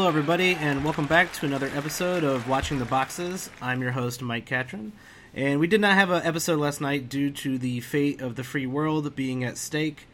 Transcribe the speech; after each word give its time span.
Hello, 0.00 0.08
everybody, 0.08 0.54
and 0.54 0.82
welcome 0.82 1.04
back 1.04 1.30
to 1.34 1.44
another 1.44 1.70
episode 1.74 2.24
of 2.24 2.48
Watching 2.48 2.78
the 2.78 2.86
Boxes. 2.86 3.50
I'm 3.60 3.82
your 3.82 3.90
host, 3.90 4.22
Mike 4.22 4.46
Catron, 4.46 4.92
and 5.34 5.60
we 5.60 5.66
did 5.66 5.82
not 5.82 5.92
have 5.92 6.08
an 6.08 6.22
episode 6.24 6.58
last 6.58 6.80
night 6.80 7.10
due 7.10 7.30
to 7.32 7.58
the 7.58 7.80
fate 7.80 8.22
of 8.22 8.34
the 8.34 8.42
free 8.42 8.66
world 8.66 9.14
being 9.14 9.44
at 9.44 9.58
stake, 9.58 10.06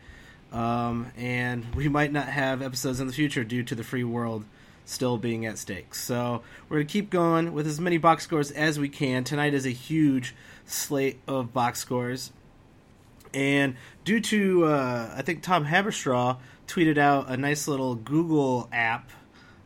um, 0.51 1.13
and 1.17 1.73
we 1.73 1.89
might 1.89 2.11
not 2.11 2.27
have 2.27 2.63
episodes 2.63 2.99
in 2.99 3.07
the 3.07 3.13
future 3.13 3.45
due 3.45 3.63
to 3.63 3.77
the 3.77 3.85
free 3.85 4.03
world 4.03 4.45
still 4.85 5.19
being 5.19 5.47
at 5.47 5.57
stake. 5.57 5.95
So 5.95 6.43
we're 6.69 6.79
going 6.79 6.89
to 6.89 6.93
keep 6.93 7.09
going 7.09 7.53
with 7.53 7.69
as 7.69 7.81
many 7.81 7.97
box 7.97 8.25
scores 8.25 8.51
as 8.51 8.81
we 8.81 8.89
can. 8.89 9.23
Tonight 9.23 9.55
is 9.55 9.67
a 9.67 9.71
huge 9.71 10.35
slate 10.65 11.21
of 11.29 11.53
box 11.53 11.79
scores. 11.79 12.33
And 13.33 13.77
due 14.05 14.19
to, 14.19 14.65
uh, 14.65 15.15
I 15.17 15.23
think 15.23 15.45
Tom 15.45 15.65
Haberstroh 15.65 16.39
tweeted 16.67 16.99
out 16.99 17.31
a 17.31 17.37
nice 17.37 17.69
little 17.69 17.95
Google 17.95 18.69
app. 18.73 19.13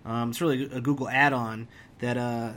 Um, 0.05 0.31
it's 0.31 0.41
really 0.41 0.65
a 0.65 0.81
Google 0.81 1.09
add-on 1.09 1.69
that 1.99 2.17
uh, 2.17 2.53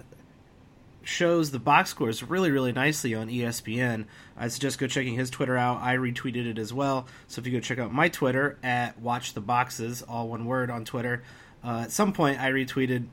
shows 1.03 1.51
the 1.51 1.59
box 1.59 1.89
scores 1.89 2.23
really, 2.23 2.51
really 2.51 2.71
nicely 2.71 3.13
on 3.13 3.29
ESPN. 3.29 4.05
I 4.37 4.47
suggest 4.47 4.79
go 4.79 4.87
checking 4.87 5.15
his 5.15 5.29
Twitter 5.29 5.57
out. 5.57 5.81
I 5.81 5.95
retweeted 5.95 6.47
it 6.47 6.57
as 6.57 6.73
well. 6.73 7.07
So 7.27 7.39
if 7.39 7.47
you 7.47 7.53
go 7.53 7.59
check 7.59 7.79
out 7.79 7.93
my 7.93 8.09
Twitter 8.09 8.57
at 8.63 8.99
Watch 8.99 9.33
the 9.33 9.41
Boxes, 9.41 10.01
all 10.01 10.29
one 10.29 10.45
word 10.45 10.71
on 10.71 10.85
Twitter. 10.85 11.23
Uh, 11.63 11.81
at 11.83 11.91
some 11.91 12.13
point, 12.13 12.39
I 12.39 12.51
retweeted. 12.51 13.07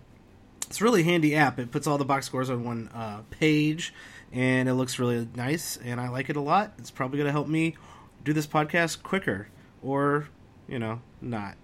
It's 0.66 0.80
a 0.80 0.84
really 0.84 1.02
handy 1.02 1.34
app. 1.34 1.58
It 1.58 1.72
puts 1.72 1.86
all 1.86 1.98
the 1.98 2.04
box 2.04 2.26
scores 2.26 2.48
on 2.48 2.64
one 2.64 2.88
uh, 2.94 3.22
page, 3.30 3.92
and 4.32 4.68
it 4.68 4.74
looks 4.74 4.98
really 4.98 5.28
nice. 5.34 5.76
And 5.84 6.00
I 6.00 6.08
like 6.08 6.30
it 6.30 6.36
a 6.36 6.40
lot. 6.40 6.74
It's 6.78 6.90
probably 6.90 7.18
going 7.18 7.26
to 7.26 7.32
help 7.32 7.48
me 7.48 7.76
do 8.24 8.32
this 8.32 8.46
podcast 8.46 9.02
quicker, 9.02 9.48
or 9.82 10.28
you 10.68 10.78
know, 10.78 11.00
not. 11.20 11.56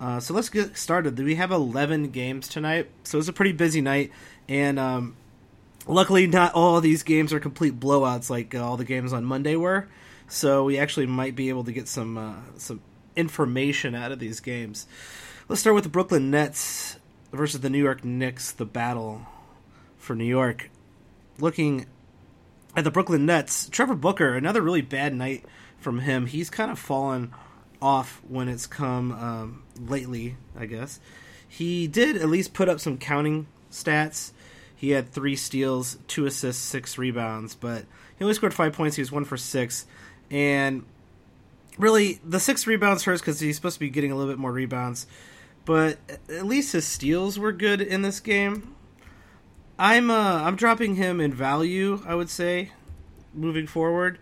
Uh, 0.00 0.20
so 0.20 0.32
let's 0.32 0.48
get 0.48 0.76
started. 0.76 1.18
We 1.18 1.34
have 1.34 1.50
11 1.50 2.10
games 2.10 2.48
tonight, 2.48 2.88
so 3.02 3.18
it's 3.18 3.28
a 3.28 3.32
pretty 3.32 3.52
busy 3.52 3.80
night, 3.80 4.12
and 4.48 4.78
um, 4.78 5.16
luckily, 5.88 6.26
not 6.26 6.54
all 6.54 6.80
these 6.80 7.02
games 7.02 7.32
are 7.32 7.40
complete 7.40 7.80
blowouts 7.80 8.30
like 8.30 8.54
uh, 8.54 8.64
all 8.64 8.76
the 8.76 8.84
games 8.84 9.12
on 9.12 9.24
Monday 9.24 9.56
were. 9.56 9.88
So 10.28 10.64
we 10.64 10.78
actually 10.78 11.06
might 11.06 11.34
be 11.34 11.48
able 11.48 11.64
to 11.64 11.72
get 11.72 11.88
some 11.88 12.16
uh, 12.16 12.34
some 12.58 12.80
information 13.16 13.94
out 13.94 14.12
of 14.12 14.18
these 14.18 14.40
games. 14.40 14.86
Let's 15.48 15.62
start 15.62 15.74
with 15.74 15.84
the 15.84 15.90
Brooklyn 15.90 16.30
Nets 16.30 16.98
versus 17.32 17.60
the 17.60 17.70
New 17.70 17.82
York 17.82 18.04
Knicks. 18.04 18.52
The 18.52 18.66
battle 18.66 19.22
for 19.96 20.14
New 20.14 20.24
York. 20.24 20.70
Looking 21.40 21.86
at 22.76 22.84
the 22.84 22.90
Brooklyn 22.90 23.26
Nets, 23.26 23.68
Trevor 23.70 23.94
Booker, 23.94 24.34
another 24.34 24.60
really 24.60 24.82
bad 24.82 25.14
night 25.14 25.44
from 25.78 26.00
him. 26.00 26.26
He's 26.26 26.50
kind 26.50 26.70
of 26.70 26.78
fallen 26.78 27.32
off 27.80 28.20
when 28.28 28.48
it's 28.48 28.66
come 28.66 29.12
um, 29.12 29.62
lately, 29.78 30.36
I 30.56 30.66
guess. 30.66 31.00
He 31.48 31.86
did 31.86 32.16
at 32.16 32.28
least 32.28 32.52
put 32.52 32.68
up 32.68 32.80
some 32.80 32.98
counting 32.98 33.46
stats. 33.70 34.32
He 34.74 34.90
had 34.90 35.10
three 35.10 35.36
steals, 35.36 35.98
two 36.06 36.26
assists, 36.26 36.62
six 36.62 36.98
rebounds, 36.98 37.54
but 37.54 37.84
he 38.18 38.24
only 38.24 38.34
scored 38.34 38.54
five 38.54 38.72
points. 38.72 38.96
He 38.96 39.02
was 39.02 39.10
one 39.10 39.24
for 39.24 39.36
six. 39.36 39.86
And 40.30 40.84
really, 41.78 42.20
the 42.24 42.40
six 42.40 42.66
rebounds 42.66 43.04
hurts 43.04 43.20
because 43.20 43.40
he's 43.40 43.56
supposed 43.56 43.74
to 43.74 43.80
be 43.80 43.90
getting 43.90 44.12
a 44.12 44.16
little 44.16 44.30
bit 44.30 44.38
more 44.38 44.52
rebounds. 44.52 45.06
But 45.64 45.98
at 46.28 46.46
least 46.46 46.72
his 46.72 46.86
steals 46.86 47.38
were 47.38 47.52
good 47.52 47.80
in 47.80 48.02
this 48.02 48.20
game. 48.20 48.74
I'm 49.78 50.10
uh, 50.10 50.42
I'm 50.42 50.56
dropping 50.56 50.96
him 50.96 51.20
in 51.20 51.32
value. 51.32 52.02
I 52.06 52.14
would 52.14 52.30
say, 52.30 52.72
moving 53.34 53.66
forward. 53.66 54.18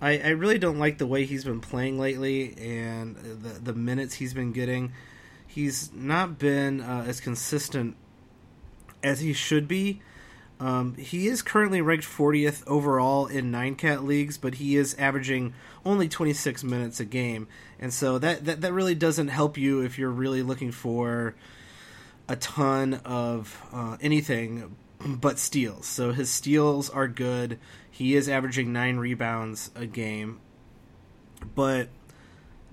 I, 0.00 0.18
I 0.18 0.28
really 0.28 0.58
don't 0.58 0.78
like 0.78 0.98
the 0.98 1.06
way 1.06 1.24
he's 1.24 1.44
been 1.44 1.60
playing 1.60 1.98
lately 1.98 2.54
and 2.58 3.16
the 3.16 3.72
the 3.72 3.74
minutes 3.74 4.14
he's 4.14 4.34
been 4.34 4.52
getting. 4.52 4.92
He's 5.46 5.92
not 5.92 6.38
been 6.38 6.80
uh, 6.80 7.04
as 7.06 7.20
consistent 7.20 7.96
as 9.02 9.20
he 9.20 9.32
should 9.32 9.66
be. 9.66 10.00
Um, 10.60 10.94
he 10.96 11.28
is 11.28 11.40
currently 11.40 11.80
ranked 11.80 12.04
40th 12.04 12.64
overall 12.66 13.26
in 13.26 13.50
nine 13.50 13.76
cat 13.76 14.04
leagues, 14.04 14.36
but 14.36 14.54
he 14.54 14.76
is 14.76 14.94
averaging 14.98 15.54
only 15.84 16.08
26 16.08 16.64
minutes 16.64 16.98
a 16.98 17.04
game, 17.04 17.46
and 17.78 17.92
so 17.92 18.18
that, 18.18 18.44
that 18.44 18.60
that 18.60 18.72
really 18.72 18.96
doesn't 18.96 19.28
help 19.28 19.56
you 19.56 19.80
if 19.80 19.98
you're 19.98 20.10
really 20.10 20.42
looking 20.42 20.72
for 20.72 21.34
a 22.28 22.36
ton 22.36 22.94
of 23.04 23.60
uh, 23.72 23.96
anything 24.00 24.76
but 25.00 25.38
steals. 25.38 25.86
So 25.86 26.12
his 26.12 26.28
steals 26.28 26.90
are 26.90 27.08
good. 27.08 27.58
He 27.98 28.14
is 28.14 28.28
averaging 28.28 28.72
nine 28.72 28.98
rebounds 28.98 29.72
a 29.74 29.84
game, 29.84 30.38
but 31.56 31.88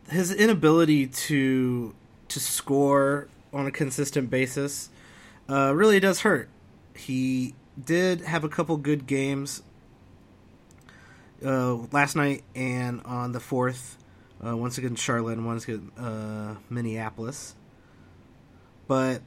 his 0.08 0.32
inability 0.32 1.08
to 1.08 1.96
to 2.28 2.40
score 2.40 3.28
on 3.52 3.66
a 3.66 3.72
consistent 3.72 4.30
basis 4.30 4.92
uh, 5.50 5.74
really 5.74 6.00
does 6.00 6.20
hurt. 6.20 6.48
He 6.96 7.56
did 7.84 8.22
have 8.22 8.44
a 8.44 8.50
couple 8.50 8.78
good 8.78 9.08
games 9.08 9.64
uh, 11.44 11.74
last 11.92 12.16
night 12.16 12.44
and 12.54 13.02
on 13.04 13.32
the 13.32 13.40
fourth, 13.40 13.98
uh, 14.46 14.56
once 14.56 14.78
again 14.78 14.94
Charlotte 14.94 15.40
and 15.40 15.48
once 15.48 15.64
again 15.64 15.90
uh, 15.98 16.54
Minneapolis, 16.70 17.56
but 18.88 19.24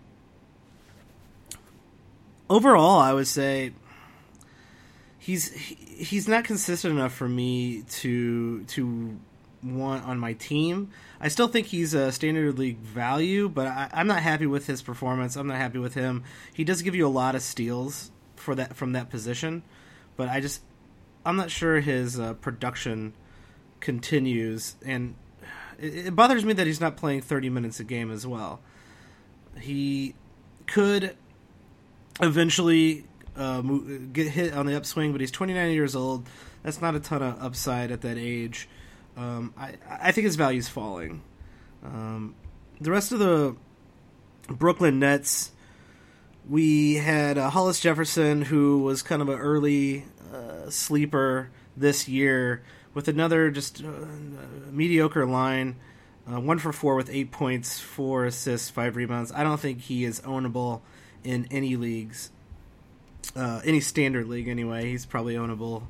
overall, 2.49 3.01
I 3.01 3.13
would 3.13 3.27
say 3.27 3.73
he's 5.29 5.53
he's 5.53 6.27
not 6.27 6.43
consistent 6.43 6.99
enough 6.99 7.13
for 7.13 7.29
me 7.29 7.83
to 7.83 8.65
to 8.65 9.19
want 9.63 10.03
on 10.05 10.19
my 10.19 10.33
team. 10.33 10.91
I 11.21 11.29
still 11.29 11.49
think 11.49 11.67
he's 11.67 11.93
a 11.93 12.11
standard 12.13 12.59
league 12.59 12.79
value, 12.79 13.51
but 13.51 13.67
I, 13.67 13.91
am 13.93 14.07
not 14.07 14.23
happy 14.23 14.47
with 14.47 14.67
his 14.67 14.81
performance. 14.81 15.37
I'm 15.37 15.47
not 15.47 15.59
happy 15.59 15.79
with 15.79 15.93
him. 15.93 16.25
He 16.55 16.65
does 16.65 16.81
give 16.81 16.95
you 16.95 17.07
a 17.07 17.11
lot 17.11 17.35
of 17.35 17.43
steals 17.43 18.11
for 18.37 18.55
that 18.55 18.75
from 18.75 18.93
that 18.93 19.11
position, 19.11 19.65
but 20.17 20.31
I 20.31 20.41
just 20.41 20.63
I'm 21.27 21.37
not 21.37 21.51
sure 21.51 21.81
his 21.81 22.19
uh, 22.19 22.33
production 22.33 23.13
continues, 23.81 24.77
and 24.83 25.15
it, 25.79 26.07
it 26.07 26.17
bothers 26.17 26.43
me 26.43 26.55
that 26.55 26.67
he's 26.67 26.81
not 26.81 26.97
playing 26.97 27.21
30 27.21 27.51
minutes 27.51 27.79
a 27.81 27.85
game 27.85 28.11
as 28.11 28.27
well. 28.27 28.61
He 29.61 30.15
could 30.67 31.19
eventually 32.19 33.05
uh, 33.39 33.63
get 34.13 34.29
hit 34.29 34.53
on 34.53 34.67
the 34.67 34.77
upswing, 34.77 35.13
but 35.13 35.21
he's 35.21 35.31
29 35.31 35.71
years 35.73 35.95
old. 35.95 36.29
That's 36.63 36.81
not 36.81 36.95
a 36.95 37.01
ton 37.01 37.23
of 37.23 37.43
upside 37.43 37.91
at 37.91 38.03
that 38.03 38.19
age. 38.19 38.69
Um, 39.17 39.55
I, 39.57 39.75
I 39.89 40.13
think 40.13 40.25
his 40.25 40.37
value 40.37 40.59
is 40.59 40.69
falling. 40.69 41.23
Um, 41.85 42.35
the 42.81 42.91
rest 42.91 43.13
of 43.13 43.19
the 43.19 43.57
Brooklyn 44.49 44.99
Nets, 44.99 45.53
we 46.49 46.95
had 46.95 47.39
uh, 47.39 47.51
Hollis 47.51 47.81
Jefferson, 47.81 48.43
who 48.43 48.83
was 48.83 49.03
kind 49.03 49.23
of 49.23 49.29
an 49.29 49.39
early 49.39 50.05
uh, 50.33 50.71
sleeper 50.71 51.51
this 51.77 52.09
year, 52.09 52.63
with 52.95 53.09
another 53.09 53.51
just 53.51 53.85
uh, 53.85 53.91
mediocre 54.71 55.27
line. 55.27 55.77
Uh, 56.31 56.41
one 56.41 56.59
for 56.59 56.73
four 56.73 56.95
with 56.95 57.09
eight 57.11 57.31
points, 57.31 57.81
four 57.81 58.27
assists, 58.27 58.69
five 58.69 58.97
rebounds. 58.97 59.33
I 59.33 59.45
don't 59.45 59.59
think 59.59 59.81
he 59.81 60.05
is 60.05 60.21
ownable 60.21 60.83
in 61.25 61.47
any 61.51 61.77
leagues, 61.77 62.31
uh, 63.39 63.61
any 63.65 63.81
standard 63.81 64.27
league 64.27 64.49
anyway. 64.49 64.91
He's 64.91 65.07
probably 65.07 65.35
ownable. 65.35 65.85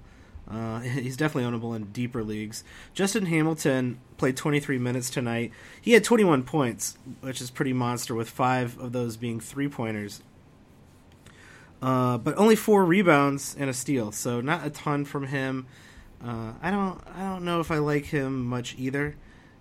Uh, 0.48 0.80
he's 0.80 1.16
definitely 1.16 1.50
ownable 1.50 1.74
in 1.74 1.86
deeper 1.86 2.22
leagues. 2.22 2.62
Justin 2.92 3.26
Hamilton 3.26 3.98
played 4.18 4.36
23 4.36 4.78
minutes 4.78 5.08
tonight. 5.10 5.52
He 5.80 5.92
had 5.92 6.04
21 6.04 6.42
points, 6.44 6.98
which 7.20 7.40
is 7.40 7.50
pretty 7.50 7.72
monster, 7.72 8.14
with 8.14 8.28
five 8.28 8.78
of 8.78 8.92
those 8.92 9.16
being 9.16 9.40
three 9.40 9.68
pointers. 9.68 10.22
Uh, 11.80 12.18
but 12.18 12.36
only 12.36 12.56
four 12.56 12.84
rebounds 12.84 13.56
and 13.58 13.70
a 13.70 13.74
steal, 13.74 14.12
so 14.12 14.40
not 14.40 14.66
a 14.66 14.70
ton 14.70 15.04
from 15.04 15.28
him. 15.28 15.66
Uh, 16.22 16.52
I 16.60 16.70
don't, 16.72 17.00
I 17.14 17.20
don't 17.20 17.44
know 17.44 17.60
if 17.60 17.70
I 17.70 17.78
like 17.78 18.06
him 18.06 18.44
much 18.44 18.74
either. 18.76 19.14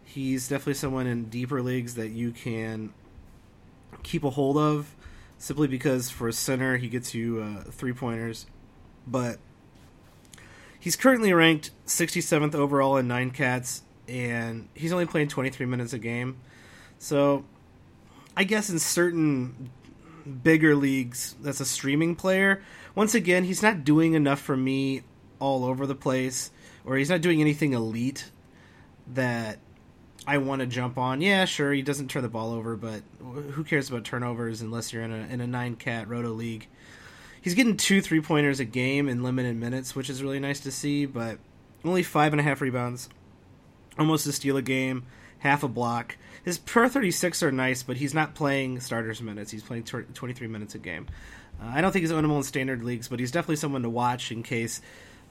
He's 0.04 0.48
definitely 0.48 0.74
someone 0.74 1.06
in 1.06 1.26
deeper 1.26 1.62
leagues 1.62 1.94
that 1.96 2.10
you 2.10 2.32
can 2.32 2.92
keep 4.02 4.24
a 4.24 4.32
hold 4.32 4.58
of 4.58 4.96
simply 5.38 5.68
because 5.68 6.10
for 6.10 6.28
a 6.28 6.34
center 6.34 6.78
he 6.78 6.90
gets 6.90 7.14
you 7.14 7.42
uh, 7.42 7.64
three 7.72 7.94
pointers, 7.94 8.46
but 9.06 9.40
he's 10.80 10.96
currently 10.96 11.34
ranked 11.34 11.72
67th 11.86 12.56
overall 12.56 12.98
in 12.98 13.08
nine 13.08 13.32
cats, 13.32 13.84
and 14.08 14.68
he's 14.74 14.92
only 14.92 15.06
playing 15.06 15.28
23 15.28 15.66
minutes 15.66 15.94
a 15.94 16.00
game. 16.00 16.38
So, 17.00 17.46
I 18.36 18.44
guess 18.44 18.70
in 18.70 18.80
certain 18.80 19.70
bigger 20.44 20.76
leagues, 20.76 21.36
that's 21.42 21.60
a 21.60 21.66
streaming 21.66 22.16
player. 22.16 22.62
Once 22.96 23.14
again, 23.14 23.44
he's 23.44 23.62
not 23.62 23.84
doing 23.84 24.14
enough 24.14 24.40
for 24.40 24.58
me 24.58 25.04
all 25.40 25.66
over 25.66 25.86
the 25.86 25.96
place, 25.96 26.52
or 26.86 26.98
he's 26.98 27.10
not 27.10 27.22
doing 27.22 27.42
anything 27.42 27.74
elite 27.74 28.32
that 29.14 29.60
I 30.28 30.40
want 30.40 30.60
to 30.60 30.68
jump 30.68 30.98
on. 30.98 31.22
Yeah, 31.22 31.46
sure, 31.46 31.72
he 31.72 31.82
doesn't 31.82 32.10
turn 32.10 32.22
the 32.22 32.28
ball 32.28 32.52
over, 32.52 32.76
but 32.76 33.02
who 33.22 33.64
cares 33.64 33.90
about 33.90 34.04
turnovers 34.04 34.60
unless 34.62 34.92
you're 34.92 35.04
in 35.04 35.14
a 35.14 35.26
in 35.34 35.40
a 35.40 35.48
nine 35.48 35.78
cat 35.78 36.10
roto 36.10 36.32
league? 36.32 36.68
He's 37.42 37.54
getting 37.54 37.78
two 37.78 38.02
three 38.02 38.20
pointers 38.20 38.60
a 38.60 38.66
game 38.66 39.08
in 39.08 39.24
limited 39.24 39.56
minutes, 39.56 39.96
which 39.96 40.10
is 40.10 40.22
really 40.22 40.40
nice 40.40 40.60
to 40.62 40.72
see. 40.72 41.06
But 41.06 41.40
only 41.86 42.04
five 42.04 42.34
and 42.34 42.42
a 42.42 42.44
half 42.44 42.60
rebounds, 42.60 43.08
almost 43.98 44.28
a 44.28 44.34
steal 44.34 44.58
a 44.58 44.62
game, 44.62 45.06
half 45.40 45.64
a 45.64 45.70
block. 45.70 46.18
His 46.44 46.58
per 46.58 46.90
36 46.90 47.42
are 47.44 47.52
nice, 47.52 47.84
but 47.84 47.96
he's 47.96 48.14
not 48.14 48.36
playing 48.36 48.82
starters 48.82 49.22
minutes. 49.22 49.50
He's 49.52 49.64
playing 49.64 49.84
23 49.84 50.48
minutes 50.48 50.76
a 50.76 50.80
game. 50.80 51.08
Uh, 51.62 51.68
I 51.68 51.80
don't 51.80 51.94
think 51.94 52.04
he's 52.04 52.12
ownable 52.12 52.36
in 52.38 52.44
standard 52.44 52.84
leagues, 52.84 53.08
but 53.08 53.20
he's 53.20 53.32
definitely 53.32 53.56
someone 53.58 53.84
to 53.84 53.90
watch 53.90 54.32
in 54.32 54.44
case 54.44 54.82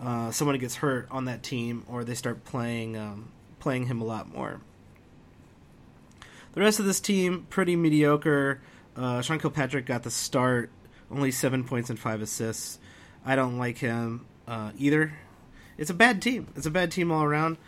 uh, 0.00 0.30
someone 0.30 0.58
gets 0.58 0.76
hurt 0.76 1.06
on 1.10 1.26
that 1.26 1.42
team 1.42 1.84
or 1.86 2.02
they 2.02 2.14
start 2.14 2.44
playing 2.44 2.96
um, 2.96 3.28
playing 3.60 3.86
him 3.86 4.00
a 4.00 4.04
lot 4.04 4.32
more. 4.32 4.60
The 6.56 6.62
rest 6.62 6.80
of 6.80 6.86
this 6.86 7.00
team 7.00 7.46
pretty 7.50 7.76
mediocre. 7.76 8.62
Uh, 8.96 9.20
Sean 9.20 9.38
Kilpatrick 9.38 9.84
got 9.84 10.04
the 10.04 10.10
start, 10.10 10.70
only 11.10 11.30
seven 11.30 11.64
points 11.64 11.90
and 11.90 11.98
five 11.98 12.22
assists. 12.22 12.78
I 13.26 13.36
don't 13.36 13.58
like 13.58 13.76
him 13.76 14.24
uh, 14.48 14.70
either. 14.78 15.12
It's 15.76 15.90
a 15.90 15.94
bad 15.94 16.22
team. 16.22 16.48
It's 16.56 16.64
a 16.64 16.70
bad 16.70 16.90
team 16.90 17.12
all 17.12 17.22
around. 17.22 17.58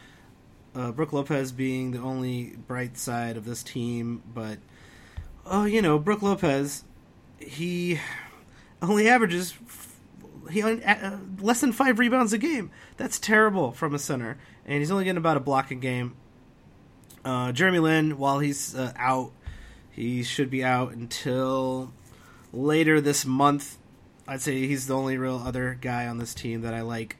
Uh, 0.74 0.90
Brook 0.92 1.12
Lopez 1.12 1.52
being 1.52 1.90
the 1.90 1.98
only 1.98 2.56
bright 2.66 2.96
side 2.96 3.36
of 3.36 3.44
this 3.44 3.62
team, 3.62 4.22
but 4.32 4.56
oh, 5.44 5.66
you 5.66 5.82
know, 5.82 5.98
Brook 5.98 6.22
Lopez, 6.22 6.82
he 7.38 8.00
only 8.80 9.06
averages 9.06 9.52
he 10.50 10.62
uh, 10.62 11.18
less 11.40 11.60
than 11.60 11.72
five 11.72 11.98
rebounds 11.98 12.32
a 12.32 12.38
game. 12.38 12.70
That's 12.96 13.18
terrible 13.18 13.70
from 13.72 13.94
a 13.94 13.98
center, 13.98 14.38
and 14.64 14.78
he's 14.78 14.90
only 14.90 15.04
getting 15.04 15.18
about 15.18 15.36
a 15.36 15.40
block 15.40 15.70
a 15.70 15.74
game. 15.74 16.16
Uh, 17.24 17.52
Jeremy 17.52 17.78
Lin, 17.78 18.18
while 18.18 18.38
he's 18.38 18.74
uh, 18.74 18.92
out, 18.96 19.32
he 19.90 20.22
should 20.22 20.50
be 20.50 20.64
out 20.64 20.92
until 20.92 21.92
later 22.52 23.00
this 23.00 23.24
month. 23.26 23.78
I'd 24.26 24.40
say 24.40 24.66
he's 24.66 24.86
the 24.86 24.96
only 24.96 25.16
real 25.18 25.42
other 25.44 25.76
guy 25.80 26.06
on 26.06 26.18
this 26.18 26.34
team 26.34 26.62
that 26.62 26.74
I 26.74 26.82
like. 26.82 27.16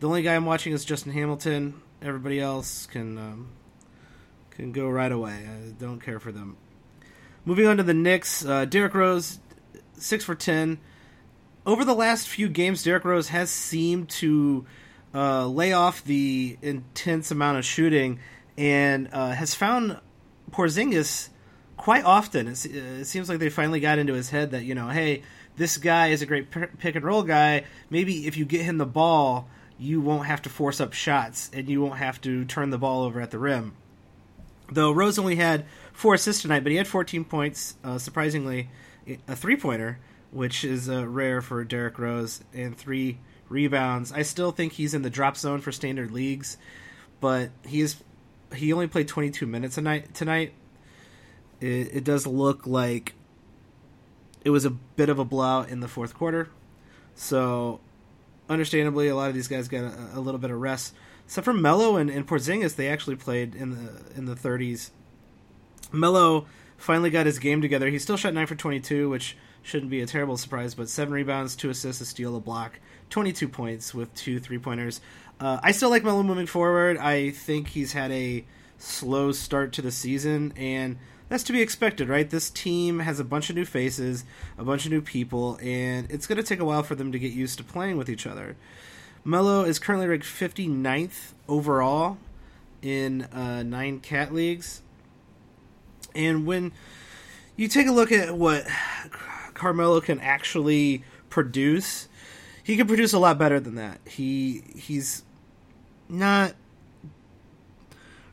The 0.00 0.08
only 0.08 0.22
guy 0.22 0.36
I'm 0.36 0.46
watching 0.46 0.72
is 0.72 0.84
Justin 0.84 1.12
Hamilton. 1.12 1.80
Everybody 2.02 2.40
else 2.40 2.86
can 2.86 3.18
um, 3.18 3.48
can 4.50 4.72
go 4.72 4.88
right 4.88 5.10
away. 5.10 5.46
I 5.48 5.70
don't 5.78 6.00
care 6.00 6.20
for 6.20 6.32
them. 6.32 6.56
Moving 7.44 7.66
on 7.66 7.76
to 7.78 7.82
the 7.82 7.94
Knicks, 7.94 8.44
uh, 8.44 8.64
Derrick 8.64 8.94
Rose, 8.94 9.38
six 9.94 10.24
for 10.24 10.34
ten 10.34 10.78
over 11.68 11.84
the 11.84 11.94
last 11.94 12.28
few 12.28 12.48
games, 12.48 12.82
Derrick 12.82 13.04
Rose 13.04 13.28
has 13.28 13.50
seemed 13.50 14.08
to 14.08 14.64
uh, 15.14 15.46
lay 15.46 15.74
off 15.74 16.02
the 16.02 16.56
intense 16.62 17.30
amount 17.30 17.58
of 17.58 17.64
shooting 17.66 18.20
and 18.58 19.08
uh, 19.12 19.30
has 19.30 19.54
found 19.54 19.98
Porzingis 20.50 21.30
quite 21.78 22.04
often. 22.04 22.48
it 22.48 23.06
seems 23.06 23.30
like 23.30 23.38
they 23.38 23.48
finally 23.48 23.80
got 23.80 23.98
into 23.98 24.12
his 24.12 24.28
head 24.28 24.50
that 24.50 24.64
you 24.64 24.74
know, 24.74 24.88
hey, 24.88 25.22
this 25.56 25.78
guy 25.78 26.08
is 26.08 26.20
a 26.20 26.26
great 26.26 26.50
pick 26.50 26.94
and 26.94 27.04
roll 27.04 27.22
guy. 27.22 27.64
Maybe 27.88 28.26
if 28.26 28.36
you 28.36 28.44
get 28.44 28.62
him 28.62 28.76
the 28.76 28.84
ball, 28.84 29.48
you 29.78 30.00
won't 30.00 30.26
have 30.26 30.42
to 30.42 30.50
force 30.50 30.80
up 30.80 30.92
shots 30.92 31.50
and 31.54 31.68
you 31.68 31.80
won't 31.80 31.98
have 31.98 32.20
to 32.22 32.44
turn 32.44 32.68
the 32.70 32.78
ball 32.78 33.04
over 33.04 33.20
at 33.20 33.30
the 33.30 33.38
rim. 33.38 33.74
Though 34.70 34.92
Rose 34.92 35.18
only 35.18 35.36
had 35.36 35.64
four 35.94 36.12
assists 36.12 36.42
tonight, 36.42 36.62
but 36.62 36.72
he 36.72 36.76
had 36.76 36.86
14 36.86 37.24
points, 37.24 37.76
uh, 37.82 37.96
surprisingly, 37.96 38.68
a 39.26 39.34
three 39.34 39.56
pointer 39.56 39.98
which 40.30 40.64
is 40.64 40.88
uh, 40.88 41.06
rare 41.06 41.40
for 41.40 41.64
Derrick 41.64 41.98
Rose, 41.98 42.42
and 42.52 42.76
three 42.76 43.18
rebounds. 43.48 44.12
I 44.12 44.22
still 44.22 44.50
think 44.50 44.74
he's 44.74 44.94
in 44.94 45.02
the 45.02 45.10
drop 45.10 45.36
zone 45.36 45.60
for 45.60 45.72
standard 45.72 46.10
leagues, 46.10 46.58
but 47.20 47.50
he 47.66 47.80
is 47.80 47.96
he 48.54 48.72
only 48.72 48.86
played 48.86 49.08
22 49.08 49.46
minutes 49.46 49.74
tonight. 49.74 50.14
Tonight, 50.14 50.52
it, 51.60 51.96
it 51.96 52.04
does 52.04 52.26
look 52.26 52.66
like 52.66 53.14
it 54.44 54.50
was 54.50 54.64
a 54.64 54.70
bit 54.70 55.08
of 55.08 55.18
a 55.18 55.24
blowout 55.24 55.68
in 55.68 55.80
the 55.80 55.88
fourth 55.88 56.14
quarter. 56.14 56.48
So, 57.14 57.80
understandably, 58.48 59.08
a 59.08 59.16
lot 59.16 59.28
of 59.28 59.34
these 59.34 59.48
guys 59.48 59.68
got 59.68 59.84
a, 59.84 60.10
a 60.14 60.20
little 60.20 60.38
bit 60.38 60.50
of 60.50 60.60
rest. 60.60 60.94
Except 61.24 61.44
for 61.44 61.52
Melo 61.52 61.96
and, 61.96 62.08
and 62.08 62.26
Porzingis, 62.26 62.76
they 62.76 62.88
actually 62.88 63.16
played 63.16 63.54
in 63.54 63.70
the 63.70 64.02
in 64.16 64.24
the 64.24 64.34
30s. 64.34 64.90
Melo 65.92 66.46
finally 66.76 67.10
got 67.10 67.26
his 67.26 67.38
game 67.38 67.60
together. 67.60 67.90
He 67.90 67.98
still 67.98 68.16
shot 68.16 68.32
nine 68.32 68.46
for 68.46 68.54
22, 68.54 69.10
which 69.10 69.36
shouldn't 69.62 69.90
be 69.90 70.00
a 70.00 70.06
terrible 70.06 70.36
surprise, 70.36 70.74
but 70.74 70.88
seven 70.88 71.12
rebounds, 71.12 71.54
two 71.54 71.68
assists, 71.68 72.00
a 72.00 72.06
steal, 72.06 72.36
a 72.36 72.40
block, 72.40 72.80
22 73.10 73.48
points 73.48 73.92
with 73.92 74.14
two 74.14 74.40
three 74.40 74.58
pointers. 74.58 75.00
Uh, 75.40 75.60
I 75.62 75.72
still 75.72 75.90
like 75.90 76.02
Melo 76.02 76.22
moving 76.22 76.46
forward. 76.46 76.98
I 76.98 77.30
think 77.30 77.68
he's 77.68 77.92
had 77.92 78.10
a 78.10 78.44
slow 78.76 79.32
start 79.32 79.72
to 79.74 79.82
the 79.82 79.92
season, 79.92 80.52
and 80.56 80.98
that's 81.28 81.44
to 81.44 81.52
be 81.52 81.60
expected, 81.60 82.08
right? 82.08 82.28
This 82.28 82.50
team 82.50 83.00
has 83.00 83.20
a 83.20 83.24
bunch 83.24 83.50
of 83.50 83.56
new 83.56 83.64
faces, 83.64 84.24
a 84.56 84.64
bunch 84.64 84.84
of 84.84 84.90
new 84.90 85.00
people, 85.00 85.58
and 85.62 86.10
it's 86.10 86.26
going 86.26 86.38
to 86.38 86.42
take 86.42 86.58
a 86.58 86.64
while 86.64 86.82
for 86.82 86.94
them 86.94 87.12
to 87.12 87.18
get 87.18 87.32
used 87.32 87.58
to 87.58 87.64
playing 87.64 87.96
with 87.96 88.08
each 88.08 88.26
other. 88.26 88.56
Melo 89.24 89.62
is 89.62 89.78
currently 89.78 90.06
ranked 90.08 90.26
59th 90.26 91.34
overall 91.48 92.18
in 92.82 93.22
uh, 93.24 93.62
nine 93.62 94.00
cat 94.00 94.32
leagues. 94.32 94.82
And 96.14 96.46
when 96.46 96.72
you 97.56 97.68
take 97.68 97.86
a 97.86 97.92
look 97.92 98.10
at 98.10 98.36
what 98.36 98.66
Carmelo 99.54 100.00
can 100.00 100.18
actually 100.20 101.04
produce, 101.28 102.08
he 102.64 102.76
can 102.76 102.86
produce 102.86 103.12
a 103.12 103.18
lot 103.18 103.38
better 103.38 103.60
than 103.60 103.74
that. 103.74 104.00
He 104.06 104.62
he's 104.74 105.24
not 106.08 106.54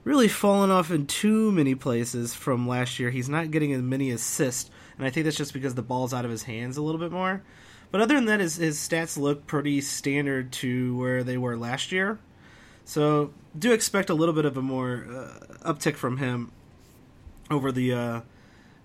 really 0.04 0.27
fallen 0.27 0.69
off 0.69 0.92
in 0.92 1.07
too 1.07 1.51
many 1.51 1.75
places 1.75 2.33
from 2.33 2.68
last 2.68 3.00
year. 3.00 3.10
He's 3.10 3.27
not 3.27 3.51
getting 3.51 3.74
as 3.74 3.81
many 3.81 4.12
assists, 4.12 4.69
and 4.98 5.06
I 5.06 5.10
think 5.10 5.25
that's 5.25 5.36
just 5.38 5.54
because 5.54 5.75
the 5.75 5.81
ball's 5.81 6.13
out 6.13 6.25
of 6.25 6.31
his 6.31 6.44
hands 6.44 6.77
a 6.77 6.81
little 6.81 7.00
bit 7.00 7.12
more. 7.12 7.44
But 7.92 8.01
other 8.01 8.16
than 8.16 8.25
that, 8.25 8.39
his, 8.39 8.56
his 8.56 8.77
stats 8.77 9.18
look 9.18 9.48
pretty 9.48 9.81
standard 9.81 10.51
to 10.54 10.98
where 10.98 11.24
they 11.24 11.38
were 11.38 11.57
last 11.57 11.92
year. 11.92 12.19
So 12.83 13.33
do 13.57 13.72
expect 13.72 14.10
a 14.10 14.13
little 14.13 14.33
bit 14.33 14.45
of 14.45 14.57
a 14.57 14.62
more 14.62 15.06
uh, 15.10 15.71
uptick 15.71 15.95
from 15.95 16.18
him 16.18 16.51
over 17.50 17.71
the 17.71 17.94
uh, 17.94 18.21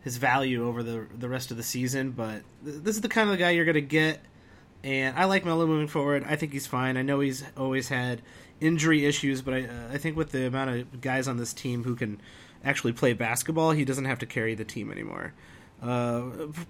his 0.03 0.17
value 0.17 0.67
over 0.67 0.83
the 0.83 1.07
the 1.19 1.29
rest 1.29 1.51
of 1.51 1.57
the 1.57 1.63
season. 1.63 2.13
But 2.13 2.43
this 2.63 2.97
is 2.97 3.03
the 3.03 3.09
kind 3.09 3.31
of 3.31 3.39
guy 3.39 3.51
you're 3.51 3.67
going 3.67 3.75
to 3.75 3.81
get, 3.83 4.21
and 4.83 5.17
I 5.19 5.25
like 5.25 5.45
Melo 5.45 5.67
moving 5.67 5.89
forward. 5.89 6.25
I 6.27 6.37
think 6.37 6.53
he's 6.53 6.67
fine. 6.67 6.97
I 6.97 7.03
know 7.03 7.21
he's 7.21 7.45
always 7.57 7.89
had 7.89 8.23
injury 8.61 9.07
issues, 9.07 9.43
but 9.43 9.55
I 9.55 9.63
uh, 9.63 9.93
I 9.93 9.99
think 9.99 10.17
with 10.17 10.33
the 10.33 10.47
amount 10.47 10.71
of 10.71 11.01
guys 11.01 11.29
on 11.29 11.37
this 11.37 11.53
team 11.53 11.85
who 11.85 11.97
can 11.97 12.21
actually 12.65 12.93
play 12.93 13.13
basketball, 13.13 13.73
he 13.73 13.85
doesn't 13.85 14.05
have 14.05 14.19
to 14.21 14.27
carry 14.27 14.55
the 14.55 14.65
team 14.65 14.91
anymore. 14.91 15.33
Uh, 15.83 16.23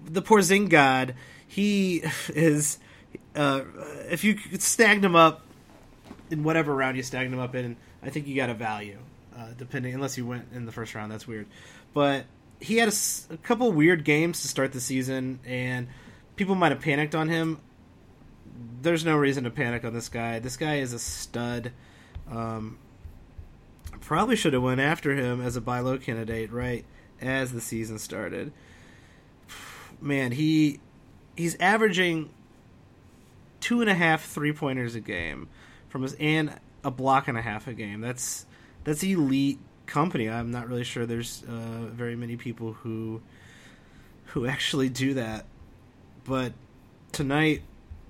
the 0.05 0.21
Porzingod, 0.21 1.15
he 1.47 2.03
is. 2.29 2.79
Uh, 3.35 3.61
if 4.09 4.23
you 4.23 4.37
stagned 4.59 5.03
him 5.03 5.15
up 5.15 5.41
in 6.29 6.43
whatever 6.43 6.73
round 6.73 6.95
you 6.95 7.03
stagned 7.03 7.33
him 7.33 7.39
up 7.39 7.55
in, 7.55 7.75
I 8.01 8.09
think 8.09 8.27
you 8.27 8.35
got 8.35 8.49
a 8.49 8.53
value. 8.53 8.97
Uh, 9.37 9.47
depending, 9.57 9.93
unless 9.93 10.17
you 10.17 10.25
went 10.25 10.47
in 10.53 10.65
the 10.65 10.71
first 10.71 10.93
round, 10.93 11.11
that's 11.11 11.27
weird. 11.27 11.47
But 11.93 12.25
he 12.59 12.77
had 12.77 12.89
a, 12.89 13.33
a 13.33 13.37
couple 13.37 13.71
weird 13.71 14.03
games 14.03 14.41
to 14.41 14.47
start 14.47 14.71
the 14.71 14.81
season, 14.81 15.39
and 15.45 15.87
people 16.35 16.55
might 16.55 16.71
have 16.71 16.81
panicked 16.81 17.15
on 17.15 17.27
him. 17.27 17.59
There's 18.81 19.05
no 19.05 19.15
reason 19.15 19.43
to 19.45 19.49
panic 19.49 19.83
on 19.83 19.93
this 19.93 20.09
guy. 20.09 20.39
This 20.39 20.57
guy 20.57 20.77
is 20.77 20.93
a 20.93 20.99
stud. 20.99 21.71
Um, 22.29 22.77
probably 23.99 24.35
should 24.35 24.53
have 24.53 24.63
went 24.63 24.81
after 24.81 25.15
him 25.15 25.41
as 25.41 25.55
a 25.55 25.61
buy 25.61 25.79
low 25.79 25.97
candidate 25.97 26.51
right 26.51 26.85
as 27.21 27.51
the 27.51 27.61
season 27.61 27.99
started. 27.99 28.51
Man, 29.99 30.31
he 30.31 30.79
he's 31.35 31.55
averaging 31.59 32.29
two 33.59 33.81
and 33.81 33.89
a 33.89 33.93
half 33.93 34.25
three 34.25 34.51
pointers 34.51 34.95
a 34.95 34.99
game 34.99 35.47
from 35.87 36.03
his 36.03 36.15
and 36.19 36.59
a 36.83 36.91
block 36.91 37.27
and 37.27 37.37
a 37.37 37.41
half 37.41 37.67
a 37.67 37.73
game. 37.73 38.01
That's 38.01 38.45
that's 38.83 39.03
elite 39.03 39.59
company. 39.85 40.29
I'm 40.29 40.51
not 40.51 40.67
really 40.67 40.83
sure 40.83 41.05
there's 41.05 41.43
uh, 41.47 41.87
very 41.91 42.15
many 42.15 42.35
people 42.35 42.73
who 42.73 43.21
who 44.25 44.45
actually 44.47 44.89
do 44.89 45.13
that. 45.15 45.45
But 46.23 46.53
tonight 47.11 47.61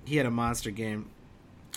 he 0.05 0.17
had 0.17 0.25
a 0.25 0.31
monster 0.31 0.71
game. 0.71 1.09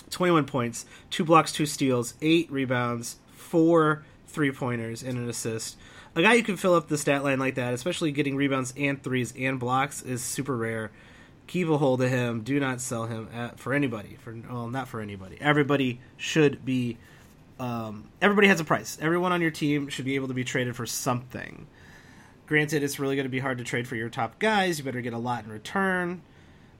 21 0.09 0.45
points, 0.45 0.85
2 1.09 1.23
blocks, 1.23 1.51
2 1.51 1.65
steals, 1.65 2.13
8 2.21 2.51
rebounds, 2.51 3.17
4 3.33 4.03
three-pointers 4.27 5.01
and 5.01 5.17
an 5.17 5.29
assist. 5.29 5.77
A 6.13 6.21
guy 6.21 6.37
who 6.37 6.43
can 6.43 6.57
fill 6.57 6.75
up 6.75 6.87
the 6.87 6.97
stat 6.97 7.23
line 7.23 7.39
like 7.39 7.55
that, 7.55 7.73
especially 7.73 8.11
getting 8.11 8.35
rebounds 8.35 8.73
and 8.77 9.01
threes 9.01 9.33
and 9.37 9.59
blocks 9.59 10.01
is 10.01 10.23
super 10.23 10.55
rare. 10.55 10.91
Keep 11.47 11.69
a 11.69 11.77
hold 11.77 12.01
of 12.01 12.09
him. 12.09 12.41
Do 12.41 12.59
not 12.59 12.81
sell 12.81 13.05
him 13.05 13.29
at, 13.33 13.59
for 13.59 13.73
anybody. 13.73 14.17
For 14.23 14.35
well, 14.49 14.67
not 14.67 14.87
for 14.87 14.99
anybody. 14.99 15.37
Everybody 15.39 15.99
should 16.17 16.65
be 16.65 16.97
um, 17.59 18.09
everybody 18.21 18.47
has 18.47 18.59
a 18.59 18.63
price. 18.63 18.97
Everyone 19.01 19.31
on 19.31 19.41
your 19.41 19.51
team 19.51 19.87
should 19.89 20.05
be 20.05 20.15
able 20.15 20.27
to 20.27 20.33
be 20.33 20.43
traded 20.43 20.75
for 20.75 20.85
something. 20.85 21.67
Granted, 22.47 22.83
it's 22.83 22.99
really 22.99 23.15
going 23.15 23.25
to 23.25 23.29
be 23.29 23.39
hard 23.39 23.57
to 23.57 23.63
trade 23.63 23.87
for 23.87 23.95
your 23.95 24.09
top 24.09 24.39
guys. 24.39 24.77
You 24.79 24.85
better 24.85 25.01
get 25.01 25.13
a 25.13 25.17
lot 25.17 25.43
in 25.45 25.51
return. 25.51 26.21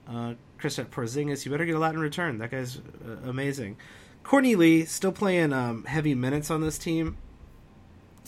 Uh, 0.08 0.34
Chris 0.58 0.78
Porzingis, 0.78 1.44
you 1.44 1.50
better 1.50 1.64
get 1.64 1.74
a 1.74 1.78
lot 1.78 1.94
in 1.94 2.00
return. 2.00 2.38
That 2.38 2.50
guy's 2.50 2.78
uh, 2.78 3.28
amazing. 3.28 3.76
Courtney 4.22 4.56
Lee 4.56 4.84
still 4.84 5.12
playing 5.12 5.52
um, 5.52 5.84
heavy 5.84 6.14
minutes 6.14 6.50
on 6.50 6.60
this 6.60 6.78
team. 6.78 7.16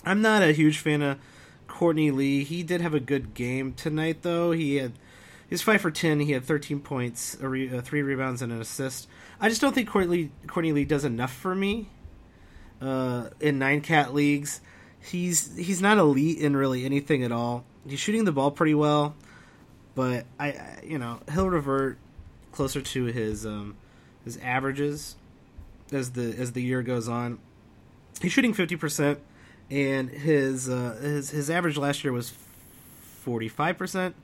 I'm 0.04 0.22
not 0.22 0.42
a 0.42 0.52
huge 0.52 0.78
fan 0.78 1.02
of 1.02 1.18
Courtney 1.66 2.10
Lee. 2.10 2.44
He 2.44 2.62
did 2.62 2.80
have 2.80 2.94
a 2.94 3.00
good 3.00 3.34
game 3.34 3.72
tonight, 3.72 4.22
though. 4.22 4.52
He 4.52 4.76
had 4.76 4.92
he's 5.48 5.62
five 5.62 5.80
for 5.80 5.90
ten. 5.90 6.20
He 6.20 6.32
had 6.32 6.44
13 6.44 6.80
points, 6.80 7.36
re, 7.40 7.76
uh, 7.76 7.80
three 7.80 8.02
rebounds, 8.02 8.42
and 8.42 8.52
an 8.52 8.60
assist. 8.60 9.08
I 9.40 9.48
just 9.48 9.60
don't 9.60 9.74
think 9.74 9.88
Courtney 9.88 10.30
Courtney 10.46 10.72
Lee 10.72 10.84
does 10.84 11.04
enough 11.04 11.32
for 11.32 11.54
me 11.54 11.88
uh, 12.80 13.28
in 13.40 13.58
nine 13.58 13.80
cat 13.80 14.14
leagues. 14.14 14.60
he's 15.00 15.56
he's 15.56 15.80
not 15.80 15.98
elite 15.98 16.38
in 16.38 16.56
really 16.56 16.84
anything 16.84 17.22
at 17.24 17.32
all. 17.32 17.64
He's 17.86 18.00
shooting 18.00 18.24
the 18.24 18.32
ball 18.32 18.50
pretty 18.50 18.74
well, 18.74 19.14
but 19.98 20.26
I, 20.38 20.50
I 20.50 20.78
you 20.84 20.96
know 20.96 21.18
he'll 21.32 21.50
revert 21.50 21.98
closer 22.52 22.80
to 22.80 23.04
his 23.06 23.44
um, 23.44 23.76
his 24.24 24.36
averages 24.36 25.16
as 25.90 26.12
the 26.12 26.36
as 26.38 26.52
the 26.52 26.62
year 26.62 26.82
goes 26.84 27.08
on. 27.08 27.40
He's 28.22 28.30
shooting 28.30 28.54
fifty 28.54 28.76
percent, 28.76 29.18
and 29.68 30.08
his 30.08 30.68
uh, 30.68 30.98
his 31.02 31.30
his 31.30 31.50
average 31.50 31.76
last 31.76 32.04
year 32.04 32.12
was 32.12 32.30
forty 32.30 33.48
five 33.48 33.76
percent. 33.76 34.14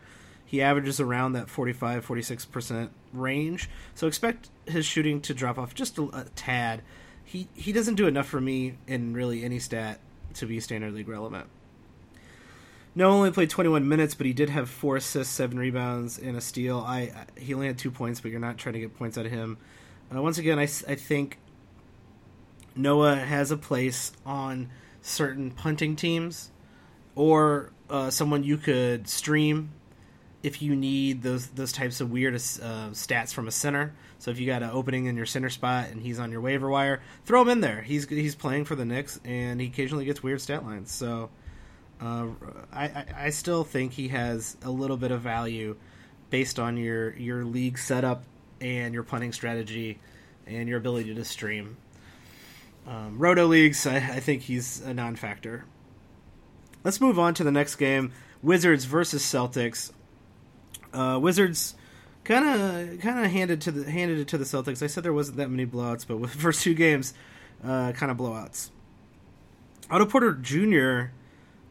He 0.46 0.62
averages 0.62 1.00
around 1.00 1.32
that 1.32 1.50
45 1.50 2.06
46% 2.06 2.90
range. 3.12 3.68
So 3.96 4.06
expect 4.06 4.50
his 4.66 4.86
shooting 4.86 5.20
to 5.22 5.34
drop 5.34 5.58
off 5.58 5.74
just 5.74 5.98
a, 5.98 6.02
a 6.16 6.26
tad. 6.36 6.82
He 7.24 7.48
he 7.54 7.72
doesn't 7.72 7.96
do 7.96 8.06
enough 8.06 8.28
for 8.28 8.40
me 8.40 8.74
in 8.86 9.14
really 9.14 9.42
any 9.42 9.58
stat 9.58 9.98
to 10.34 10.46
be 10.46 10.60
standard 10.60 10.92
league 10.94 11.08
relevant. 11.08 11.48
Noah 12.96 13.12
only 13.12 13.30
played 13.32 13.50
21 13.50 13.88
minutes, 13.88 14.14
but 14.14 14.26
he 14.26 14.32
did 14.32 14.50
have 14.50 14.70
four 14.70 14.96
assists, 14.96 15.34
seven 15.34 15.58
rebounds, 15.58 16.18
and 16.18 16.36
a 16.36 16.40
steal. 16.40 16.78
I 16.78 17.26
he 17.36 17.52
only 17.54 17.66
had 17.66 17.78
two 17.78 17.90
points, 17.90 18.20
but 18.20 18.30
you're 18.30 18.40
not 18.40 18.56
trying 18.56 18.74
to 18.74 18.80
get 18.80 18.96
points 18.96 19.18
out 19.18 19.26
of 19.26 19.32
him. 19.32 19.58
Uh, 20.14 20.22
once 20.22 20.38
again, 20.38 20.58
I, 20.58 20.62
I 20.62 20.94
think 20.94 21.38
Noah 22.76 23.16
has 23.16 23.50
a 23.50 23.56
place 23.56 24.12
on 24.24 24.70
certain 25.02 25.50
punting 25.50 25.96
teams, 25.96 26.50
or 27.16 27.72
uh, 27.90 28.10
someone 28.10 28.44
you 28.44 28.56
could 28.58 29.08
stream 29.08 29.72
if 30.44 30.60
you 30.62 30.76
need 30.76 31.22
those 31.22 31.48
those 31.48 31.72
types 31.72 32.00
of 32.00 32.12
weird 32.12 32.34
uh, 32.34 32.38
stats 32.92 33.32
from 33.32 33.48
a 33.48 33.50
center. 33.50 33.94
So 34.18 34.30
if 34.30 34.38
you 34.38 34.46
got 34.46 34.62
an 34.62 34.70
opening 34.70 35.06
in 35.06 35.16
your 35.16 35.26
center 35.26 35.50
spot 35.50 35.88
and 35.90 36.00
he's 36.00 36.20
on 36.20 36.30
your 36.30 36.40
waiver 36.40 36.68
wire, 36.68 37.02
throw 37.24 37.42
him 37.42 37.48
in 37.48 37.60
there. 37.60 37.82
He's 37.82 38.08
he's 38.08 38.36
playing 38.36 38.66
for 38.66 38.76
the 38.76 38.84
Knicks 38.84 39.18
and 39.24 39.60
he 39.60 39.66
occasionally 39.66 40.04
gets 40.04 40.22
weird 40.22 40.40
stat 40.40 40.64
lines. 40.64 40.92
So 40.92 41.30
uh, 42.04 42.26
I, 42.72 43.04
I, 43.16 43.30
still 43.30 43.64
think 43.64 43.92
he 43.92 44.08
has 44.08 44.58
a 44.62 44.70
little 44.70 44.98
bit 44.98 45.10
of 45.10 45.22
value 45.22 45.76
based 46.28 46.58
on 46.58 46.76
your 46.76 47.14
your 47.16 47.44
league 47.44 47.78
setup 47.78 48.24
and 48.60 48.92
your 48.92 49.04
punting 49.04 49.32
strategy 49.32 49.98
and 50.46 50.68
your 50.68 50.76
ability 50.76 51.14
to 51.14 51.24
stream. 51.24 51.78
Um, 52.86 53.18
Roto 53.18 53.46
leagues, 53.46 53.86
I, 53.86 53.96
I 53.96 54.20
think 54.20 54.42
he's 54.42 54.82
a 54.82 54.92
non-factor. 54.92 55.64
Let's 56.82 57.00
move 57.00 57.18
on 57.18 57.32
to 57.34 57.44
the 57.44 57.52
next 57.52 57.76
game: 57.76 58.12
Wizards 58.42 58.84
versus 58.84 59.22
Celtics. 59.22 59.90
Uh, 60.92 61.18
Wizards 61.20 61.74
kind 62.24 62.44
of 62.44 63.00
kind 63.00 63.24
of 63.24 63.30
handed 63.30 63.62
to 63.62 63.70
the 63.70 63.90
handed 63.90 64.18
it 64.18 64.28
to 64.28 64.38
the 64.38 64.44
Celtics. 64.44 64.82
I 64.82 64.88
said 64.88 65.04
there 65.04 65.14
wasn't 65.14 65.38
that 65.38 65.48
many 65.48 65.64
blowouts, 65.64 66.06
but 66.06 66.18
with 66.18 66.32
the 66.34 66.38
first 66.38 66.62
two 66.62 66.74
games, 66.74 67.14
uh, 67.64 67.92
kind 67.92 68.12
of 68.12 68.18
blowouts. 68.18 68.68
Otto 69.90 70.04
Porter 70.04 70.32
Jr. 70.32 71.12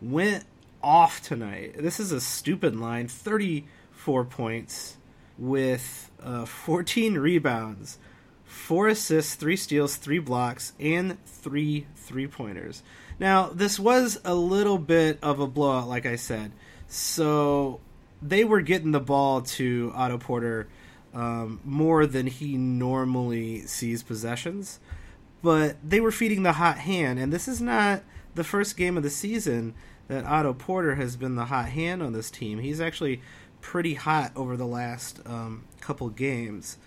went 0.04 0.44
off 0.82 1.22
tonight. 1.22 1.76
This 1.78 2.00
is 2.00 2.12
a 2.12 2.20
stupid 2.20 2.76
line. 2.76 3.08
Thirty-four 3.08 4.26
points 4.26 4.98
with 5.38 6.12
uh, 6.22 6.46
fourteen 6.46 7.18
rebounds, 7.18 7.98
four 8.44 8.90
assists, 8.90 9.36
three 9.36 9.56
steals, 9.56 9.96
three 9.96 10.20
blocks, 10.20 10.74
and 10.80 11.18
three 11.26 11.88
three-pointers. 11.96 12.84
Now 13.20 13.48
this 13.48 13.80
was 13.80 14.20
a 14.26 14.36
little 14.36 14.78
bit 14.78 15.20
of 15.22 15.40
a 15.40 15.48
blowout, 15.48 15.88
like 15.88 16.06
I 16.06 16.18
said. 16.18 16.52
So 16.88 17.80
they 18.22 18.44
were 18.44 18.62
getting 18.62 18.92
the 18.92 19.00
ball 19.00 19.42
to 19.42 19.92
Otto 19.96 20.18
Porter 20.18 20.68
um, 21.14 21.60
more 21.64 22.06
than 22.06 22.28
he 22.28 22.58
normally 22.58 23.62
sees 23.62 24.04
possessions, 24.04 24.80
but 25.42 25.78
they 25.84 26.00
were 26.00 26.12
feeding 26.12 26.44
the 26.44 26.54
hot 26.54 26.80
hand, 26.80 27.20
and 27.20 27.32
this 27.32 27.48
is 27.48 27.62
not 27.62 28.04
the 28.36 28.44
first 28.44 28.78
game 28.78 28.98
of 28.98 29.04
the 29.04 29.10
season 29.10 29.74
that 30.08 30.26
Otto 30.26 30.54
Porter 30.54 30.96
has 30.96 31.16
been 31.16 31.36
the 31.36 31.46
hot 31.46 31.70
hand 31.70 32.04
on 32.04 32.14
this 32.14 32.30
team. 32.30 32.60
He's 32.60 32.82
actually 32.82 33.22
pretty 33.62 33.94
hot 33.94 34.32
over 34.36 34.58
the 34.58 34.66
last 34.66 35.20
um, 35.26 35.66
couple 35.82 36.10
games. 36.10 36.78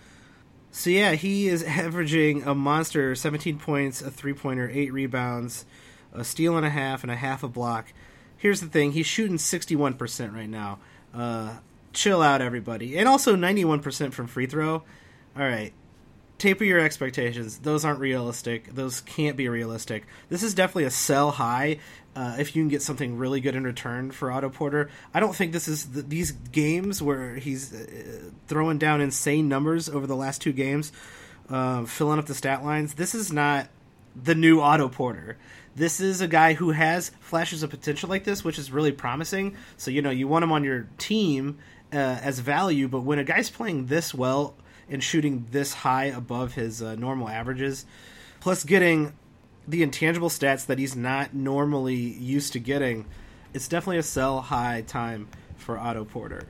So 0.71 0.89
yeah, 0.89 1.13
he 1.13 1.47
is 1.47 1.63
averaging 1.63 2.43
a 2.43 2.53
monster 2.53 3.15
17 3.15 3.59
points, 3.59 4.01
a 4.01 4.11
three 4.11 4.33
pointer, 4.33 4.69
eight 4.71 4.93
rebounds, 4.93 5.65
a 6.13 6.23
steal 6.23 6.55
and 6.57 6.65
a 6.65 6.69
half, 6.69 7.03
and 7.03 7.11
a 7.11 7.15
half 7.15 7.43
a 7.43 7.47
block. 7.47 7.91
Here's 8.37 8.61
the 8.61 8.67
thing: 8.67 8.91
he's 8.91 9.07
shooting 9.07 9.37
61% 9.37 10.33
right 10.33 10.49
now. 10.49 10.79
Uh, 11.13 11.57
chill 11.93 12.21
out, 12.21 12.41
everybody. 12.41 12.97
And 12.97 13.07
also 13.07 13.35
91% 13.35 14.13
from 14.13 14.27
free 14.27 14.45
throw. 14.45 14.83
All 15.35 15.43
right. 15.43 15.73
Taper 16.37 16.63
your 16.63 16.79
expectations. 16.79 17.57
Those 17.59 17.83
aren't 17.83 17.99
realistic. 17.99 18.73
Those 18.73 19.01
can't 19.01 19.35
be 19.35 19.49
realistic. 19.49 20.05
This 20.29 20.43
is 20.43 20.53
definitely 20.53 20.83
a 20.83 20.91
sell 20.91 21.31
high 21.31 21.79
uh, 22.15 22.35
if 22.39 22.55
you 22.55 22.61
can 22.61 22.69
get 22.69 22.81
something 22.81 23.17
really 23.17 23.41
good 23.41 23.55
in 23.55 23.63
return 23.63 24.11
for 24.11 24.31
Otto 24.31 24.49
Porter. 24.49 24.89
I 25.13 25.19
don't 25.19 25.35
think 25.35 25.51
this 25.51 25.67
is 25.67 25.91
the, 25.91 26.03
these 26.03 26.31
games 26.31 27.01
where 27.01 27.35
he's 27.35 27.73
uh, 27.73 28.29
throwing 28.47 28.77
down 28.77 29.01
insane 29.01 29.49
numbers 29.49 29.89
over 29.89 30.05
the 30.05 30.15
last 30.15 30.41
two 30.41 30.53
games, 30.53 30.91
uh, 31.49 31.85
filling 31.85 32.19
up 32.19 32.25
the 32.25 32.35
stat 32.35 32.63
lines. 32.63 32.93
This 32.95 33.15
is 33.15 33.31
not 33.33 33.69
the 34.15 34.35
new 34.35 34.61
Otto 34.61 34.89
Porter 34.89 35.37
this 35.77 35.99
is 35.99 36.21
a 36.21 36.27
guy 36.27 36.53
who 36.53 36.71
has 36.71 37.11
flashes 37.19 37.61
of 37.61 37.69
potential 37.69 38.09
like 38.09 38.23
this, 38.23 38.43
which 38.43 38.57
is 38.57 38.71
really 38.71 38.91
promising. 38.91 39.55
So 39.77 39.91
you 39.91 40.01
know 40.01 40.09
you 40.09 40.27
want 40.27 40.43
him 40.43 40.51
on 40.51 40.63
your 40.63 40.87
team 40.97 41.59
uh, 41.93 41.97
as 41.97 42.39
value, 42.39 42.87
but 42.87 43.01
when 43.01 43.19
a 43.19 43.23
guy's 43.23 43.51
playing 43.51 43.85
this 43.85 44.11
well 44.11 44.55
and 44.89 45.03
shooting 45.03 45.45
this 45.51 45.73
high 45.73 46.05
above 46.05 46.53
his 46.53 46.81
uh, 46.81 46.95
normal 46.95 47.29
averages, 47.29 47.85
plus 48.39 48.63
getting 48.63 49.13
the 49.67 49.83
intangible 49.83 50.29
stats 50.29 50.65
that 50.65 50.79
he's 50.79 50.95
not 50.95 51.33
normally 51.33 51.95
used 51.95 52.53
to 52.53 52.59
getting, 52.59 53.05
it's 53.53 53.67
definitely 53.67 53.97
a 53.97 54.03
sell 54.03 54.41
high 54.41 54.81
time 54.87 55.27
for 55.57 55.77
Otto 55.77 56.05
Porter. 56.05 56.43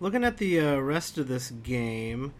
Looking 0.00 0.24
at 0.24 0.38
the 0.38 0.60
uh, 0.60 0.76
rest 0.78 1.18
of 1.18 1.28
this 1.28 1.50
game. 1.50 2.32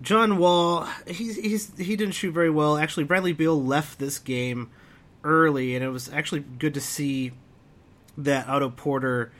John 0.00 0.38
Wall, 0.38 0.86
he's, 1.08 1.34
he's 1.34 1.76
he 1.76 1.96
didn't 1.96 2.14
shoot 2.14 2.30
very 2.30 2.50
well. 2.50 2.78
Actually, 2.78 3.02
Bradley 3.02 3.32
Beal 3.32 3.60
left 3.60 3.98
this 3.98 4.20
game 4.20 4.70
early, 5.24 5.74
and 5.74 5.84
it 5.84 5.88
was 5.88 6.08
actually 6.12 6.44
good 6.58 6.74
to 6.74 6.80
see 6.80 7.32
that 8.16 8.48
Otto 8.48 8.70
Porter 8.70 9.32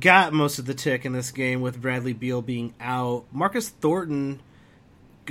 got 0.00 0.32
most 0.32 0.58
of 0.58 0.66
the 0.66 0.74
tick 0.74 1.04
in 1.04 1.12
this 1.12 1.30
game 1.30 1.60
with 1.60 1.80
Bradley 1.80 2.12
Beal 2.12 2.42
being 2.42 2.74
out. 2.80 3.24
Marcus 3.32 3.68
Thornton 3.68 4.40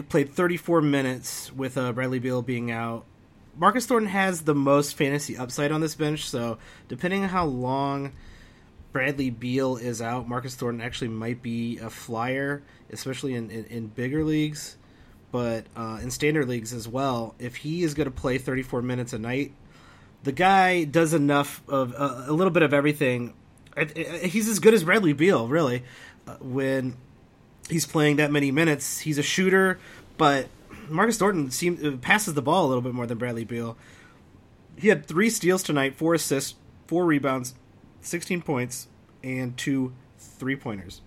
played 0.10 0.29
34 0.29 0.81
minutes 0.81 1.51
with 1.51 1.77
uh, 1.77 1.91
Bradley 1.93 2.19
Beal 2.19 2.41
being 2.41 2.72
out. 2.72 3.05
Marcus 3.55 3.86
Thornton 3.86 4.10
has 4.10 4.41
the 4.41 4.55
most 4.55 4.95
fantasy 4.95 5.38
upside 5.38 5.72
on 5.72 5.81
this 5.81 5.95
bench, 5.95 6.27
so 6.27 6.57
depending 6.88 7.24
on 7.24 7.29
how 7.29 7.45
long 7.45 8.13
Bradley 8.91 9.29
Beal 9.29 9.77
is 9.77 10.01
out, 10.01 10.27
Marcus 10.27 10.55
Thornton 10.55 10.81
actually 10.81 11.10
might 11.10 11.41
be 11.41 11.77
a 11.77 11.89
flyer, 11.89 12.63
especially 12.91 13.36
in, 13.36 13.51
in, 13.51 13.65
in 13.65 13.88
bigger 13.88 14.24
leagues 14.24 14.77
but 15.33 15.65
uh, 15.75 15.98
in 16.00 16.12
standard 16.12 16.48
leagues 16.48 16.74
as 16.74 16.88
well, 16.88 17.33
if 17.39 17.55
he 17.55 17.81
is 17.81 17.95
going 17.95 18.05
to 18.05 18.12
play 18.12 18.38
34 18.38 18.83
minutes 18.83 19.13
a 19.13 19.17
night, 19.17 19.51
the 20.22 20.31
guy 20.31 20.83
does 20.83 21.15
enough 21.15 21.63
of 21.67 21.95
uh, 21.95 22.25
a 22.27 22.31
little 22.31 22.51
bit 22.51 22.62
of 22.62 22.72
everything. 22.72 23.33
He's 24.24 24.48
as 24.48 24.60
good 24.60 24.74
as 24.74 24.84
Bradley 24.84 25.13
Beal, 25.13 25.48
really. 25.48 25.84
Uh, 26.27 26.36
when 26.39 26.96
he's 27.70 27.86
playing 27.86 28.18
that 28.18 28.32
many 28.32 28.51
minutes, 28.51 29.00
he's 29.00 29.18
a 29.18 29.24
shooter, 29.24 29.80
but 30.18 30.48
Marcus 30.89 31.18
Thornton 31.18 31.51
seems 31.51 31.84
uh, 31.84 31.98
passes 32.01 32.34
the 32.34 32.42
ball 32.42 32.65
a 32.65 32.68
little 32.68 32.82
bit 32.82 32.94
more 32.94 33.08
than 33.08 33.18
Bradley 33.18 33.46
Beal. 33.46 33.77
He 34.77 34.89
had 34.89 35.06
three 35.06 35.30
steals 35.30 35.63
tonight, 35.63 35.96
four 35.96 36.13
assists, 36.13 36.56
four 36.88 37.06
rebounds, 37.06 37.56
16 38.01 38.42
points, 38.42 38.88
and 39.24 39.56
two 39.58 39.94
three 40.18 40.56
pointers. 40.56 41.01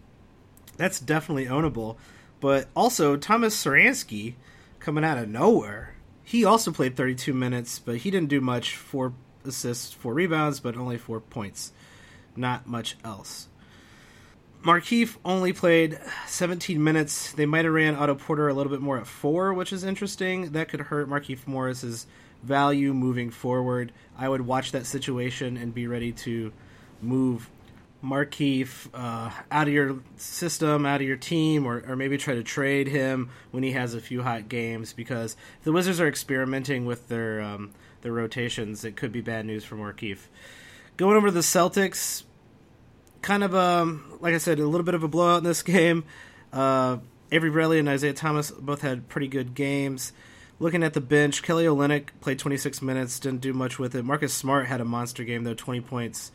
That's 0.77 1.01
definitely 1.01 1.47
ownable. 1.47 1.97
But 2.41 2.69
also 2.77 3.17
Thomas 3.17 3.57
Satoransky 3.57 4.35
coming 4.79 5.05
out 5.05 5.19
of 5.19 5.29
nowhere. 5.29 5.97
He 6.23 6.45
also 6.45 6.71
played 6.71 6.97
32 6.97 7.33
minutes, 7.33 7.79
but 7.79 7.99
he 7.99 8.11
didn't 8.11 8.29
do 8.29 8.41
much. 8.41 8.77
Four 8.77 9.15
assists, 9.45 9.93
four 9.93 10.13
rebounds, 10.13 10.61
but 10.61 10.77
only 10.77 10.99
four 10.99 11.21
points. 11.21 11.73
Not 12.37 12.67
much 12.67 12.97
else. 13.05 13.49
Markieff 14.63 15.17
only 15.25 15.53
played 15.53 15.99
17 16.27 16.83
minutes. 16.83 17.33
They 17.33 17.47
might 17.47 17.65
have 17.65 17.75
ran 17.75 17.95
Otto 17.95 18.17
Porter 18.17 18.49
a 18.49 18.55
little 18.55 18.73
bit 18.73 18.81
more 18.81 18.99
at 18.99 19.07
four, 19.07 19.55
which 19.55 19.73
is 19.73 19.85
interesting. 19.85 20.53
That 20.53 20.69
could 20.69 20.81
hurt 20.81 21.09
Markieff 21.09 21.47
Morris's 21.47 22.07
value 22.43 22.93
moving 22.93 23.31
forward. 23.31 23.93
I 24.19 24.29
would 24.29 24.43
watch 24.43 24.73
that 24.73 24.87
situation 24.87 25.57
and 25.57 25.73
be 25.73 25.87
ready 25.87 26.13
to 26.13 26.53
move 27.01 27.49
Markieff 28.03 28.89
uh, 28.95 29.31
out 29.51 29.69
of 29.69 29.73
your 29.73 29.99
system, 30.17 30.87
out 30.87 31.01
of 31.01 31.07
your 31.07 31.17
team, 31.17 31.67
or, 31.67 31.83
or 31.87 31.97
maybe 31.97 32.19
try 32.19 32.35
to 32.35 32.43
trade 32.43 32.89
him 32.89 33.31
when 33.51 33.63
he 33.63 33.73
has 33.73 33.95
a 33.95 34.01
few 34.01 34.23
hot 34.23 34.49
games 34.49 34.93
because 34.93 35.37
the 35.65 35.73
Wizards 35.73 36.01
are 36.01 36.09
experimenting 36.09 36.87
with 36.87 37.09
their 37.09 37.41
um, 37.41 37.73
their 38.03 38.13
rotations. 38.13 38.85
It 38.85 38.97
could 38.97 39.13
be 39.13 39.21
bad 39.21 39.47
news 39.47 39.65
for 39.65 39.77
Markieff. 39.77 40.27
Going 40.97 41.17
over 41.17 41.29
to 41.29 41.33
the 41.33 41.41
Celtics, 41.41 42.25
kind 43.27 43.43
of 43.43 43.57
um, 43.57 44.19
like 44.21 44.35
I 44.35 44.39
said, 44.39 44.61
a 44.61 44.67
little 44.67 44.85
bit 44.85 44.95
of 44.95 45.03
a 45.03 45.09
blowout 45.09 45.39
in 45.39 45.45
this 45.45 45.63
game. 45.77 46.05
Uh, 46.53 46.99
Avery 47.33 47.51
Bradley 47.51 47.81
and 47.81 47.89
Isaiah 47.89 48.15
Thomas 48.15 48.53
both 48.53 48.83
had 48.83 49.09
pretty 49.09 49.27
good 49.27 49.55
games. 49.55 50.13
looking 50.61 50.85
at 50.85 50.95
the 50.95 51.01
bench, 51.01 51.43
Kelly 51.43 51.65
Olynyk 51.65 52.11
played 52.21 52.39
26 52.39 52.81
minutes, 52.83 53.19
didn't 53.19 53.41
do 53.41 53.53
much 53.53 53.81
with 53.81 53.97
it. 53.97 54.05
Marcus 54.05 54.33
Smart 54.33 54.67
had 54.67 54.81
a 54.81 54.85
monster 54.85 55.25
game 55.25 55.43
though, 55.43 55.55
20 55.55 55.81
points, 55.81 56.31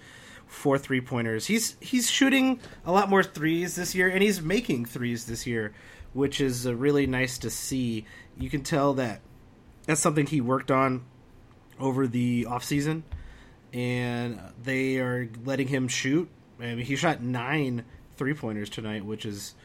four 0.47 0.77
three 0.77 0.99
pointers. 0.99 1.47
He's 1.47 1.77
he's 1.79 2.11
shooting 2.11 2.59
a 2.85 2.91
lot 2.91 3.09
more 3.09 3.23
threes 3.23 3.75
this 3.77 3.95
year, 3.95 4.09
and 4.09 4.21
he's 4.21 4.41
making 4.41 4.85
threes 4.85 5.25
this 5.25 5.47
year, 5.47 5.73
which 6.11 6.41
is 6.41 6.67
uh, 6.67 6.75
really 6.75 7.07
nice 7.07 7.37
to 7.39 7.49
see. 7.49 8.05
You 8.37 8.49
can 8.49 8.63
tell 8.63 8.95
that 8.95 9.21
that's 9.85 10.01
something 10.01 10.25
he 10.25 10.41
worked 10.41 10.71
on 10.71 11.05
over 11.79 12.05
the 12.05 12.47
off 12.49 12.65
season, 12.65 13.03
and 13.71 14.41
they 14.61 14.97
are 14.97 15.29
letting 15.45 15.69
him 15.69 15.87
shoot. 15.87 16.29
I 16.61 16.75
mean, 16.75 16.85
he 16.85 16.95
shot 16.95 17.21
nine 17.21 17.85
three 18.15 18.33
pointers 18.33 18.69
tonight, 18.69 19.03
which 19.03 19.25
is 19.25 19.55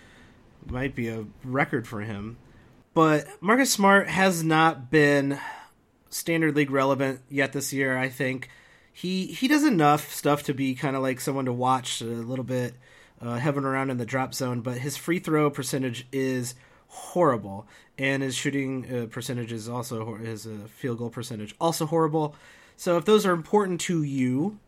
might 0.67 0.95
be 0.95 1.09
a 1.09 1.25
record 1.45 1.87
for 1.87 2.01
him. 2.01 2.39
But 2.95 3.27
Marcus 3.41 3.71
Smart 3.71 4.09
has 4.09 4.43
not 4.43 4.91
been 4.91 5.39
standard 6.09 6.57
league 6.57 6.71
relevant 6.71 7.21
yet 7.29 7.53
this 7.53 7.73
year. 7.73 7.97
I 7.97 8.09
think 8.09 8.49
he 8.93 9.27
he 9.27 9.49
does 9.49 9.65
enough 9.65 10.13
stuff 10.13 10.45
to 10.45 10.55
be 10.55 10.75
kind 10.75 10.97
of 10.97 11.03
like 11.03 11.21
someone 11.21 11.45
to 11.45 11.53
watch 11.53 12.01
a 12.01 12.07
little 12.07 12.45
bit, 12.45 12.75
uh, 13.21 13.39
hovering 13.39 13.67
around 13.67 13.91
in 13.91 13.99
the 13.99 14.07
drop 14.07 14.33
zone. 14.33 14.63
But 14.63 14.79
his 14.79 14.97
free 14.97 15.19
throw 15.19 15.51
percentage 15.51 16.07
is 16.11 16.55
horrible, 16.89 17.67
and 17.99 18.23
his 18.23 18.35
shooting 18.35 18.87
uh, 18.91 19.07
percentage 19.07 19.53
is 19.53 19.69
also 19.69 20.15
his 20.15 20.47
uh, 20.47 20.67
field 20.77 20.99
goal 20.99 21.11
percentage 21.11 21.55
also 21.61 21.85
horrible. 21.85 22.35
So 22.79 22.97
if 22.97 23.05
those 23.05 23.27
are 23.27 23.33
important 23.33 23.81
to 23.83 24.03
you, 24.03 24.59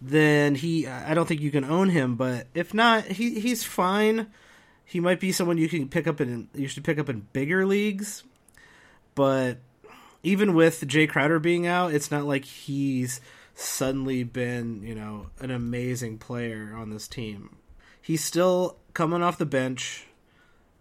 then 0.00 0.54
he 0.54 0.86
I 0.86 1.14
don't 1.14 1.26
think 1.26 1.40
you 1.40 1.50
can 1.50 1.64
own 1.64 1.90
him. 1.90 2.16
But 2.16 2.46
if 2.54 2.72
not, 2.74 3.04
he 3.04 3.40
he's 3.40 3.64
fine 3.64 4.28
he 4.88 5.00
might 5.00 5.20
be 5.20 5.32
someone 5.32 5.58
you 5.58 5.68
can 5.68 5.86
pick 5.86 6.06
up 6.06 6.18
in 6.18 6.48
you 6.54 6.66
should 6.66 6.82
pick 6.82 6.98
up 6.98 7.10
in 7.10 7.26
bigger 7.34 7.66
leagues. 7.66 8.24
But 9.14 9.58
even 10.22 10.54
with 10.54 10.80
Jae 10.88 11.08
Crowder 11.08 11.38
being 11.38 11.66
out, 11.66 11.92
it's 11.92 12.10
not 12.10 12.24
like 12.24 12.46
he's 12.46 13.20
suddenly 13.54 14.24
been, 14.24 14.82
you 14.82 14.94
know, 14.94 15.26
an 15.40 15.50
amazing 15.50 16.16
player 16.16 16.74
on 16.74 16.88
this 16.88 17.06
team. 17.06 17.56
He's 18.00 18.24
still 18.24 18.78
coming 18.94 19.22
off 19.22 19.36
the 19.36 19.44
bench 19.44 20.06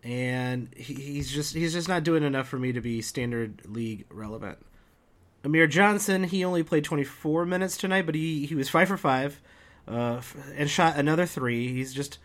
and 0.04 0.70
he, 0.74 0.94
he's 0.94 1.30
just 1.30 1.54
he's 1.54 1.74
just 1.74 1.90
not 1.90 2.06
doing 2.06 2.24
enough 2.24 2.48
for 2.48 2.58
me 2.58 2.72
to 2.72 2.80
be 2.80 3.02
standard 3.02 3.64
league 3.66 4.06
relevant. 4.10 4.60
Amir 5.48 5.66
Johnson, 5.66 6.26
he 6.26 6.44
only 6.44 6.62
played 6.62 6.84
24 6.84 7.46
minutes 7.46 7.78
tonight, 7.78 8.06
but 8.06 8.16
he 8.16 8.46
he 8.46 8.54
was 8.54 8.68
5 8.68 8.90
for 8.90 8.98
5 8.98 9.42
uh, 9.88 10.22
and 10.58 10.70
shot 10.70 10.98
another 10.98 11.26
3. 11.26 11.72
He's 11.74 11.94
just 11.94 12.20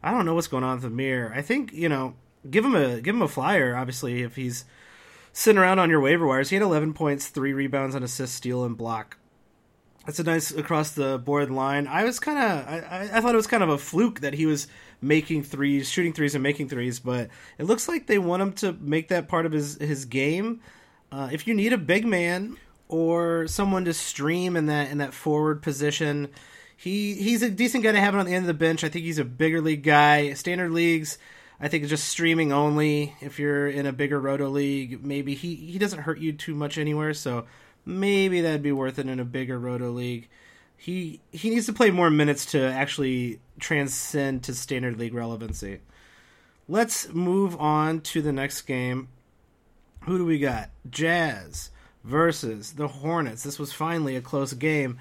I 0.00 0.12
don't 0.12 0.24
know 0.24 0.36
what's 0.36 0.46
going 0.46 0.62
on 0.62 0.76
with 0.76 0.84
Amir. 0.84 1.32
I 1.34 1.42
think 1.42 1.72
you 1.72 1.88
know, 1.88 2.14
give 2.48 2.64
him 2.64 2.76
a 2.76 3.00
give 3.00 3.16
him 3.16 3.22
a 3.22 3.28
flyer. 3.28 3.74
Obviously, 3.74 4.22
if 4.22 4.36
he's 4.36 4.64
sitting 5.32 5.58
around 5.58 5.80
on 5.80 5.90
your 5.90 6.00
waiver 6.00 6.24
wires, 6.24 6.50
he 6.50 6.56
had 6.56 6.62
11 6.62 6.94
points, 6.94 7.26
three 7.26 7.52
rebounds, 7.52 7.96
an 7.96 8.04
assist, 8.04 8.36
steal, 8.36 8.64
and 8.64 8.76
block. 8.76 9.18
That's 10.06 10.20
a 10.20 10.24
nice 10.24 10.52
across 10.52 10.92
the 10.92 11.18
board 11.18 11.50
line. 11.50 11.88
I 11.88 12.04
was 12.04 12.20
kind 12.20 12.38
of 12.38 12.68
I, 12.68 13.10
I 13.12 13.20
thought 13.20 13.34
it 13.34 13.36
was 13.36 13.48
kind 13.48 13.64
of 13.64 13.70
a 13.70 13.78
fluke 13.78 14.20
that 14.20 14.34
he 14.34 14.46
was 14.46 14.68
making 15.00 15.42
threes, 15.42 15.90
shooting 15.90 16.12
threes, 16.12 16.36
and 16.36 16.44
making 16.44 16.68
threes, 16.68 17.00
but 17.00 17.28
it 17.58 17.64
looks 17.64 17.88
like 17.88 18.06
they 18.06 18.20
want 18.20 18.40
him 18.40 18.52
to 18.52 18.72
make 18.74 19.08
that 19.08 19.26
part 19.26 19.46
of 19.46 19.50
his 19.52 19.78
his 19.78 20.04
game. 20.04 20.60
Uh, 21.10 21.28
if 21.32 21.48
you 21.48 21.54
need 21.54 21.72
a 21.72 21.78
big 21.78 22.06
man 22.06 22.56
or 22.88 23.46
someone 23.46 23.84
to 23.84 23.94
stream 23.94 24.56
in 24.56 24.66
that 24.66 24.90
in 24.90 24.98
that 24.98 25.14
forward 25.14 25.62
position 25.62 26.28
he 26.78 27.14
he's 27.14 27.42
a 27.42 27.50
decent 27.50 27.82
guy 27.82 27.90
to 27.90 28.00
have 28.00 28.14
on 28.14 28.24
the 28.24 28.32
end 28.32 28.44
of 28.44 28.46
the 28.46 28.54
bench. 28.54 28.84
I 28.84 28.88
think 28.88 29.04
he's 29.04 29.18
a 29.18 29.24
bigger 29.24 29.60
league 29.60 29.82
guy. 29.82 30.32
Standard 30.34 30.70
leagues, 30.70 31.18
I 31.60 31.66
think 31.66 31.84
just 31.88 32.08
streaming 32.08 32.52
only. 32.52 33.16
If 33.20 33.40
you're 33.40 33.66
in 33.68 33.84
a 33.84 33.92
bigger 33.92 34.20
roto 34.20 34.48
league, 34.48 35.04
maybe 35.04 35.34
he 35.34 35.56
he 35.56 35.78
doesn't 35.78 36.02
hurt 36.02 36.20
you 36.20 36.32
too 36.32 36.54
much 36.54 36.78
anywhere, 36.78 37.14
so 37.14 37.46
maybe 37.84 38.40
that'd 38.42 38.62
be 38.62 38.70
worth 38.70 39.00
it 39.00 39.08
in 39.08 39.18
a 39.18 39.24
bigger 39.24 39.58
roto 39.58 39.90
league. 39.90 40.28
He 40.76 41.20
he 41.32 41.50
needs 41.50 41.66
to 41.66 41.72
play 41.72 41.90
more 41.90 42.10
minutes 42.10 42.46
to 42.52 42.62
actually 42.62 43.40
transcend 43.58 44.44
to 44.44 44.54
standard 44.54 45.00
league 45.00 45.14
relevancy. 45.14 45.80
Let's 46.68 47.08
move 47.08 47.60
on 47.60 48.02
to 48.02 48.22
the 48.22 48.32
next 48.32 48.62
game. 48.62 49.08
Who 50.02 50.16
do 50.16 50.24
we 50.24 50.38
got? 50.38 50.70
Jazz 50.88 51.70
versus 52.08 52.72
the 52.72 52.88
Hornets. 52.88 53.42
This 53.42 53.58
was 53.58 53.72
finally 53.72 54.16
a 54.16 54.20
close 54.20 54.52
game 54.54 54.98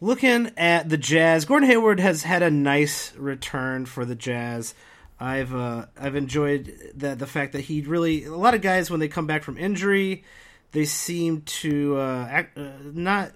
looking 0.00 0.50
at 0.56 0.88
the 0.88 0.96
Jazz, 0.96 1.44
Gordon 1.44 1.68
Hayward 1.68 2.00
has 2.00 2.22
had 2.22 2.42
a 2.42 2.50
nice 2.50 3.14
return 3.16 3.86
for 3.86 4.04
the 4.04 4.14
Jazz. 4.14 4.74
I've 5.18 5.54
uh, 5.54 5.86
I've 5.98 6.16
enjoyed 6.16 6.92
the 6.94 7.14
the 7.14 7.26
fact 7.26 7.52
that 7.52 7.62
he 7.62 7.80
really 7.82 8.24
a 8.24 8.36
lot 8.36 8.54
of 8.54 8.60
guys 8.60 8.90
when 8.90 9.00
they 9.00 9.08
come 9.08 9.26
back 9.26 9.42
from 9.42 9.56
injury, 9.56 10.24
they 10.72 10.84
seem 10.84 11.40
to 11.42 11.96
uh, 11.96 12.28
act, 12.30 12.58
uh, 12.58 12.70
not 12.92 13.32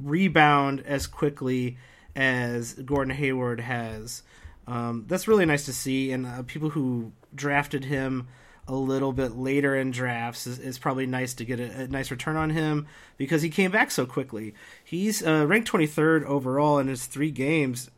rebound 0.00 0.84
as 0.86 1.06
quickly 1.08 1.76
as 2.14 2.74
Gordon 2.74 3.14
Hayward 3.14 3.60
has. 3.60 4.22
Um, 4.66 5.04
that's 5.08 5.26
really 5.26 5.44
nice 5.44 5.66
to 5.66 5.72
see, 5.72 6.12
and 6.12 6.24
uh, 6.24 6.42
people 6.44 6.70
who 6.70 7.12
drafted 7.34 7.84
him 7.84 8.28
a 8.66 8.74
little 8.74 9.12
bit 9.12 9.36
later 9.36 9.76
in 9.76 9.90
drafts 9.90 10.46
is 10.46 10.78
probably 10.78 11.06
nice 11.06 11.34
to 11.34 11.44
get 11.44 11.60
a, 11.60 11.82
a, 11.82 11.88
nice 11.88 12.10
return 12.10 12.36
on 12.36 12.50
him 12.50 12.86
because 13.18 13.42
he 13.42 13.50
came 13.50 13.70
back 13.70 13.90
so 13.90 14.06
quickly. 14.06 14.54
He's 14.82 15.24
uh, 15.24 15.46
ranked 15.46 15.70
23rd 15.70 16.24
overall 16.24 16.78
in 16.78 16.88
his 16.88 17.04
three 17.04 17.30
games. 17.30 17.90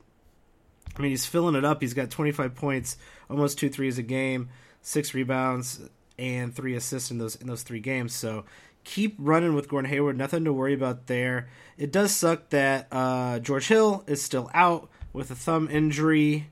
I 0.97 1.03
mean, 1.03 1.11
he's 1.11 1.27
filling 1.27 1.55
it 1.55 1.65
up. 1.65 1.83
He's 1.83 1.95
got 1.95 2.11
25 2.11 2.55
points, 2.55 2.97
almost 3.31 3.59
two 3.59 3.69
threes 3.69 3.99
a 3.99 4.03
game, 4.03 4.49
six 4.83 5.15
rebounds, 5.15 5.81
and 6.19 6.55
three 6.55 6.75
assists 6.75 7.11
in 7.11 7.19
those 7.19 7.37
in 7.37 7.47
those 7.47 7.63
three 7.63 7.81
games. 7.81 8.15
So 8.15 8.45
keep 8.83 9.15
running 9.19 9.55
with 9.55 9.69
Gordon 9.69 9.91
Hayward. 9.91 10.17
Nothing 10.17 10.45
to 10.45 10.53
worry 10.53 10.75
about 10.75 11.07
there. 11.07 11.49
It 11.77 11.93
does 11.93 12.13
suck 12.13 12.51
that 12.51 12.89
uh, 12.91 13.39
George 13.39 13.69
Hill 13.69 14.05
is 14.07 14.23
still 14.23 14.51
out 14.55 14.89
with 15.13 15.31
a 15.31 15.35
thumb 15.35 15.69
injury. 15.71 16.49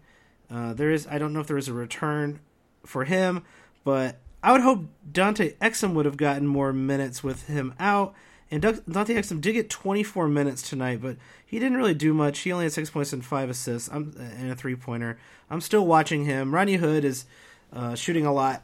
Uh, 0.51 0.75
there 0.75 0.91
is 0.91 1.07
I 1.09 1.19
don't 1.19 1.33
know 1.33 1.41
if 1.41 1.47
there 1.47 1.59
is 1.59 1.69
a 1.69 1.73
return 1.73 2.41
for 2.85 3.05
him 3.05 3.43
but 3.85 4.17
I 4.43 4.53
would 4.53 4.63
hope 4.63 4.87
Dante 5.11 5.55
Exum 5.55 5.95
would 5.95 6.07
have 6.07 6.17
gotten 6.17 6.47
more 6.47 6.73
minutes 6.73 7.23
with 7.23 7.47
him 7.47 7.75
out. 7.79 8.15
And 8.51 8.61
Dante 8.63 9.15
Exum 9.15 9.41
did 9.41 9.53
get 9.55 9.71
24 9.71 10.29
minutes 10.29 10.69
tonight, 10.69 11.01
but 11.01 11.17
he 11.45 11.59
didn't 11.59 11.79
really 11.79 11.95
do 11.95 12.13
much. 12.13 12.41
He 12.41 12.53
only 12.53 12.67
had 12.67 12.73
six 12.73 12.91
points 12.91 13.13
and 13.13 13.25
five 13.25 13.49
assists 13.49 13.89
I'm, 13.91 14.15
and 14.19 14.51
a 14.51 14.55
three 14.55 14.77
pointer. 14.77 15.19
I'm 15.51 15.61
still 15.61 15.87
watching 15.87 16.25
him. 16.25 16.55
Rodney 16.55 16.77
Hood 16.77 17.05
is 17.05 17.27
uh, 17.73 17.95
shooting 17.95 18.27
a 18.27 18.33
lot, 18.33 18.63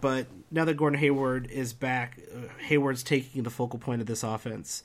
but 0.00 0.26
now 0.50 0.64
that 0.64 0.74
Gordon 0.74 0.98
Hayward 0.98 1.50
is 1.50 1.72
back, 1.72 2.18
uh, 2.34 2.48
Hayward's 2.64 3.02
taking 3.02 3.42
the 3.42 3.50
focal 3.50 3.78
point 3.78 4.00
of 4.00 4.06
this 4.06 4.22
offense. 4.22 4.82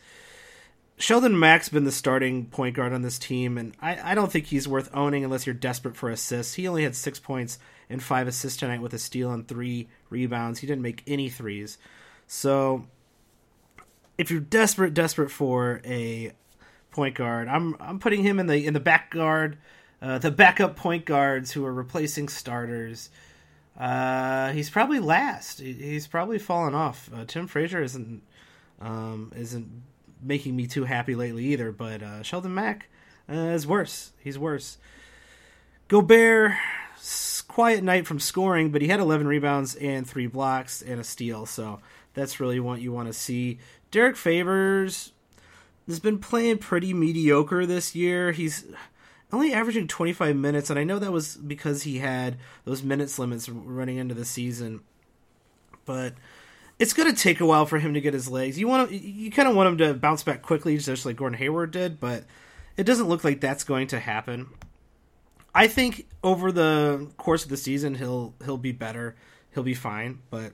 Shelvin 1.01 1.33
Mack's 1.33 1.67
been 1.67 1.83
the 1.83 1.91
starting 1.91 2.45
point 2.45 2.75
guard 2.75 2.93
on 2.93 3.01
this 3.01 3.17
team, 3.17 3.57
and 3.57 3.75
I, 3.81 4.11
I 4.11 4.15
don't 4.15 4.31
think 4.31 4.45
he's 4.45 4.67
worth 4.67 4.87
owning 4.93 5.23
unless 5.23 5.47
you're 5.47 5.55
desperate 5.55 5.97
for 5.97 6.11
assists. 6.11 6.53
He 6.53 6.67
only 6.67 6.83
had 6.83 6.95
six 6.95 7.19
points 7.19 7.57
and 7.89 8.03
five 8.03 8.27
assists 8.27 8.59
tonight 8.59 8.83
with 8.83 8.93
a 8.93 8.99
steal 8.99 9.31
and 9.31 9.47
three 9.47 9.89
rebounds. 10.11 10.59
He 10.59 10.67
didn't 10.67 10.83
make 10.83 11.01
any 11.07 11.27
threes. 11.27 11.79
So 12.27 12.85
if 14.19 14.29
you're 14.29 14.41
desperate, 14.41 14.93
desperate 14.93 15.31
for 15.31 15.81
a 15.83 16.33
point 16.91 17.15
guard, 17.15 17.47
I'm 17.47 17.75
I'm 17.79 17.97
putting 17.97 18.21
him 18.21 18.39
in 18.39 18.45
the 18.45 18.63
in 18.63 18.75
the 18.75 18.79
back 18.79 19.09
guard, 19.09 19.57
uh, 20.03 20.19
the 20.19 20.29
backup 20.29 20.75
point 20.75 21.05
guards 21.05 21.51
who 21.51 21.65
are 21.65 21.73
replacing 21.73 22.29
starters. 22.29 23.09
Uh, 23.75 24.51
he's 24.51 24.69
probably 24.69 24.99
last. 24.99 25.61
He's 25.61 26.05
probably 26.05 26.37
fallen 26.37 26.75
off. 26.75 27.09
Uh, 27.11 27.25
Tim 27.25 27.47
Frazier 27.47 27.81
isn't 27.81 28.21
um, 28.79 29.31
isn't 29.35 29.81
making 30.21 30.55
me 30.55 30.67
too 30.67 30.85
happy 30.85 31.15
lately 31.15 31.45
either. 31.45 31.71
But 31.71 32.03
uh, 32.03 32.21
Shelvin 32.21 32.51
Mack 32.51 32.89
uh, 33.29 33.33
is 33.33 33.65
worse. 33.65 34.11
He's 34.23 34.37
worse. 34.37 34.77
Gobert 35.87 36.53
quiet 37.51 37.83
night 37.83 38.07
from 38.07 38.19
scoring, 38.19 38.71
but 38.71 38.81
he 38.81 38.87
had 38.87 39.01
11 39.01 39.27
rebounds 39.27 39.75
and 39.75 40.07
three 40.07 40.27
blocks 40.27 40.81
and 40.81 41.01
a 41.01 41.03
steal. 41.03 41.45
So 41.45 41.81
that's 42.13 42.39
really 42.39 42.61
what 42.61 42.81
you 42.81 42.93
want 42.93 43.07
to 43.07 43.13
see. 43.13 43.59
Derrick 43.91 44.15
Favors 44.15 45.11
has 45.85 45.99
been 45.99 46.17
playing 46.17 46.59
pretty 46.59 46.93
mediocre 46.93 47.65
this 47.65 47.93
year. 47.93 48.31
He's 48.31 48.65
only 49.33 49.53
averaging 49.53 49.87
25 49.87 50.35
minutes, 50.35 50.69
and 50.69 50.79
I 50.79 50.85
know 50.85 50.97
that 50.99 51.11
was 51.11 51.35
because 51.35 51.83
he 51.83 51.99
had 51.99 52.37
those 52.63 52.83
minutes 52.83 53.19
limits 53.19 53.49
running 53.49 53.97
into 53.97 54.15
the 54.15 54.25
season. 54.25 54.79
But 55.85 56.13
it's 56.81 56.93
going 56.93 57.13
to 57.13 57.21
take 57.21 57.39
a 57.39 57.45
while 57.45 57.67
for 57.67 57.77
him 57.77 57.93
to 57.93 58.01
get 58.01 58.15
his 58.15 58.27
legs. 58.27 58.57
You 58.57 58.67
want 58.67 58.89
to, 58.89 58.97
you 58.97 59.29
kind 59.29 59.47
of 59.47 59.55
want 59.55 59.69
him 59.69 59.77
to 59.77 59.93
bounce 59.93 60.23
back 60.23 60.41
quickly, 60.41 60.75
just 60.79 61.05
like 61.05 61.15
Gordon 61.15 61.37
Hayward 61.37 61.69
did, 61.69 61.99
but 61.99 62.23
it 62.75 62.85
doesn't 62.85 63.07
look 63.07 63.23
like 63.23 63.39
that's 63.39 63.63
going 63.63 63.85
to 63.89 63.99
happen. 63.99 64.47
I 65.53 65.67
think 65.67 66.07
over 66.23 66.51
the 66.51 67.11
course 67.17 67.43
of 67.43 67.51
the 67.51 67.57
season 67.57 67.93
he'll 67.93 68.33
he'll 68.43 68.57
be 68.57 68.71
better. 68.71 69.15
He'll 69.53 69.63
be 69.63 69.75
fine, 69.75 70.19
but 70.31 70.53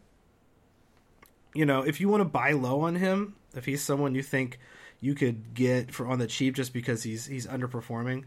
you 1.54 1.66
know, 1.66 1.84
if 1.84 2.02
you 2.02 2.10
want 2.10 2.20
to 2.20 2.26
buy 2.26 2.52
low 2.52 2.82
on 2.82 2.96
him, 2.96 3.36
if 3.56 3.64
he's 3.64 3.82
someone 3.82 4.14
you 4.14 4.22
think 4.22 4.60
you 5.00 5.16
could 5.16 5.54
get 5.54 5.94
for 5.94 6.08
on 6.08 6.20
the 6.20 6.28
cheap 6.28 6.56
just 6.56 6.74
because 6.74 7.04
he's 7.04 7.26
he's 7.28 7.48
underperforming. 7.48 8.26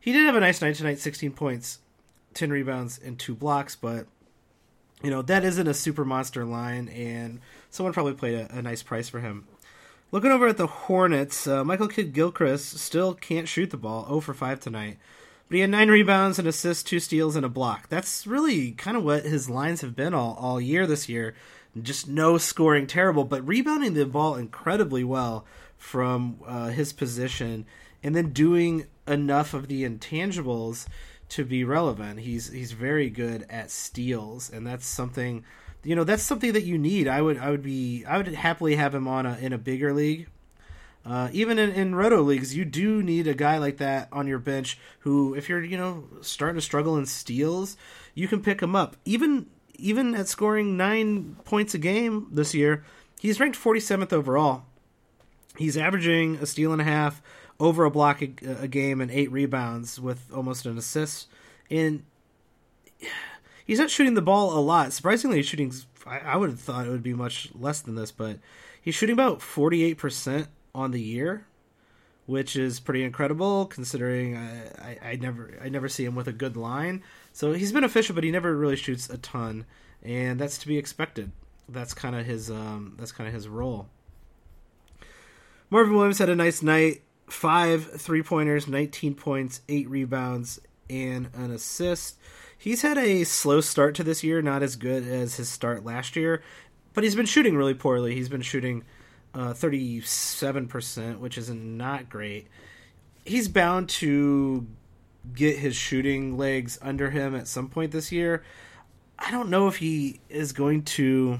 He 0.00 0.12
did 0.12 0.26
have 0.26 0.36
a 0.36 0.40
nice 0.40 0.60
night 0.60 0.74
tonight, 0.74 0.98
16 0.98 1.32
points, 1.32 1.78
10 2.34 2.50
rebounds 2.50 3.00
and 3.02 3.18
2 3.18 3.34
blocks, 3.34 3.74
but 3.74 4.06
you 5.02 5.10
know 5.10 5.22
that 5.22 5.44
isn't 5.44 5.66
a 5.66 5.74
super 5.74 6.04
monster 6.04 6.44
line, 6.44 6.88
and 6.88 7.40
someone 7.70 7.92
probably 7.92 8.14
played 8.14 8.34
a, 8.34 8.58
a 8.58 8.62
nice 8.62 8.82
price 8.82 9.08
for 9.08 9.20
him. 9.20 9.46
Looking 10.10 10.30
over 10.30 10.48
at 10.48 10.56
the 10.56 10.66
Hornets, 10.66 11.46
uh, 11.46 11.62
Michael 11.64 11.88
Kidd 11.88 12.14
Gilchrist 12.14 12.78
still 12.78 13.12
can't 13.12 13.46
shoot 13.46 13.70
the 13.70 13.76
ball, 13.76 14.06
0 14.06 14.20
for 14.20 14.32
5 14.32 14.58
tonight. 14.58 14.96
But 15.48 15.56
he 15.56 15.60
had 15.60 15.70
nine 15.70 15.90
rebounds, 15.90 16.38
an 16.38 16.46
assist, 16.46 16.86
two 16.86 16.98
steals, 16.98 17.36
and 17.36 17.44
a 17.44 17.50
block. 17.50 17.88
That's 17.90 18.26
really 18.26 18.72
kind 18.72 18.96
of 18.96 19.04
what 19.04 19.24
his 19.24 19.50
lines 19.50 19.82
have 19.82 19.94
been 19.94 20.14
all, 20.14 20.34
all 20.40 20.60
year 20.60 20.86
this 20.86 21.10
year. 21.10 21.34
Just 21.80 22.08
no 22.08 22.38
scoring 22.38 22.86
terrible, 22.86 23.24
but 23.24 23.46
rebounding 23.46 23.92
the 23.92 24.06
ball 24.06 24.34
incredibly 24.34 25.04
well 25.04 25.44
from 25.76 26.40
uh, 26.46 26.68
his 26.68 26.92
position, 26.92 27.66
and 28.02 28.16
then 28.16 28.32
doing 28.32 28.86
enough 29.06 29.52
of 29.52 29.68
the 29.68 29.88
intangibles 29.88 30.86
to 31.30 31.44
be 31.44 31.64
relevant. 31.64 32.20
He's 32.20 32.50
he's 32.50 32.72
very 32.72 33.10
good 33.10 33.46
at 33.50 33.70
steals, 33.70 34.50
and 34.50 34.66
that's 34.66 34.86
something 34.86 35.44
you 35.84 35.94
know 35.94 36.04
that's 36.04 36.22
something 36.22 36.52
that 36.52 36.64
you 36.64 36.78
need. 36.78 37.08
I 37.08 37.22
would 37.22 37.38
I 37.38 37.50
would 37.50 37.62
be 37.62 38.04
I 38.04 38.16
would 38.16 38.28
happily 38.28 38.76
have 38.76 38.94
him 38.94 39.06
on 39.06 39.26
a, 39.26 39.36
in 39.38 39.52
a 39.52 39.58
bigger 39.58 39.92
league. 39.92 40.28
Uh, 41.06 41.28
even 41.32 41.58
in, 41.58 41.70
in 41.70 41.94
roto 41.94 42.20
leagues, 42.20 42.54
you 42.54 42.64
do 42.64 43.02
need 43.02 43.26
a 43.26 43.32
guy 43.32 43.56
like 43.56 43.78
that 43.78 44.08
on 44.12 44.26
your 44.26 44.38
bench 44.38 44.78
who, 45.00 45.34
if 45.34 45.48
you're 45.48 45.62
you 45.62 45.76
know 45.76 46.04
starting 46.20 46.56
to 46.56 46.60
struggle 46.60 46.96
in 46.98 47.06
steals, 47.06 47.76
you 48.14 48.28
can 48.28 48.42
pick 48.42 48.60
him 48.60 48.76
up. 48.76 48.96
Even 49.04 49.46
even 49.76 50.14
at 50.14 50.28
scoring 50.28 50.76
nine 50.76 51.36
points 51.44 51.72
a 51.72 51.78
game 51.78 52.26
this 52.32 52.54
year, 52.54 52.84
he's 53.20 53.40
ranked 53.40 53.58
47th 53.58 54.12
overall. 54.12 54.64
He's 55.56 55.76
averaging 55.76 56.36
a 56.36 56.46
steal 56.46 56.72
and 56.72 56.80
a 56.80 56.84
half, 56.84 57.22
over 57.60 57.84
a 57.84 57.90
block 57.90 58.22
a, 58.22 58.32
a 58.60 58.68
game, 58.68 59.00
and 59.00 59.10
eight 59.10 59.30
rebounds 59.30 60.00
with 60.00 60.30
almost 60.34 60.66
an 60.66 60.78
assist. 60.78 61.28
And 61.70 62.04
he's 63.64 63.78
not 63.78 63.90
shooting 63.90 64.14
the 64.14 64.22
ball 64.22 64.56
a 64.56 64.60
lot. 64.60 64.92
Surprisingly, 64.92 65.38
he's 65.38 65.46
shooting. 65.46 65.72
I, 66.06 66.18
I 66.20 66.36
would 66.36 66.50
have 66.50 66.60
thought 66.60 66.86
it 66.86 66.90
would 66.90 67.02
be 67.02 67.14
much 67.14 67.50
less 67.54 67.80
than 67.80 67.94
this, 67.94 68.10
but 68.10 68.38
he's 68.80 68.94
shooting 68.94 69.14
about 69.14 69.40
48% 69.40 70.48
on 70.74 70.90
the 70.90 71.00
year, 71.00 71.46
which 72.26 72.56
is 72.56 72.80
pretty 72.80 73.04
incredible 73.04 73.66
considering 73.66 74.36
I, 74.36 74.68
I, 74.78 74.98
I, 75.10 75.16
never 75.16 75.58
I 75.62 75.68
never 75.68 75.88
see 75.88 76.04
him 76.04 76.14
with 76.14 76.28
a 76.28 76.32
good 76.32 76.56
line. 76.56 77.02
So 77.32 77.52
he's 77.52 77.72
been 77.72 77.84
efficient, 77.84 78.14
but 78.14 78.24
he 78.24 78.30
never 78.30 78.56
really 78.56 78.76
shoots 78.76 79.10
a 79.10 79.18
ton, 79.18 79.66
and 80.02 80.40
that's 80.40 80.58
to 80.58 80.68
be 80.68 80.78
expected. 80.78 81.32
That's 81.68 81.92
kind 81.92 82.16
of 82.16 82.24
his 82.24 82.50
um, 82.50 82.94
that's 82.98 83.12
kind 83.12 83.28
of 83.28 83.34
his 83.34 83.48
role. 83.48 83.88
Marvin 85.70 85.94
Williams 85.94 86.18
had 86.18 86.30
a 86.30 86.34
nice 86.34 86.62
night. 86.62 87.02
Five 87.28 88.00
three 88.00 88.22
pointers, 88.22 88.66
19 88.66 89.14
points, 89.14 89.60
eight 89.68 89.88
rebounds, 89.88 90.60
and 90.88 91.28
an 91.34 91.50
assist. 91.50 92.18
He's 92.56 92.82
had 92.82 92.98
a 92.98 93.24
slow 93.24 93.60
start 93.60 93.94
to 93.96 94.04
this 94.04 94.24
year, 94.24 94.42
not 94.42 94.62
as 94.62 94.76
good 94.76 95.06
as 95.06 95.36
his 95.36 95.48
start 95.48 95.84
last 95.84 96.16
year, 96.16 96.42
but 96.92 97.04
he's 97.04 97.14
been 97.14 97.26
shooting 97.26 97.56
really 97.56 97.74
poorly. 97.74 98.14
He's 98.14 98.28
been 98.28 98.42
shooting 98.42 98.84
uh, 99.34 99.52
37%, 99.52 101.18
which 101.18 101.38
is 101.38 101.50
not 101.50 102.08
great. 102.08 102.48
He's 103.24 103.46
bound 103.46 103.88
to 103.90 104.66
get 105.34 105.58
his 105.58 105.76
shooting 105.76 106.36
legs 106.36 106.78
under 106.82 107.10
him 107.10 107.34
at 107.34 107.46
some 107.46 107.68
point 107.68 107.92
this 107.92 108.10
year. 108.10 108.42
I 109.18 109.30
don't 109.30 109.50
know 109.50 109.68
if 109.68 109.76
he 109.76 110.20
is 110.28 110.52
going 110.52 110.84
to 110.84 111.38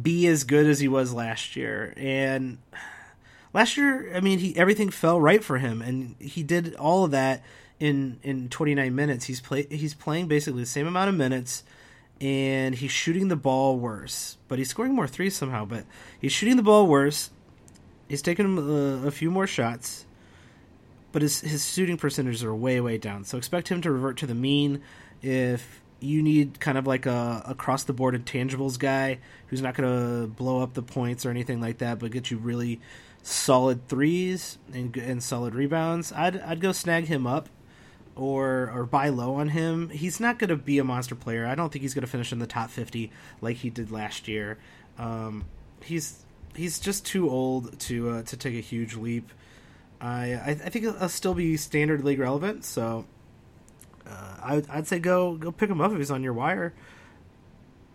be 0.00 0.26
as 0.26 0.44
good 0.44 0.66
as 0.66 0.78
he 0.80 0.88
was 0.88 1.12
last 1.12 1.56
year. 1.56 1.94
And 1.96 2.58
last 3.56 3.78
year, 3.78 4.14
I 4.14 4.20
mean, 4.20 4.38
he 4.38 4.54
everything 4.56 4.90
fell 4.90 5.18
right 5.18 5.42
for 5.42 5.56
him, 5.56 5.80
and 5.80 6.14
he 6.20 6.42
did 6.42 6.74
all 6.76 7.04
of 7.04 7.10
that 7.12 7.42
in 7.80 8.20
in 8.22 8.50
29 8.50 8.94
minutes. 8.94 9.24
He's 9.24 9.40
play 9.40 9.66
he's 9.70 9.94
playing 9.94 10.28
basically 10.28 10.60
the 10.60 10.66
same 10.66 10.86
amount 10.86 11.08
of 11.08 11.14
minutes, 11.16 11.64
and 12.20 12.74
he's 12.74 12.92
shooting 12.92 13.28
the 13.28 13.36
ball 13.36 13.78
worse, 13.78 14.36
but 14.46 14.58
he's 14.58 14.68
scoring 14.68 14.94
more 14.94 15.08
threes 15.08 15.34
somehow. 15.34 15.64
But 15.64 15.84
he's 16.20 16.32
shooting 16.32 16.56
the 16.56 16.62
ball 16.62 16.86
worse. 16.86 17.30
He's 18.08 18.22
taking 18.22 18.58
a, 18.58 19.06
a 19.06 19.10
few 19.10 19.30
more 19.30 19.46
shots, 19.46 20.04
but 21.12 21.22
his 21.22 21.40
his 21.40 21.72
shooting 21.72 21.96
percentages 21.96 22.44
are 22.44 22.54
way 22.54 22.80
way 22.82 22.98
down. 22.98 23.24
So 23.24 23.38
expect 23.38 23.68
him 23.68 23.80
to 23.80 23.90
revert 23.90 24.18
to 24.18 24.26
the 24.26 24.34
mean 24.34 24.82
if 25.22 25.82
you 25.98 26.22
need 26.22 26.60
kind 26.60 26.76
of 26.76 26.86
like 26.86 27.06
a 27.06 27.42
across 27.46 27.84
the 27.84 27.94
board 27.94 28.14
intangibles 28.14 28.78
guy 28.78 29.18
who's 29.46 29.62
not 29.62 29.74
going 29.74 29.88
to 29.88 30.26
blow 30.26 30.62
up 30.62 30.74
the 30.74 30.82
points 30.82 31.24
or 31.24 31.30
anything 31.30 31.58
like 31.58 31.78
that, 31.78 31.98
but 31.98 32.10
get 32.10 32.30
you 32.30 32.36
really 32.36 32.80
solid 33.26 33.88
threes 33.88 34.56
and, 34.72 34.96
and 34.96 35.22
solid 35.22 35.54
rebounds. 35.54 36.12
I'd 36.12 36.40
I'd 36.40 36.60
go 36.60 36.72
snag 36.72 37.06
him 37.06 37.26
up 37.26 37.48
or 38.14 38.70
or 38.72 38.86
buy 38.86 39.08
low 39.08 39.34
on 39.34 39.48
him. 39.48 39.88
He's 39.90 40.20
not 40.20 40.38
going 40.38 40.50
to 40.50 40.56
be 40.56 40.78
a 40.78 40.84
monster 40.84 41.16
player. 41.16 41.46
I 41.46 41.56
don't 41.56 41.72
think 41.72 41.82
he's 41.82 41.92
going 41.92 42.04
to 42.04 42.10
finish 42.10 42.32
in 42.32 42.38
the 42.38 42.46
top 42.46 42.70
50 42.70 43.10
like 43.40 43.56
he 43.56 43.70
did 43.70 43.90
last 43.90 44.28
year. 44.28 44.58
Um, 44.96 45.44
he's 45.82 46.24
he's 46.54 46.78
just 46.78 47.04
too 47.04 47.28
old 47.28 47.78
to 47.80 48.10
uh, 48.10 48.22
to 48.22 48.36
take 48.36 48.54
a 48.54 48.60
huge 48.60 48.94
leap. 48.94 49.30
I 50.00 50.40
I, 50.44 50.54
think 50.54 50.84
he'll 50.84 51.08
still 51.08 51.34
be 51.34 51.56
standard 51.56 52.04
league 52.04 52.20
relevant, 52.20 52.64
so 52.64 53.06
uh, 54.06 54.36
I, 54.42 54.62
I'd 54.70 54.86
say 54.86 55.00
go 55.00 55.34
go 55.34 55.50
pick 55.50 55.68
him 55.68 55.80
up 55.80 55.90
if 55.90 55.98
he's 55.98 56.12
on 56.12 56.22
your 56.22 56.32
wire. 56.32 56.74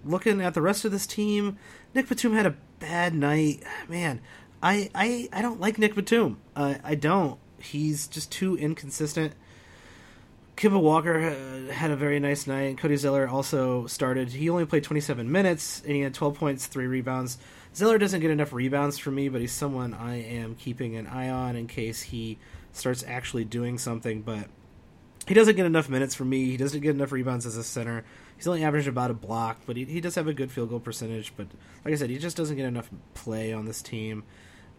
Looking 0.03 0.41
at 0.41 0.55
the 0.55 0.61
rest 0.61 0.83
of 0.83 0.91
this 0.91 1.05
team, 1.05 1.57
Nick 1.93 2.09
Batum 2.09 2.33
had 2.33 2.47
a 2.47 2.55
bad 2.79 3.13
night. 3.13 3.63
Man, 3.87 4.19
I 4.61 4.89
I, 4.93 5.29
I 5.33 5.41
don't 5.41 5.59
like 5.59 5.77
Nick 5.77 5.95
Batum. 5.95 6.39
Uh, 6.55 6.75
I 6.83 6.95
don't. 6.95 7.39
He's 7.59 8.07
just 8.07 8.31
too 8.31 8.57
inconsistent. 8.57 9.33
Kemba 10.61 10.79
Walker 10.79 11.71
had 11.71 11.89
a 11.89 11.95
very 11.95 12.19
nice 12.19 12.45
night. 12.45 12.77
Cody 12.77 12.95
Zeller 12.95 13.27
also 13.27 13.87
started. 13.87 14.29
He 14.29 14.49
only 14.49 14.65
played 14.65 14.83
27 14.83 15.31
minutes 15.31 15.81
and 15.81 15.95
he 15.95 16.01
had 16.01 16.13
12 16.13 16.35
points, 16.35 16.67
three 16.67 16.85
rebounds. 16.85 17.39
Zeller 17.75 17.97
doesn't 17.97 18.19
get 18.19 18.29
enough 18.29 18.53
rebounds 18.53 18.99
for 18.99 19.09
me, 19.09 19.29
but 19.29 19.41
he's 19.41 19.53
someone 19.53 19.93
I 19.93 20.21
am 20.21 20.55
keeping 20.55 20.95
an 20.95 21.07
eye 21.07 21.29
on 21.29 21.55
in 21.55 21.67
case 21.67 22.01
he 22.01 22.37
starts 22.73 23.03
actually 23.07 23.45
doing 23.45 23.79
something. 23.79 24.21
But 24.21 24.49
he 25.25 25.33
doesn't 25.33 25.55
get 25.55 25.65
enough 25.65 25.89
minutes 25.89 26.13
for 26.13 26.25
me. 26.25 26.45
He 26.45 26.57
doesn't 26.57 26.81
get 26.81 26.93
enough 26.93 27.11
rebounds 27.11 27.45
as 27.45 27.57
a 27.57 27.63
center. 27.63 28.03
He's 28.35 28.47
only 28.47 28.63
averaged 28.63 28.87
about 28.87 29.09
a 29.09 29.15
block, 29.15 29.61
but 29.65 29.77
he, 29.77 29.85
he 29.85 30.01
does 30.01 30.15
have 30.15 30.27
a 30.27 30.33
good 30.33 30.51
field 30.51 30.69
goal 30.69 30.79
percentage. 30.79 31.33
But 31.35 31.47
like 31.85 31.93
I 31.93 31.97
said, 31.97 32.09
he 32.09 32.17
just 32.17 32.37
doesn't 32.37 32.57
get 32.57 32.65
enough 32.65 32.89
play 33.13 33.53
on 33.53 33.65
this 33.65 33.81
team. 33.81 34.23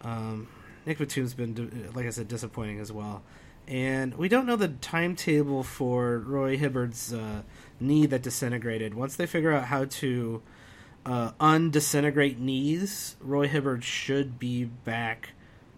Um, 0.03 0.47
Nick 0.85 0.97
Batum's 0.97 1.33
been, 1.33 1.91
like 1.93 2.05
I 2.05 2.09
said, 2.09 2.27
disappointing 2.27 2.79
as 2.79 2.91
well. 2.91 3.23
And 3.67 4.15
we 4.15 4.27
don't 4.27 4.45
know 4.45 4.57
the 4.57 4.67
timetable 4.67 5.63
for 5.63 6.19
Roy 6.19 6.57
Hibbert's 6.57 7.13
uh, 7.13 7.43
knee 7.79 8.05
that 8.07 8.21
disintegrated. 8.21 8.93
Once 8.93 9.15
they 9.15 9.25
figure 9.25 9.53
out 9.53 9.65
how 9.65 9.85
to 9.85 10.41
uh, 11.05 11.31
undisintegrate 11.39 12.37
knees, 12.37 13.15
Roy 13.21 13.47
Hibbert 13.47 13.83
should 13.83 14.37
be 14.37 14.65
back 14.65 15.29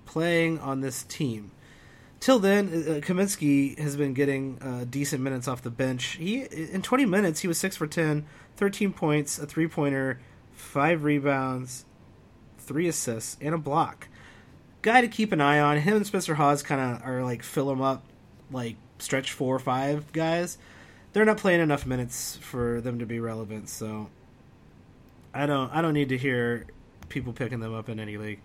playing 0.06 0.60
on 0.60 0.82
this 0.82 1.04
team 1.04 1.52
till 2.26 2.40
then, 2.40 2.68
uh, 2.68 3.06
Kaminsky 3.06 3.78
has 3.78 3.96
been 3.96 4.16
getting 4.16 4.58
uh, 4.60 4.86
decent 4.90 5.22
minutes 5.22 5.48
off 5.48 5.62
the 5.62 5.70
bench. 5.70 6.16
He 6.16 6.42
in 6.42 6.82
20 6.82 7.06
minutes 7.06 7.42
he 7.42 7.48
was 7.48 7.60
six 7.60 7.78
for 7.78 7.86
10, 7.86 8.26
13 8.58 8.94
points, 8.94 9.38
a 9.38 9.46
three 9.46 9.68
pointer, 9.68 10.20
five 10.52 11.04
rebounds, 11.04 11.86
three 12.58 12.88
assists, 12.88 13.38
and 13.40 13.54
a 13.54 13.60
block. 13.60 14.08
Guy 14.86 15.02
to 15.02 15.08
keep 15.08 15.32
an 15.32 15.42
eye 15.42 15.60
on. 15.60 15.78
Him 15.80 15.96
and 15.96 16.06
Spencer 16.06 16.36
Hawes 16.36 16.62
kind 16.62 16.80
of 16.80 17.02
are 17.08 17.24
like 17.24 17.42
fill 17.42 17.72
him 17.72 17.82
up, 17.82 18.04
like 18.52 18.76
stretch 19.00 19.32
four 19.32 19.56
or 19.56 19.60
five 19.60 20.14
guys. 20.14 20.60
They're 21.12 21.26
not 21.26 21.38
playing 21.38 21.62
enough 21.62 21.88
minutes 21.88 22.38
for 22.40 22.82
them 22.82 23.00
to 23.00 23.06
be 23.08 23.20
relevant, 23.20 23.68
so 23.68 24.12
I 25.34 25.48
don't 25.48 25.74
I 25.74 25.82
don't 25.82 25.96
need 25.96 26.10
to 26.10 26.20
hear 26.20 26.68
people 27.10 27.34
picking 27.34 27.62
them 27.62 27.74
up 27.74 27.90
in 27.90 28.00
any 28.00 28.18
league 28.18 28.42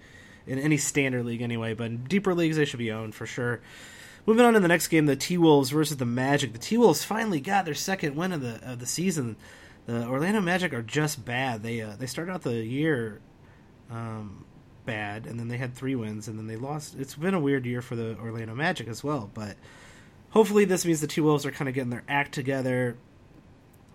in 0.46 0.58
any 0.58 0.78
standard 0.78 1.26
league 1.26 1.42
anyway, 1.42 1.74
but 1.74 1.88
in 1.88 2.04
deeper 2.04 2.34
leagues 2.34 2.56
they 2.56 2.64
should 2.64 2.78
be 2.78 2.90
owned 2.90 3.14
for 3.14 3.26
sure. 3.26 3.60
Moving 4.24 4.46
on 4.46 4.54
to 4.54 4.60
the 4.60 4.68
next 4.68 4.88
game, 4.88 5.04
the 5.04 5.16
T 5.16 5.36
Wolves 5.36 5.68
versus 5.68 5.98
the 5.98 6.06
Magic. 6.06 6.54
The 6.54 6.58
T 6.58 6.78
Wolves 6.78 7.04
finally 7.04 7.40
got 7.40 7.66
their 7.66 7.74
second 7.74 8.16
win 8.16 8.32
of 8.32 8.40
the 8.40 8.58
of 8.64 8.78
the 8.78 8.86
season. 8.86 9.36
The 9.84 10.06
Orlando 10.06 10.40
Magic 10.40 10.72
are 10.72 10.80
just 10.80 11.22
bad. 11.22 11.62
They 11.62 11.82
uh, 11.82 11.96
they 11.98 12.06
started 12.06 12.32
out 12.32 12.44
the 12.44 12.64
year 12.64 13.20
um, 13.90 14.46
bad, 14.84 15.26
and 15.26 15.38
then 15.38 15.48
they 15.48 15.56
had 15.56 15.74
three 15.74 15.94
wins, 15.94 16.28
and 16.28 16.38
then 16.38 16.46
they 16.46 16.56
lost. 16.56 16.96
It's 16.98 17.14
been 17.14 17.34
a 17.34 17.40
weird 17.40 17.66
year 17.66 17.82
for 17.82 17.96
the 17.96 18.16
Orlando 18.18 18.54
Magic 18.54 18.88
as 18.88 19.04
well, 19.04 19.30
but 19.34 19.56
hopefully 20.30 20.64
this 20.64 20.84
means 20.84 21.00
the 21.00 21.06
two 21.06 21.24
Wolves 21.24 21.46
are 21.46 21.50
kind 21.50 21.68
of 21.68 21.74
getting 21.74 21.90
their 21.90 22.04
act 22.08 22.32
together. 22.32 22.96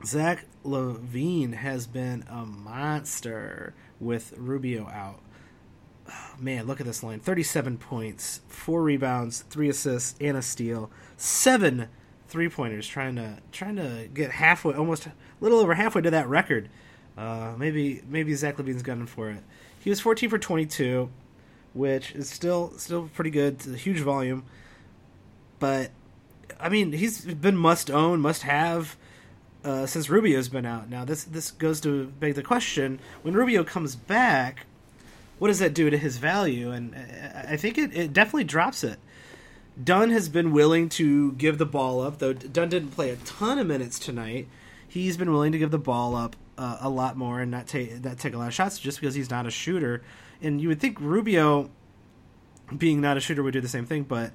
Zach 0.06 0.46
LaVine 0.64 1.54
has 1.54 1.88
been 1.88 2.26
a 2.30 2.46
monster 2.46 3.74
with 4.00 4.34
Rubio 4.38 4.88
out 4.88 5.22
man, 6.40 6.68
look 6.68 6.80
at 6.80 6.86
this 6.86 7.04
line 7.04 7.20
37 7.20 7.78
points, 7.78 8.42
four 8.48 8.84
rebounds, 8.84 9.44
three 9.50 9.70
assists, 9.70 10.16
and 10.20 10.38
a 10.38 10.42
steal, 10.42 10.90
seven 11.18 11.88
three 12.28 12.50
pointers, 12.50 12.88
trying 12.88 13.16
to 13.16 13.38
trying 13.52 13.76
to 13.76 14.10
get 14.14 14.32
halfway, 14.32 14.74
almost 14.74 15.08
a 15.08 15.14
little 15.40 15.60
over 15.60 15.74
halfway 15.76 16.02
to 16.02 16.12
that 16.12 16.28
record. 16.28 16.70
Uh, 17.18 17.54
maybe 17.58 18.02
maybe 18.08 18.34
Zach 18.36 18.58
LaVine's 18.58 18.84
gunning 18.84 19.08
for 19.08 19.30
it. 19.30 19.44
He 19.86 19.92
was 19.92 20.02
14 20.02 20.32
for 20.32 20.40
22, 20.40 21.12
which 21.74 22.12
is 22.14 22.28
still 22.28 22.74
still 22.78 23.08
pretty 23.14 23.30
good. 23.30 23.54
It's 23.54 23.68
a 23.68 23.78
huge 23.78 24.00
volume, 24.00 24.44
but 25.60 25.92
I 26.60 26.70
mean 26.70 26.92
he's 26.92 27.24
been 27.24 27.56
must 27.56 27.92
own, 27.92 28.20
must 28.20 28.42
have. 28.42 28.98
uh, 29.64 29.86
since 29.86 30.10
Rubio's 30.10 30.50
been 30.50 30.66
out. 30.66 30.90
Now 30.90 31.06
this 31.06 31.24
this 31.24 31.52
goes 31.52 31.80
to 31.82 32.08
beg 32.20 32.34
the 32.34 32.42
question: 32.42 33.00
when 33.22 33.36
Rubio 33.36 33.64
comes 33.64 33.96
back, 33.96 34.66
what 35.38 35.50
does 35.50 35.60
that 35.60 35.76
do 35.76 35.92
to 35.92 35.98
his 36.00 36.18
value? 36.18 36.72
And 36.72 36.96
I 37.48 37.56
think 37.56 37.78
it, 37.78 37.96
it 37.96 38.12
definitely 38.12 38.46
drops 38.46 38.84
it. 38.84 39.00
Dunn 39.84 40.10
has 40.10 40.30
been 40.30 40.52
willing 40.52 40.90
to 40.90 41.34
give 41.34 41.60
the 41.60 41.66
ball 41.66 42.02
up, 42.02 42.18
though 42.18 42.34
Dunn 42.34 42.70
didn't 42.70 42.92
play 42.92 43.12
a 43.12 43.18
ton 43.18 43.60
of 43.60 43.68
minutes 43.68 44.00
tonight. 44.00 44.48
He's 44.88 45.18
been 45.18 45.32
willing 45.32 45.52
to 45.52 45.60
give 45.60 45.70
the 45.72 45.78
ball 45.78 46.16
up 46.16 46.36
uh, 46.58 46.78
a 46.82 46.90
lot 46.90 47.18
more 47.18 47.42
and 47.42 47.52
not 47.52 47.68
take 47.68 48.04
not 48.04 48.18
take 48.18 48.34
a 48.34 48.38
lot 48.38 48.48
of 48.48 48.54
shots 48.54 48.80
just 48.80 49.00
because 49.00 49.16
he's 49.16 49.30
not 49.30 49.46
a 49.46 49.52
shooter. 49.52 50.02
And 50.42 50.62
you 50.62 50.68
would 50.70 50.80
think 50.80 51.00
Rubio, 51.00 51.70
being 52.76 53.02
not 53.02 53.18
a 53.18 53.20
shooter, 53.20 53.44
would 53.44 53.54
do 53.54 53.62
the 53.62 53.68
same 53.68 53.86
thing, 53.86 54.04
but 54.04 54.32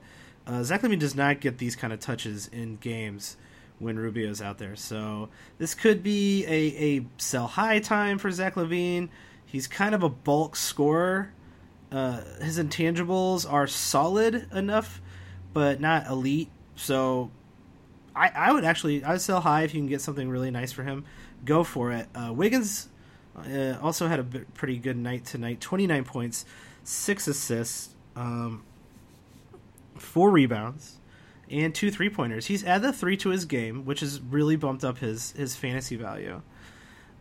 uh, 0.46 0.62
Zach 0.62 0.82
LaVine 0.82 0.98
does 0.98 1.14
not 1.14 1.40
get 1.40 1.58
these 1.58 1.76
kind 1.76 1.92
of 1.92 2.00
touches 2.00 2.48
in 2.48 2.76
games 2.76 3.36
when 3.78 3.98
Rubio's 3.98 4.42
out 4.42 4.58
there. 4.58 4.76
So 4.76 5.28
this 5.58 5.74
could 5.74 6.02
be 6.02 6.44
a, 6.46 6.98
a 6.98 7.06
sell 7.18 7.46
high 7.46 7.78
time 7.80 8.18
for 8.18 8.30
Zach 8.30 8.54
LaVine. 8.54 9.08
He's 9.46 9.66
kind 9.66 9.94
of 9.94 10.02
a 10.02 10.08
bulk 10.08 10.56
scorer. 10.56 11.32
Uh, 11.90 12.20
his 12.40 12.58
intangibles 12.58 13.50
are 13.50 13.66
solid 13.66 14.46
enough, 14.52 15.00
but 15.52 15.80
not 15.80 16.06
elite. 16.06 16.50
So 16.76 17.30
I, 18.14 18.28
I 18.28 18.52
would 18.52 18.64
actually 18.64 19.02
I 19.02 19.12
would 19.12 19.20
sell 19.20 19.40
high 19.40 19.62
if 19.62 19.74
you 19.74 19.80
can 19.80 19.88
get 19.88 20.00
something 20.00 20.28
really 20.28 20.50
nice 20.50 20.72
for 20.72 20.82
him. 20.82 21.04
Go 21.44 21.64
for 21.64 21.92
it. 21.92 22.06
Uh, 22.14 22.32
Wiggins 22.32 22.88
uh, 23.36 23.76
also 23.80 24.08
had 24.08 24.20
a 24.20 24.24
pretty 24.24 24.78
good 24.78 24.96
night 24.96 25.24
tonight. 25.24 25.60
Twenty 25.60 25.86
nine 25.86 26.04
points, 26.04 26.44
six 26.84 27.26
assists, 27.26 27.94
um, 28.16 28.62
four 29.96 30.30
rebounds, 30.30 30.98
and 31.50 31.74
two 31.74 31.90
three 31.90 32.10
pointers. 32.10 32.46
He's 32.46 32.64
added 32.64 32.92
three 32.94 33.16
to 33.18 33.30
his 33.30 33.44
game, 33.44 33.84
which 33.84 34.00
has 34.00 34.20
really 34.20 34.56
bumped 34.56 34.84
up 34.84 34.98
his 34.98 35.32
his 35.32 35.56
fantasy 35.56 35.96
value. 35.96 36.42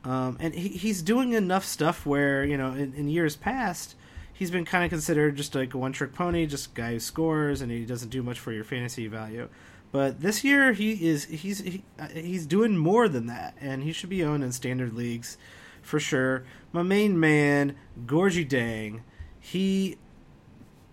Um, 0.04 0.38
and 0.40 0.54
he, 0.54 0.70
he's 0.70 1.02
doing 1.02 1.34
enough 1.34 1.66
stuff 1.66 2.06
where 2.06 2.44
you 2.44 2.58
know 2.58 2.74
in, 2.74 2.94
in 2.94 3.10
years 3.10 3.36
past 3.36 3.96
he's 4.40 4.50
been 4.50 4.64
kind 4.64 4.86
of 4.86 4.90
considered 4.90 5.36
just 5.36 5.54
like 5.54 5.74
a 5.74 5.78
one 5.78 5.92
trick 5.92 6.14
pony, 6.14 6.46
just 6.46 6.68
a 6.68 6.74
guy 6.74 6.94
who 6.94 7.00
scores 7.00 7.62
and 7.62 7.70
he 7.70 7.86
doesn't 7.86 8.10
do 8.10 8.24
much 8.24 8.40
for 8.40 8.54
your 8.54 8.64
fantasy 8.64 9.08
value. 9.08 9.50
But 9.92 10.22
this 10.22 10.44
year 10.44 10.74
he 10.74 11.08
is 11.08 11.26
he's 11.26 11.60
he, 11.60 11.84
uh, 11.98 12.08
he's 12.10 12.46
doing 12.46 12.78
more 12.78 13.08
than 13.08 13.26
that, 13.28 13.56
and 13.60 13.84
he 13.84 13.92
should 13.92 14.10
be 14.10 14.24
owned 14.24 14.44
in 14.44 14.52
standard 14.52 14.94
leagues 14.94 15.38
for 15.82 16.00
sure. 16.00 16.44
My 16.72 16.84
main 16.84 17.20
man, 17.20 17.76
Gorgui 18.06 18.48
Dieng, 18.48 19.02
he 19.40 19.98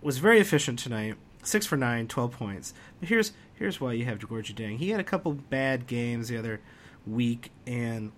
was 0.01 0.19
very 0.19 0.41
efficient 0.41 0.79
tonight. 0.79 1.17
Six 1.43 1.65
for 1.67 1.77
nine, 1.77 2.09
12 2.09 2.33
points. 2.33 2.75
But 2.99 3.09
here's 3.09 3.33
here's 3.55 3.81
why 3.81 3.93
you 3.93 4.07
have 4.07 4.19
Gorgui 4.19 4.55
Dieng. 4.55 4.79
He 4.79 4.91
had 4.91 5.01
a 5.01 5.05
couple 5.05 5.33
bad 5.33 5.87
games 5.87 6.29
the 6.29 6.39
other 6.39 6.61
week, 7.07 7.53
and 7.67 8.13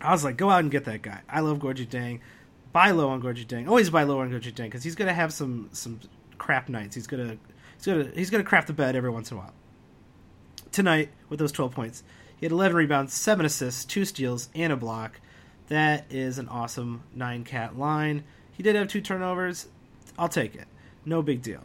I 0.00 0.12
was 0.12 0.22
like, 0.22 0.36
go 0.36 0.50
out 0.50 0.60
and 0.60 0.70
get 0.70 0.84
that 0.84 1.02
guy. 1.02 1.22
I 1.28 1.40
love 1.40 1.58
Gorgui 1.58 1.88
Dieng. 1.88 2.20
Buy 2.72 2.92
low 2.92 3.08
on 3.08 3.20
Gorgui 3.20 3.44
Dieng. 3.44 3.66
Always 3.66 3.90
buy 3.90 4.04
low 4.04 4.20
on 4.20 4.30
Gorgui 4.30 4.52
Dieng 4.52 4.66
because 4.66 4.84
he's 4.84 4.94
gonna 4.94 5.12
have 5.12 5.32
some 5.32 5.68
some 5.72 5.98
crap 6.38 6.68
nights. 6.68 6.94
He's 6.94 7.08
gonna 7.08 7.36
he's 7.76 7.86
gonna 7.86 8.10
he's 8.14 8.30
gonna 8.30 8.44
crap 8.44 8.66
the 8.66 8.72
bed 8.72 8.94
every 8.94 9.10
once 9.10 9.32
in 9.32 9.36
a 9.36 9.40
while 9.40 9.52
tonight 10.72 11.10
with 11.28 11.38
those 11.38 11.52
12 11.52 11.72
points. 11.74 12.02
He 12.36 12.46
had 12.46 12.52
11 12.52 12.76
rebounds, 12.76 13.12
7 13.12 13.44
assists, 13.44 13.84
2 13.84 14.04
steals, 14.04 14.48
and 14.54 14.72
a 14.72 14.76
block. 14.76 15.20
That 15.68 16.06
is 16.10 16.38
an 16.38 16.48
awesome 16.48 17.02
9 17.14 17.44
cat 17.44 17.78
line. 17.78 18.24
He 18.52 18.62
did 18.62 18.76
have 18.76 18.88
2 18.88 19.00
turnovers. 19.00 19.68
I'll 20.18 20.28
take 20.28 20.54
it. 20.54 20.66
No 21.04 21.22
big 21.22 21.42
deal. 21.42 21.64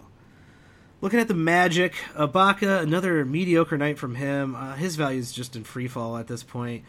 Looking 1.01 1.19
at 1.19 1.27
the 1.27 1.33
Magic, 1.33 1.93
Ibaka, 2.15 2.81
another 2.81 3.25
mediocre 3.25 3.77
night 3.77 3.97
from 3.97 4.15
him. 4.15 4.55
Uh, 4.55 4.75
his 4.75 4.95
value 4.95 5.19
is 5.19 5.31
just 5.31 5.55
in 5.55 5.63
free 5.63 5.87
fall 5.87 6.17
at 6.17 6.27
this 6.27 6.43
point. 6.43 6.83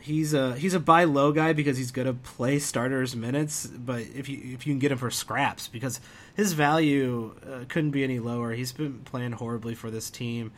He's 0.00 0.32
a 0.32 0.54
he's 0.54 0.74
a 0.74 0.80
buy 0.80 1.04
low 1.04 1.32
guy 1.32 1.52
because 1.52 1.76
he's 1.76 1.90
gonna 1.90 2.14
play 2.14 2.60
starters 2.60 3.16
minutes, 3.16 3.66
but 3.66 4.02
if 4.14 4.28
you 4.28 4.40
if 4.54 4.64
you 4.64 4.72
can 4.72 4.78
get 4.78 4.92
him 4.92 4.98
for 4.98 5.10
scraps, 5.10 5.66
because 5.66 6.00
his 6.36 6.52
value 6.52 7.34
uh, 7.44 7.64
couldn't 7.68 7.90
be 7.90 8.04
any 8.04 8.20
lower. 8.20 8.52
He's 8.52 8.70
been 8.70 9.00
playing 9.00 9.32
horribly 9.32 9.74
for 9.74 9.90
this 9.90 10.08
team 10.08 10.52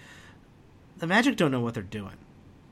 the 1.00 1.06
Magic 1.06 1.36
don't 1.36 1.50
know 1.50 1.60
what 1.60 1.74
they're 1.74 1.82
doing. 1.82 2.16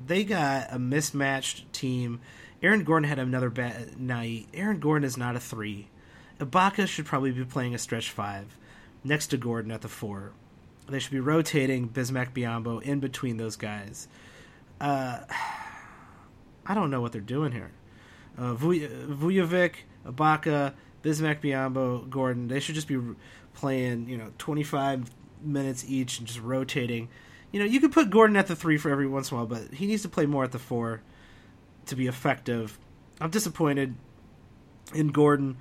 They 0.06 0.22
got 0.22 0.68
a 0.70 0.78
mismatched 0.78 1.72
team. 1.72 2.20
Aaron 2.62 2.84
Gordon 2.84 3.08
had 3.08 3.18
another 3.18 3.50
bad 3.50 3.98
night. 3.98 4.48
Aaron 4.52 4.78
Gordon 4.80 5.04
is 5.04 5.16
not 5.16 5.34
a 5.34 5.40
three. 5.40 5.88
Ibaka 6.38 6.86
should 6.86 7.06
probably 7.06 7.32
be 7.32 7.44
playing 7.44 7.74
a 7.74 7.78
stretch 7.78 8.10
five 8.10 8.56
next 9.02 9.28
to 9.28 9.38
Gordon 9.38 9.72
at 9.72 9.80
the 9.80 9.88
four. 9.88 10.32
They 10.88 10.98
should 10.98 11.12
be 11.12 11.20
rotating 11.20 11.88
Bismack 11.88 12.32
Biyombo 12.32 12.82
in 12.82 13.00
between 13.00 13.38
those 13.38 13.56
guys. 13.56 14.08
Uh, 14.80 15.20
I 16.66 16.74
don't 16.74 16.90
know 16.90 17.00
what 17.00 17.12
they're 17.12 17.20
doing 17.22 17.52
here. 17.52 17.70
Uh, 18.36 18.54
Vucevic, 18.54 19.72
Ibaka, 20.06 20.74
Bismack 21.02 21.40
Biyombo, 21.40 22.08
Gordon, 22.10 22.48
they 22.48 22.60
should 22.60 22.74
just 22.74 22.88
be 22.88 23.00
playing, 23.54 24.06
you 24.06 24.18
know, 24.18 24.32
25 24.36 25.10
minutes 25.42 25.84
each 25.88 26.18
and 26.18 26.28
just 26.28 26.40
rotating 26.40 27.08
you 27.52 27.60
know, 27.60 27.66
you 27.66 27.80
could 27.80 27.92
put 27.92 28.10
Gordon 28.10 28.36
at 28.36 28.46
the 28.46 28.56
three 28.56 28.76
for 28.76 28.90
every 28.90 29.06
once 29.06 29.30
in 29.30 29.36
a 29.36 29.38
while, 29.38 29.46
but 29.46 29.74
he 29.74 29.86
needs 29.86 30.02
to 30.02 30.08
play 30.08 30.26
more 30.26 30.44
at 30.44 30.52
the 30.52 30.58
four 30.58 31.02
to 31.86 31.96
be 31.96 32.06
effective. 32.06 32.78
I'm 33.20 33.30
disappointed 33.30 33.94
in 34.94 35.08
Gordon. 35.08 35.56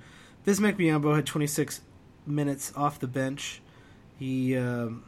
Bismack 0.46 0.76
Biyombo 0.76 1.14
had 1.14 1.26
26 1.26 1.80
minutes 2.26 2.72
off 2.76 3.00
the 3.00 3.06
bench. 3.06 3.62
He 4.18 4.56
um, 4.56 5.04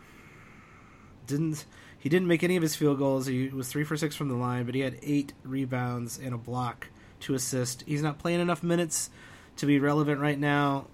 didn't 1.26 1.64
he 1.98 2.08
didn't 2.08 2.28
make 2.28 2.42
any 2.42 2.56
of 2.56 2.62
his 2.62 2.74
field 2.74 2.98
goals. 2.98 3.26
He 3.26 3.48
was 3.48 3.68
three 3.68 3.84
for 3.84 3.96
six 3.96 4.16
from 4.16 4.28
the 4.28 4.34
line, 4.34 4.64
but 4.64 4.74
he 4.74 4.80
had 4.80 4.98
eight 5.02 5.34
rebounds 5.44 6.18
and 6.18 6.34
a 6.34 6.38
block 6.38 6.88
to 7.20 7.34
assist. 7.34 7.84
He's 7.86 8.02
not 8.02 8.18
playing 8.18 8.40
enough 8.40 8.62
minutes 8.62 9.10
to 9.56 9.66
be 9.66 9.78
relevant 9.78 10.20
right 10.20 10.38
now. 10.38 10.86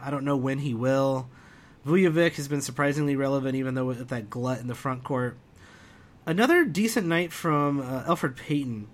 I 0.00 0.10
don't 0.10 0.24
know 0.24 0.36
when 0.36 0.58
he 0.58 0.72
will. 0.72 1.28
Vucevic 1.86 2.34
has 2.34 2.48
been 2.48 2.60
surprisingly 2.60 3.16
relevant, 3.16 3.56
even 3.56 3.74
though 3.74 3.84
with 3.84 4.08
that 4.08 4.30
glut 4.30 4.60
in 4.60 4.68
the 4.68 4.74
front 4.74 5.02
court. 5.04 5.36
Another 6.24 6.64
decent 6.64 7.06
night 7.06 7.32
from 7.32 7.80
uh, 7.80 8.04
Elfrid 8.04 8.36
Payton. 8.36 8.88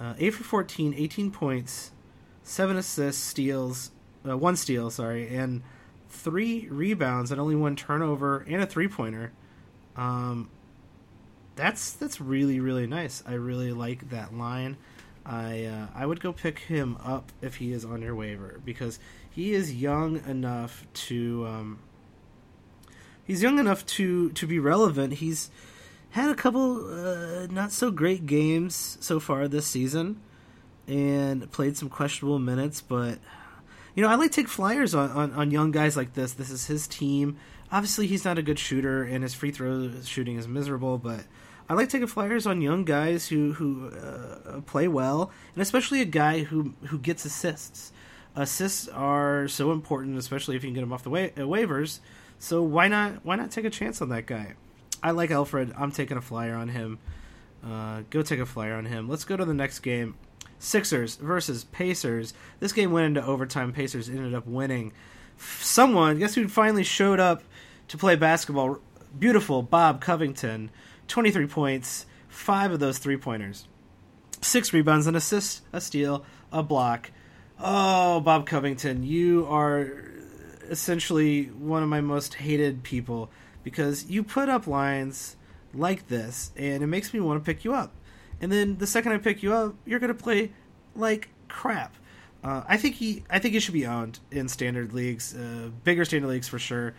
Uh, 0.00 0.14
8 0.18 0.30
for 0.30 0.44
14, 0.44 0.94
18 0.96 1.30
points, 1.30 1.92
7 2.42 2.76
assists, 2.76 3.22
steals, 3.22 3.92
uh, 4.28 4.36
1 4.36 4.56
steal, 4.56 4.90
sorry, 4.90 5.32
and 5.32 5.62
3 6.08 6.66
rebounds 6.68 7.30
and 7.30 7.40
only 7.40 7.54
1 7.54 7.76
turnover 7.76 8.44
and 8.48 8.60
a 8.60 8.66
three 8.66 8.88
pointer. 8.88 9.32
Um, 9.96 10.50
that's 11.54 11.92
that's 11.92 12.20
really 12.20 12.60
really 12.60 12.86
nice. 12.86 13.22
I 13.26 13.34
really 13.34 13.72
like 13.72 14.10
that 14.10 14.34
line. 14.34 14.76
I 15.24 15.64
uh, 15.64 15.86
I 15.94 16.06
would 16.06 16.20
go 16.20 16.32
pick 16.32 16.60
him 16.60 16.96
up 17.04 17.30
if 17.40 17.56
he 17.56 17.72
is 17.72 17.84
on 17.84 18.02
your 18.02 18.14
waiver 18.14 18.60
because 18.64 18.98
he 19.30 19.52
is 19.52 19.74
young 19.74 20.22
enough 20.26 20.86
to 20.94 21.46
um, 21.46 21.78
he's 23.24 23.42
young 23.42 23.58
enough 23.58 23.84
to 23.86 24.30
to 24.30 24.46
be 24.46 24.58
relevant. 24.58 25.14
He's 25.14 25.50
had 26.10 26.30
a 26.30 26.34
couple 26.34 26.86
uh, 26.92 27.46
not 27.46 27.72
so 27.72 27.90
great 27.90 28.26
games 28.26 28.98
so 29.00 29.18
far 29.20 29.48
this 29.48 29.66
season, 29.66 30.20
and 30.86 31.50
played 31.50 31.76
some 31.76 31.88
questionable 31.88 32.38
minutes. 32.38 32.80
But 32.80 33.18
you 33.94 34.02
know, 34.02 34.08
I 34.08 34.14
like 34.14 34.32
take 34.32 34.48
flyers 34.48 34.94
on, 34.94 35.10
on, 35.10 35.32
on 35.32 35.50
young 35.50 35.70
guys 35.70 35.96
like 35.96 36.14
this. 36.14 36.32
This 36.32 36.50
is 36.50 36.66
his 36.66 36.86
team. 36.86 37.38
Obviously, 37.70 38.06
he's 38.06 38.24
not 38.24 38.38
a 38.38 38.42
good 38.42 38.58
shooter, 38.58 39.02
and 39.02 39.22
his 39.22 39.34
free 39.34 39.50
throw 39.50 39.90
shooting 40.04 40.36
is 40.36 40.46
miserable. 40.46 40.98
But 40.98 41.24
I 41.68 41.74
like 41.74 41.88
taking 41.88 42.06
flyers 42.06 42.46
on 42.46 42.60
young 42.60 42.84
guys 42.84 43.28
who 43.28 43.52
who 43.54 43.88
uh, 43.88 44.60
play 44.62 44.88
well, 44.88 45.30
and 45.54 45.62
especially 45.62 46.00
a 46.00 46.06
guy 46.06 46.40
who 46.40 46.74
who 46.86 46.98
gets 46.98 47.24
assists. 47.24 47.92
Assists 48.34 48.88
are 48.88 49.46
so 49.46 49.72
important, 49.72 50.16
especially 50.16 50.56
if 50.56 50.64
you 50.64 50.68
can 50.68 50.74
get 50.74 50.80
them 50.80 50.92
off 50.92 51.02
the 51.02 51.10
wa- 51.10 51.18
uh, 51.18 51.40
waivers 51.40 52.00
so 52.42 52.60
why 52.60 52.88
not 52.88 53.24
why 53.24 53.36
not 53.36 53.52
take 53.52 53.64
a 53.64 53.70
chance 53.70 54.02
on 54.02 54.08
that 54.08 54.26
guy? 54.26 54.54
I 55.00 55.12
like 55.12 55.30
Alfred. 55.30 55.72
I'm 55.78 55.92
taking 55.92 56.16
a 56.16 56.20
flyer 56.20 56.56
on 56.56 56.68
him. 56.68 56.98
Uh, 57.64 58.02
go 58.10 58.22
take 58.22 58.40
a 58.40 58.46
flyer 58.46 58.74
on 58.74 58.84
him. 58.84 59.08
Let's 59.08 59.24
go 59.24 59.36
to 59.36 59.44
the 59.44 59.54
next 59.54 59.78
game. 59.78 60.16
Sixers 60.58 61.14
versus 61.14 61.62
Pacers. 61.62 62.34
This 62.58 62.72
game 62.72 62.90
went 62.90 63.06
into 63.06 63.24
overtime. 63.24 63.72
Pacers 63.72 64.08
ended 64.08 64.34
up 64.34 64.44
winning. 64.44 64.92
Someone, 65.36 66.18
guess 66.18 66.34
who 66.34 66.48
finally 66.48 66.82
showed 66.82 67.20
up 67.20 67.44
to 67.86 67.96
play 67.96 68.16
basketball? 68.16 68.78
Beautiful 69.16 69.62
Bob 69.62 70.00
Covington. 70.00 70.72
23 71.06 71.46
points, 71.46 72.06
five 72.26 72.72
of 72.72 72.80
those 72.80 72.98
three 72.98 73.16
pointers, 73.16 73.68
six 74.40 74.72
rebounds, 74.72 75.06
an 75.06 75.14
assist, 75.14 75.62
a 75.72 75.80
steal, 75.80 76.24
a 76.50 76.64
block. 76.64 77.12
Oh, 77.60 78.18
Bob 78.20 78.46
Covington, 78.46 79.04
you 79.04 79.46
are 79.46 80.11
essentially 80.68 81.44
one 81.46 81.82
of 81.82 81.88
my 81.88 82.00
most 82.00 82.34
hated 82.34 82.82
people 82.82 83.30
because 83.62 84.08
you 84.10 84.22
put 84.22 84.48
up 84.48 84.66
lines 84.66 85.36
like 85.74 86.08
this 86.08 86.50
and 86.56 86.82
it 86.82 86.86
makes 86.86 87.12
me 87.14 87.20
want 87.20 87.42
to 87.42 87.44
pick 87.44 87.64
you 87.64 87.74
up. 87.74 87.92
And 88.40 88.50
then 88.50 88.78
the 88.78 88.86
second 88.86 89.12
I 89.12 89.18
pick 89.18 89.42
you 89.42 89.54
up, 89.54 89.74
you're 89.84 90.00
going 90.00 90.14
to 90.14 90.22
play 90.22 90.52
like 90.94 91.28
crap. 91.48 91.94
Uh, 92.42 92.62
I 92.66 92.76
think 92.76 92.96
he, 92.96 93.22
I 93.30 93.38
think 93.38 93.54
he 93.54 93.60
should 93.60 93.74
be 93.74 93.86
owned 93.86 94.18
in 94.30 94.48
standard 94.48 94.92
leagues, 94.92 95.34
uh, 95.34 95.70
bigger 95.84 96.04
standard 96.04 96.28
leagues 96.28 96.48
for 96.48 96.58
sure. 96.58 96.94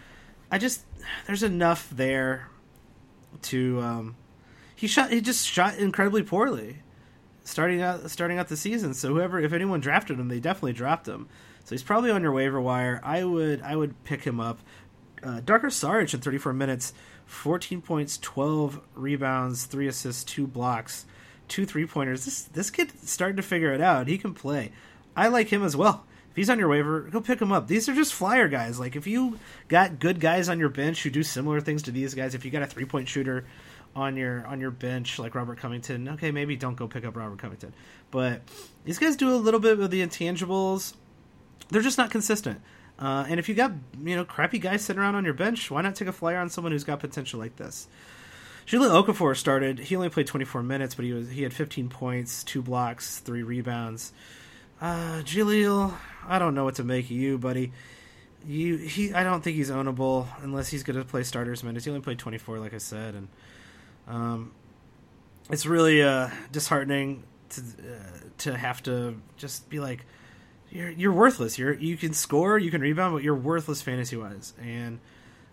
I 0.50 0.58
just 0.58 0.84
there's 1.28 1.44
enough 1.44 1.90
there 1.90 2.50
to. 3.44 3.82
Um, 3.82 4.16
he 4.76 4.88
shot. 4.88 5.12
He 5.12 5.20
just 5.20 5.48
shot 5.48 5.78
incredibly 5.78 6.24
poorly. 6.24 6.78
starting 7.44 7.82
out 7.82 8.10
starting 8.10 8.38
out 8.38 8.48
the 8.48 8.58
season. 8.58 8.94
So 8.94 9.10
whoever, 9.10 9.40
if 9.40 9.54
anyone 9.54 9.80
drafted 9.80 10.20
him, 10.20 10.28
they 10.28 10.40
definitely 10.40 10.74
dropped 10.74 11.08
him. 11.08 11.28
So 11.64 11.76
he's 11.76 11.84
probably 11.84 12.12
on 12.12 12.22
your 12.22 12.32
waiver 12.32 12.60
wire. 12.60 13.00
I 13.04 13.24
would 13.24 13.62
I 13.62 13.76
would 13.76 14.04
pick 14.04 14.24
him 14.24 14.40
up. 14.40 14.60
Uh, 15.22 15.40
Dario 15.40 15.68
Saric 15.68 16.14
in 16.14 16.20
34 16.20 16.52
minutes, 16.54 16.94
14 17.26 17.82
points, 17.82 18.18
12 18.18 18.82
rebounds, 18.96 19.66
three 19.66 19.88
assists, 19.88 20.24
two 20.24 20.46
blocks, 20.46 21.06
two 21.48 21.66
three 21.66 21.86
pointers. 21.86 22.26
This 22.26 22.44
this 22.44 22.70
kid 22.70 22.92
starting 23.08 23.38
to 23.38 23.44
figure 23.44 23.74
it 23.74 23.82
out. 23.82 24.08
He 24.08 24.18
can 24.18 24.34
play. 24.34 24.72
I 25.16 25.28
like 25.30 25.48
him 25.48 25.64
as 25.64 25.76
well. 25.76 26.06
If 26.32 26.38
he's 26.38 26.50
on 26.50 26.58
your 26.58 26.68
waiver, 26.68 27.02
go 27.02 27.22
pick 27.22 27.40
him 27.40 27.52
up. 27.52 27.68
These 27.68 27.88
are 27.88 27.94
just 27.94 28.12
flyer 28.12 28.48
guys. 28.48 28.80
Like 28.80 28.96
if 28.96 29.06
you 29.06 29.38
got 29.68 30.00
good 30.00 30.20
guys 30.20 30.50
on 30.50 30.60
your 30.60 30.70
bench 30.70 31.04
who 31.04 31.12
do 31.12 31.22
similar 31.22 31.62
things 31.62 31.84
to 31.84 31.92
these 31.92 32.16
guys, 32.16 32.34
if 32.34 32.44
you 32.44 32.50
got 32.50 32.64
a 32.64 32.68
three 32.68 32.86
point 32.86 33.08
shooter 33.08 33.46
on 33.96 34.18
your 34.18 34.46
on 34.48 34.60
your 34.60 34.72
bench 34.72 35.20
like 35.20 35.36
Robert 35.36 35.60
Covington, 35.60 36.10
okay, 36.10 36.32
maybe 36.32 36.56
don't 36.56 36.76
go 36.76 36.88
pick 36.88 37.06
up 37.06 37.16
Robert 37.16 37.38
Covington. 37.38 37.74
But 38.10 38.42
these 38.84 38.98
guys 38.98 39.16
do 39.16 39.34
a 39.34 39.38
little 39.38 39.60
bit 39.60 39.80
of 39.80 39.92
the 39.92 40.06
intangibles. 40.06 40.96
They're 41.74 41.82
just 41.82 41.98
not 41.98 42.12
consistent. 42.12 42.62
Uh, 43.00 43.26
and 43.28 43.40
if 43.40 43.50
you 43.50 43.56
got 43.56 43.72
you 44.04 44.16
know 44.16 44.24
crappy 44.24 44.60
guys 44.60 44.86
sitting 44.86 45.02
around 45.02 45.16
on 45.16 45.26
your 45.26 45.34
bench, 45.34 45.72
why 45.72 45.82
not 45.82 45.96
take 45.96 46.08
a 46.08 46.12
flyer 46.12 46.38
on 46.38 46.50
someone 46.50 46.72
who's 46.72 46.84
got 46.84 47.00
potential 47.00 47.40
like 47.40 47.56
this? 47.56 47.88
Jahlil 48.68 49.04
Okafor 49.04 49.36
started. 49.36 49.80
He 49.80 49.96
only 49.96 50.10
played 50.10 50.28
24 50.28 50.62
minutes, 50.64 50.94
but 50.96 51.04
he 51.04 51.14
was 51.14 51.30
he 51.30 51.42
had 51.42 51.52
15 51.52 51.90
points, 51.90 52.44
two 52.44 52.62
blocks, 52.62 53.18
three 53.20 53.42
rebounds. 53.42 54.14
Uh, 54.80 55.22
Jahlil, 55.24 55.94
I 56.28 56.38
don't 56.38 56.54
know 56.54 56.64
what 56.64 56.76
to 56.76 56.84
make 56.84 57.06
of 57.06 57.12
you, 57.12 57.40
buddy. 57.40 57.72
You 58.46 58.78
he 58.78 59.12
I 59.12 59.24
don't 59.24 59.42
think 59.44 59.58
he's 59.58 59.72
ownable 59.72 60.28
unless 60.44 60.70
he's 60.70 60.84
going 60.84 60.98
to 60.98 61.06
play 61.06 61.24
starters 61.24 61.64
minutes. 61.64 61.86
He 61.86 61.92
only 61.92 62.02
played 62.02 62.20
24, 62.20 62.60
like 62.60 62.76
I 62.76 62.78
said, 62.78 63.16
and 63.16 63.28
um, 64.08 64.52
it's 65.50 65.66
really 65.66 66.04
uh, 66.04 66.30
disheartening 66.52 67.24
to 67.50 67.62
uh, 67.62 68.20
to 68.40 68.56
have 68.56 68.84
to 68.84 69.16
just 69.38 69.70
be 69.70 69.80
like, 69.80 70.06
you're 70.74 70.90
you're 70.90 71.14
worthless. 71.14 71.58
You're 71.58 71.74
you 71.74 71.98
can 71.98 72.14
score, 72.14 72.58
you 72.58 72.72
can 72.72 72.82
rebound, 72.82 73.16
but 73.16 73.24
you're 73.24 73.36
worthless 73.36 73.82
fantasy 73.82 74.18
wise, 74.18 74.54
and 74.62 75.00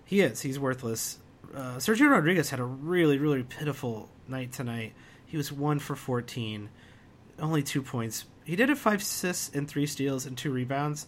he 0.05 0.21
is. 0.21 0.41
He's 0.41 0.59
worthless. 0.59 1.19
Uh, 1.55 1.77
Sergio 1.77 2.11
Rodriguez 2.11 2.51
had 2.51 2.61
a 2.61 2.65
really 2.65 3.19
really 3.19 3.43
pitiful 3.43 4.09
night 4.27 4.53
tonight. 4.53 4.93
He 5.27 5.37
was 5.37 5.53
one 5.53 5.79
for 5.79 5.95
14, 5.95 6.69
only 7.39 7.63
two 7.63 7.83
points. 7.83 8.25
He 8.45 8.57
did 8.57 8.69
have 8.69 8.79
five 8.79 9.01
assists 9.01 9.55
and 9.55 9.69
three 9.69 9.87
steals 9.87 10.27
and 10.27 10.37
two 10.37 10.51
rebounds 10.51 11.07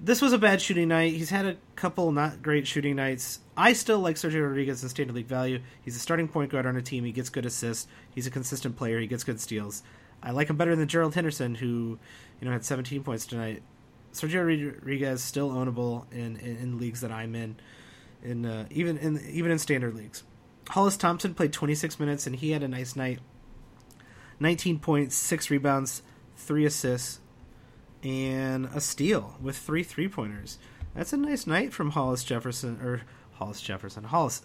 this 0.00 0.22
was 0.22 0.32
a 0.32 0.38
bad 0.38 0.60
shooting 0.60 0.88
night. 0.88 1.12
He's 1.12 1.30
had 1.30 1.46
a 1.46 1.56
couple 1.74 2.12
not 2.12 2.42
great 2.42 2.66
shooting 2.66 2.96
nights. 2.96 3.40
I 3.56 3.72
still 3.72 3.98
like 3.98 4.16
Sergio 4.16 4.46
Rodriguez 4.46 4.82
in 4.82 4.88
standard 4.88 5.16
league 5.16 5.26
value. 5.26 5.60
He's 5.82 5.96
a 5.96 6.00
starting 6.00 6.28
point 6.28 6.50
guard 6.50 6.66
on 6.66 6.76
a 6.76 6.82
team. 6.82 7.04
He 7.04 7.12
gets 7.12 7.30
good 7.30 7.46
assists. 7.46 7.88
He's 8.14 8.26
a 8.26 8.30
consistent 8.30 8.76
player. 8.76 9.00
He 9.00 9.06
gets 9.06 9.24
good 9.24 9.40
steals. 9.40 9.82
I 10.22 10.30
like 10.30 10.50
him 10.50 10.56
better 10.56 10.74
than 10.74 10.88
Gerald 10.88 11.14
Henderson, 11.14 11.54
who 11.54 11.98
you 12.40 12.46
know 12.46 12.52
had 12.52 12.64
17 12.64 13.02
points 13.02 13.26
tonight. 13.26 13.62
Sergio 14.12 14.44
Rodriguez 14.46 15.22
still 15.22 15.50
ownable 15.50 16.10
in, 16.12 16.36
in, 16.36 16.56
in 16.56 16.78
leagues 16.78 17.02
that 17.02 17.12
I'm 17.12 17.34
in, 17.34 17.56
in 18.22 18.46
uh, 18.46 18.66
even 18.70 18.96
in 18.98 19.20
even 19.30 19.50
in 19.50 19.58
standard 19.58 19.94
leagues. 19.94 20.24
Hollis 20.70 20.96
Thompson 20.96 21.34
played 21.34 21.52
26 21.52 21.98
minutes 21.98 22.26
and 22.26 22.36
he 22.36 22.50
had 22.50 22.62
a 22.62 22.68
nice 22.68 22.94
night. 22.94 23.20
19 24.40 24.78
points, 24.78 25.16
six 25.16 25.50
rebounds, 25.50 26.02
three 26.36 26.64
assists, 26.64 27.20
and 28.02 28.66
a 28.66 28.80
steal 28.80 29.36
with 29.40 29.56
three 29.56 29.82
three 29.82 30.08
pointers. 30.08 30.58
That's 30.94 31.12
a 31.12 31.16
nice 31.16 31.46
night 31.46 31.72
from 31.72 31.90
Hollis 31.90 32.24
Jefferson 32.24 32.80
or 32.82 33.02
Hollis 33.34 33.60
Jefferson 33.60 34.04
Hollis 34.04 34.42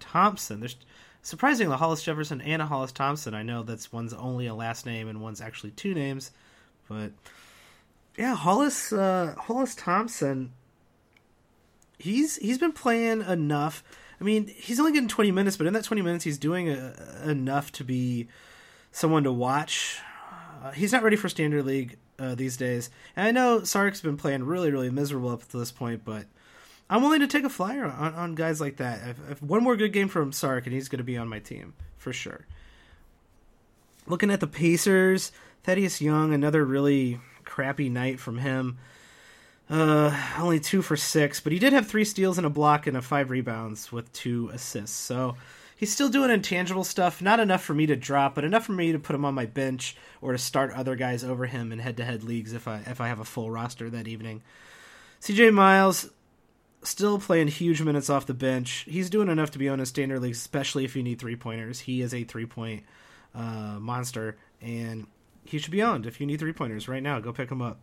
Thompson. 0.00 0.60
There's 0.60 0.76
surprisingly 1.22 1.76
Hollis 1.76 2.02
Jefferson 2.02 2.40
and 2.40 2.62
a 2.62 2.66
Hollis 2.66 2.92
Thompson. 2.92 3.34
I 3.34 3.42
know 3.42 3.62
that's 3.62 3.92
one's 3.92 4.14
only 4.14 4.46
a 4.46 4.54
last 4.54 4.86
name 4.86 5.08
and 5.08 5.20
one's 5.20 5.40
actually 5.40 5.72
two 5.72 5.94
names, 5.94 6.30
but 6.88 7.12
yeah, 8.16 8.34
Hollis 8.34 8.92
uh, 8.92 9.34
Hollis 9.38 9.74
Thompson. 9.74 10.52
He's 11.98 12.36
he's 12.36 12.58
been 12.58 12.72
playing 12.72 13.22
enough. 13.22 13.82
I 14.20 14.24
mean, 14.24 14.48
he's 14.48 14.80
only 14.80 14.92
getting 14.92 15.08
20 15.08 15.30
minutes, 15.30 15.56
but 15.56 15.66
in 15.68 15.72
that 15.74 15.84
20 15.84 16.02
minutes, 16.02 16.24
he's 16.24 16.38
doing 16.38 16.68
a, 16.68 16.94
uh, 17.24 17.30
enough 17.30 17.70
to 17.72 17.84
be 17.84 18.28
someone 18.90 19.24
to 19.24 19.32
watch. 19.32 20.00
Uh, 20.62 20.72
he's 20.72 20.92
not 20.92 21.04
ready 21.04 21.14
for 21.14 21.28
standard 21.28 21.64
league 21.64 21.98
uh, 22.18 22.34
these 22.34 22.56
days. 22.56 22.90
And 23.14 23.26
I 23.26 23.30
know 23.30 23.62
Sark's 23.62 24.00
been 24.00 24.16
playing 24.16 24.44
really, 24.44 24.72
really 24.72 24.90
miserable 24.90 25.30
up 25.30 25.48
to 25.48 25.56
this 25.56 25.70
point, 25.70 26.04
but 26.04 26.26
I'm 26.90 27.02
willing 27.02 27.20
to 27.20 27.26
take 27.26 27.44
a 27.44 27.50
flyer 27.50 27.84
on, 27.84 28.14
on 28.14 28.34
guys 28.34 28.60
like 28.60 28.78
that. 28.78 29.16
If, 29.30 29.42
one 29.42 29.62
more 29.62 29.76
good 29.76 29.92
game 29.92 30.08
from 30.08 30.32
Sark, 30.32 30.66
and 30.66 30.74
he's 30.74 30.88
going 30.88 30.98
to 30.98 31.04
be 31.04 31.16
on 31.16 31.28
my 31.28 31.38
team 31.38 31.74
for 31.96 32.12
sure. 32.12 32.46
Looking 34.06 34.30
at 34.30 34.40
the 34.40 34.46
Pacers, 34.46 35.32
Thaddeus 35.68 36.00
Young, 36.00 36.32
another 36.32 36.64
really 36.64 37.20
crappy 37.44 37.90
night 37.90 38.18
from 38.18 38.38
him. 38.38 38.78
Uh, 39.68 40.18
only 40.38 40.60
two 40.60 40.80
for 40.80 40.96
six, 40.96 41.40
but 41.40 41.52
he 41.52 41.58
did 41.58 41.74
have 41.74 41.86
three 41.86 42.06
steals 42.06 42.38
and 42.38 42.46
a 42.46 42.50
block 42.50 42.86
and 42.86 42.96
a 42.96 43.02
five 43.02 43.28
rebounds 43.28 43.92
with 43.92 44.10
two 44.14 44.48
assists. 44.50 44.96
So 44.96 45.36
he's 45.76 45.92
still 45.92 46.08
doing 46.08 46.30
intangible 46.30 46.84
stuff. 46.84 47.20
Not 47.20 47.38
enough 47.38 47.62
for 47.62 47.74
me 47.74 47.84
to 47.84 47.96
drop, 47.96 48.34
but 48.34 48.44
enough 48.44 48.64
for 48.64 48.72
me 48.72 48.92
to 48.92 48.98
put 48.98 49.14
him 49.14 49.26
on 49.26 49.34
my 49.34 49.44
bench 49.44 49.94
or 50.22 50.32
to 50.32 50.38
start 50.38 50.72
other 50.72 50.96
guys 50.96 51.22
over 51.22 51.44
him 51.44 51.70
in 51.70 51.80
head-to-head 51.80 52.24
leagues 52.24 52.54
if 52.54 52.66
I 52.66 52.78
if 52.86 52.98
I 53.02 53.08
have 53.08 53.20
a 53.20 53.24
full 53.26 53.50
roster 53.50 53.90
that 53.90 54.08
evening. 54.08 54.40
CJ 55.20 55.52
Miles 55.52 56.08
still 56.82 57.18
playing 57.18 57.48
huge 57.48 57.82
minutes 57.82 58.08
off 58.08 58.24
the 58.24 58.32
bench. 58.32 58.86
He's 58.88 59.10
doing 59.10 59.28
enough 59.28 59.50
to 59.50 59.58
be 59.58 59.68
on 59.68 59.80
a 59.80 59.84
standard 59.84 60.22
league, 60.22 60.32
especially 60.32 60.86
if 60.86 60.96
you 60.96 61.02
need 61.02 61.18
three 61.18 61.36
pointers. 61.36 61.80
He 61.80 62.00
is 62.00 62.14
a 62.14 62.24
three 62.24 62.46
point 62.46 62.84
uh, 63.34 63.76
monster, 63.78 64.38
and 64.62 65.06
he 65.48 65.58
should 65.58 65.72
be 65.72 65.82
owned 65.82 66.06
if 66.06 66.20
you 66.20 66.26
need 66.26 66.38
three 66.38 66.52
pointers 66.52 66.88
right 66.88 67.02
now. 67.02 67.20
Go 67.20 67.32
pick 67.32 67.50
him 67.50 67.62
up. 67.62 67.80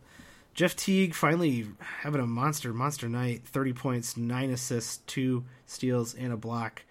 Jeff 0.54 0.74
Teague 0.76 1.14
finally 1.14 1.66
having 2.00 2.20
a 2.20 2.26
monster 2.26 2.72
monster 2.72 3.08
night. 3.08 3.42
Thirty 3.44 3.72
points, 3.72 4.16
nine 4.16 4.50
assists, 4.50 4.98
two 5.06 5.44
steals, 5.66 6.14
and 6.14 6.32
a 6.32 6.36
block. 6.36 6.82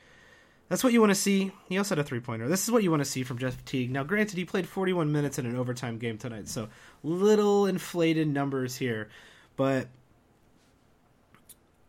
That's 0.69 0.83
what 0.83 0.93
you 0.93 0.99
want 0.99 1.11
to 1.11 1.15
see. 1.15 1.51
He 1.69 1.77
also 1.77 1.95
had 1.95 2.03
a 2.03 2.07
three 2.07 2.19
pointer. 2.19 2.47
This 2.47 2.63
is 2.63 2.71
what 2.71 2.83
you 2.83 2.89
want 2.91 3.01
to 3.01 3.09
see 3.09 3.23
from 3.23 3.37
Jeff 3.37 3.63
Teague. 3.65 3.91
Now, 3.91 4.03
granted, 4.03 4.37
he 4.37 4.45
played 4.45 4.67
41 4.67 5.11
minutes 5.11 5.39
in 5.39 5.45
an 5.45 5.55
overtime 5.55 5.97
game 5.97 6.17
tonight, 6.17 6.47
so 6.47 6.69
little 7.03 7.67
inflated 7.67 8.27
numbers 8.27 8.75
here. 8.75 9.09
But 9.55 9.87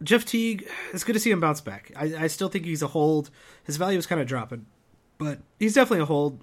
Jeff 0.02 0.24
Teague, 0.24 0.68
it's 0.92 1.04
good 1.04 1.14
to 1.14 1.20
see 1.20 1.30
him 1.30 1.40
bounce 1.40 1.60
back. 1.60 1.90
I, 1.96 2.24
I 2.24 2.26
still 2.26 2.48
think 2.48 2.64
he's 2.66 2.82
a 2.82 2.88
hold. 2.88 3.30
His 3.64 3.76
value 3.76 3.98
is 3.98 4.06
kind 4.06 4.20
of 4.20 4.26
dropping, 4.26 4.66
but 5.18 5.40
he's 5.58 5.74
definitely 5.74 6.02
a 6.02 6.06
hold 6.06 6.40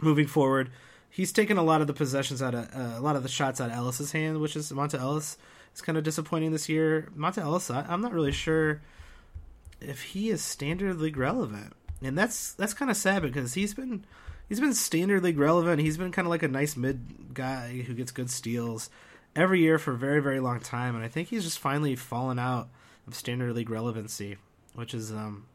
moving 0.00 0.26
forward. 0.26 0.70
He's 1.10 1.32
taken 1.32 1.56
a 1.56 1.62
lot 1.62 1.80
of 1.80 1.86
the 1.86 1.94
possessions 1.94 2.42
out 2.42 2.54
of 2.54 2.68
uh, 2.74 2.98
a 2.98 3.00
lot 3.00 3.16
of 3.16 3.22
the 3.22 3.28
shots 3.28 3.60
out 3.60 3.70
of 3.70 3.76
Ellis's 3.76 4.12
hand, 4.12 4.40
which 4.40 4.56
is 4.56 4.70
Monta 4.72 4.98
Ellis. 5.00 5.36
It's 5.72 5.80
kind 5.80 5.98
of 5.98 6.04
disappointing 6.04 6.52
this 6.52 6.68
year. 6.68 7.08
Monta 7.16 7.38
Ellis, 7.38 7.70
I, 7.70 7.84
I'm 7.88 8.00
not 8.00 8.12
really 8.12 8.32
sure 8.32 8.80
if 9.80 10.02
he 10.02 10.30
is 10.30 10.42
standard 10.42 10.98
league 10.98 11.16
relevant, 11.16 11.72
and 12.02 12.16
that's 12.16 12.52
that's 12.52 12.74
kind 12.74 12.90
of 12.90 12.96
sad 12.96 13.22
because 13.22 13.54
he's 13.54 13.74
been 13.74 14.04
he's 14.48 14.60
been 14.60 14.74
standard 14.74 15.22
league 15.22 15.38
relevant. 15.38 15.80
He's 15.80 15.96
been 15.96 16.12
kind 16.12 16.26
of 16.26 16.30
like 16.30 16.42
a 16.42 16.48
nice 16.48 16.76
mid 16.76 17.34
guy 17.34 17.82
who 17.82 17.94
gets 17.94 18.12
good 18.12 18.30
steals 18.30 18.90
every 19.34 19.60
year 19.60 19.78
for 19.78 19.92
a 19.92 19.98
very 19.98 20.20
very 20.20 20.40
long 20.40 20.60
time, 20.60 20.94
and 20.94 21.04
I 21.04 21.08
think 21.08 21.28
he's 21.28 21.44
just 21.44 21.58
finally 21.58 21.96
fallen 21.96 22.38
out 22.38 22.68
of 23.06 23.14
standard 23.14 23.54
league 23.54 23.70
relevancy, 23.70 24.36
which 24.74 24.94
is 24.94 25.12
um 25.12 25.46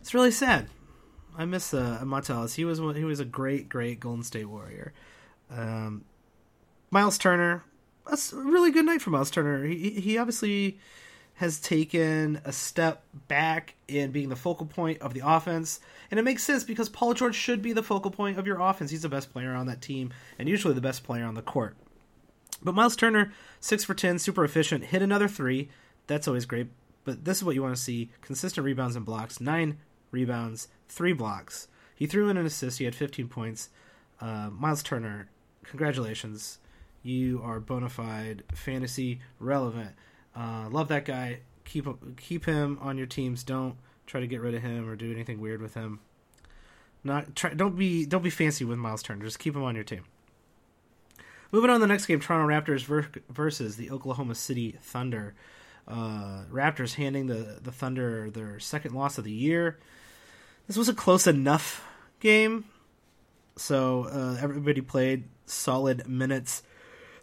it's 0.00 0.14
really 0.14 0.30
sad. 0.30 0.68
I 1.36 1.44
miss 1.44 1.74
uh. 1.74 2.04
He 2.54 2.64
was 2.64 2.78
he 2.96 3.04
was 3.04 3.20
a 3.20 3.24
great 3.24 3.68
great 3.68 4.00
Golden 4.00 4.22
State 4.22 4.46
Warrior. 4.46 4.92
Um, 5.50 6.04
Miles 6.90 7.18
Turner, 7.18 7.64
that's 8.08 8.32
a 8.32 8.36
really 8.36 8.70
good 8.70 8.86
night 8.86 9.02
for 9.02 9.10
Miles 9.10 9.30
Turner. 9.30 9.64
He 9.64 9.90
he 9.90 10.18
obviously 10.18 10.78
has 11.34 11.58
taken 11.58 12.40
a 12.44 12.52
step 12.52 13.02
back 13.26 13.74
in 13.88 14.12
being 14.12 14.28
the 14.28 14.36
focal 14.36 14.66
point 14.66 15.00
of 15.02 15.14
the 15.14 15.22
offense. 15.24 15.80
And 16.10 16.20
it 16.20 16.22
makes 16.22 16.44
sense 16.44 16.62
because 16.62 16.88
Paul 16.88 17.12
George 17.12 17.34
should 17.34 17.60
be 17.60 17.72
the 17.72 17.82
focal 17.82 18.12
point 18.12 18.38
of 18.38 18.46
your 18.46 18.60
offense. 18.60 18.92
He's 18.92 19.02
the 19.02 19.08
best 19.08 19.32
player 19.32 19.52
on 19.52 19.66
that 19.66 19.82
team 19.82 20.12
and 20.38 20.48
usually 20.48 20.74
the 20.74 20.80
best 20.80 21.02
player 21.02 21.24
on 21.24 21.34
the 21.34 21.42
court. 21.42 21.76
But 22.62 22.76
Miles 22.76 22.94
Turner, 22.94 23.32
6 23.60 23.82
for 23.82 23.94
10, 23.94 24.20
super 24.20 24.44
efficient, 24.44 24.84
hit 24.84 25.02
another 25.02 25.26
three. 25.26 25.68
That's 26.06 26.28
always 26.28 26.46
great. 26.46 26.68
But 27.04 27.24
this 27.24 27.38
is 27.38 27.44
what 27.44 27.56
you 27.56 27.62
want 27.62 27.74
to 27.74 27.82
see 27.82 28.10
consistent 28.20 28.64
rebounds 28.64 28.94
and 28.94 29.04
blocks. 29.04 29.40
Nine 29.40 29.78
rebounds, 30.12 30.68
three 30.88 31.12
blocks. 31.12 31.68
He 31.94 32.06
threw 32.06 32.28
in 32.28 32.36
an 32.36 32.46
assist. 32.46 32.78
He 32.78 32.84
had 32.84 32.94
15 32.94 33.28
points. 33.28 33.70
Uh, 34.20 34.50
Miles 34.50 34.82
Turner, 34.82 35.28
congratulations. 35.64 36.58
You 37.02 37.40
are 37.44 37.60
bona 37.60 37.88
fide 37.88 38.42
fantasy 38.52 39.20
relevant. 39.38 39.90
Uh, 40.34 40.68
love 40.70 40.88
that 40.88 41.04
guy. 41.04 41.40
Keep 41.64 42.16
keep 42.16 42.46
him 42.46 42.78
on 42.80 42.98
your 42.98 43.06
teams. 43.06 43.44
Don't 43.44 43.76
try 44.06 44.20
to 44.20 44.26
get 44.26 44.40
rid 44.40 44.54
of 44.54 44.62
him 44.62 44.88
or 44.88 44.96
do 44.96 45.10
anything 45.12 45.40
weird 45.40 45.60
with 45.60 45.74
him. 45.74 46.00
Not 47.02 47.36
try. 47.36 47.52
Don't 47.52 47.76
be 47.76 48.06
don't 48.06 48.22
be 48.22 48.30
fancy 48.30 48.64
with 48.64 48.78
Miles 48.78 49.02
Turner. 49.02 49.24
Just 49.24 49.38
keep 49.38 49.54
him 49.54 49.62
on 49.62 49.74
your 49.74 49.84
team. 49.84 50.04
Moving 51.52 51.70
on 51.70 51.76
to 51.76 51.80
the 51.80 51.86
next 51.86 52.06
game, 52.06 52.18
Toronto 52.18 52.48
Raptors 52.48 52.84
ver- 52.84 53.06
versus 53.28 53.76
the 53.76 53.90
Oklahoma 53.90 54.34
City 54.34 54.76
Thunder. 54.82 55.34
Uh, 55.86 56.44
Raptors 56.50 56.94
handing 56.94 57.26
the 57.26 57.58
the 57.62 57.70
Thunder 57.70 58.30
their 58.30 58.58
second 58.58 58.94
loss 58.94 59.18
of 59.18 59.24
the 59.24 59.30
year. 59.30 59.78
This 60.66 60.76
was 60.76 60.88
a 60.88 60.94
close 60.94 61.26
enough 61.26 61.86
game. 62.20 62.64
So 63.56 64.04
uh, 64.04 64.38
everybody 64.40 64.80
played 64.80 65.24
solid 65.46 66.08
minutes. 66.08 66.62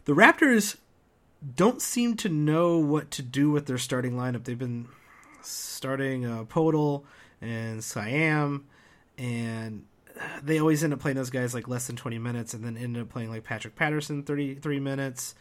The 0.05 0.13
Raptors 0.13 0.77
don't 1.55 1.81
seem 1.81 2.15
to 2.17 2.29
know 2.29 2.77
what 2.77 3.11
to 3.11 3.21
do 3.21 3.49
with 3.51 3.65
their 3.65 3.77
starting 3.77 4.13
lineup. 4.13 4.43
They've 4.43 4.57
been 4.57 4.87
starting 5.41 6.25
uh, 6.25 6.43
Poeltl 6.43 7.03
and 7.41 7.83
Siam, 7.83 8.67
and 9.17 9.85
they 10.43 10.59
always 10.59 10.83
end 10.83 10.93
up 10.93 10.99
playing 10.99 11.17
those 11.17 11.29
guys 11.29 11.53
like 11.53 11.67
less 11.67 11.87
than 11.87 11.95
20 11.95 12.19
minutes 12.19 12.53
and 12.53 12.63
then 12.63 12.77
end 12.77 12.97
up 12.97 13.09
playing 13.09 13.29
like 13.29 13.43
Patrick 13.43 13.75
Patterson 13.75 14.23
33 14.23 14.79
minutes. 14.79 15.35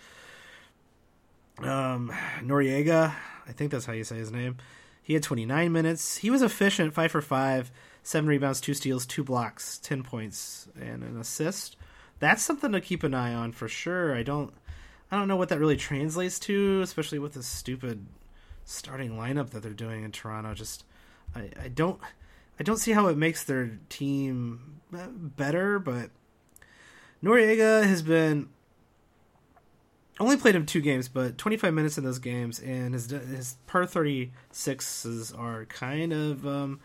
Um, 1.58 2.12
Noriega, 2.40 3.14
I 3.46 3.52
think 3.52 3.70
that's 3.70 3.84
how 3.84 3.92
you 3.92 4.04
say 4.04 4.16
his 4.16 4.32
name. 4.32 4.56
He 5.02 5.14
had 5.14 5.22
29 5.22 5.70
minutes. 5.72 6.18
He 6.18 6.30
was 6.30 6.40
efficient, 6.40 6.94
5 6.94 7.10
for 7.10 7.20
5, 7.20 7.70
7 8.02 8.28
rebounds, 8.28 8.60
2 8.60 8.74
steals, 8.74 9.06
2 9.06 9.24
blocks, 9.24 9.78
10 9.78 10.02
points 10.02 10.68
and 10.80 11.02
an 11.02 11.18
assist. 11.18 11.76
That's 12.18 12.42
something 12.42 12.72
to 12.72 12.80
keep 12.80 13.02
an 13.02 13.14
eye 13.14 13.34
on 13.34 13.52
for 13.52 13.68
sure. 13.68 14.14
I 14.14 14.22
don't 14.22 14.52
I 15.10 15.16
don't 15.16 15.26
know 15.26 15.36
what 15.36 15.48
that 15.48 15.58
really 15.58 15.76
translates 15.76 16.38
to, 16.40 16.80
especially 16.82 17.18
with 17.18 17.34
this 17.34 17.46
stupid 17.46 18.06
starting 18.64 19.12
lineup 19.12 19.50
that 19.50 19.62
they're 19.62 19.72
doing 19.72 20.04
in 20.04 20.12
Toronto. 20.12 20.54
Just 20.54 20.84
I, 21.34 21.50
I 21.60 21.68
don't 21.68 22.00
I 22.58 22.62
don't 22.62 22.76
see 22.76 22.92
how 22.92 23.08
it 23.08 23.16
makes 23.16 23.44
their 23.44 23.78
team 23.88 24.80
better, 24.92 25.78
but 25.78 26.10
Noriega 27.22 27.84
has 27.84 28.02
been 28.02 28.48
only 30.20 30.36
played 30.36 30.54
him 30.54 30.66
two 30.66 30.82
games, 30.82 31.08
but 31.08 31.38
25 31.38 31.72
minutes 31.72 31.96
in 31.96 32.04
those 32.04 32.18
games, 32.18 32.60
and 32.60 32.92
his 32.92 33.10
his 33.10 33.56
per 33.66 33.86
36s 33.86 35.36
are 35.38 35.64
kind 35.64 36.12
of 36.12 36.46
um, 36.46 36.80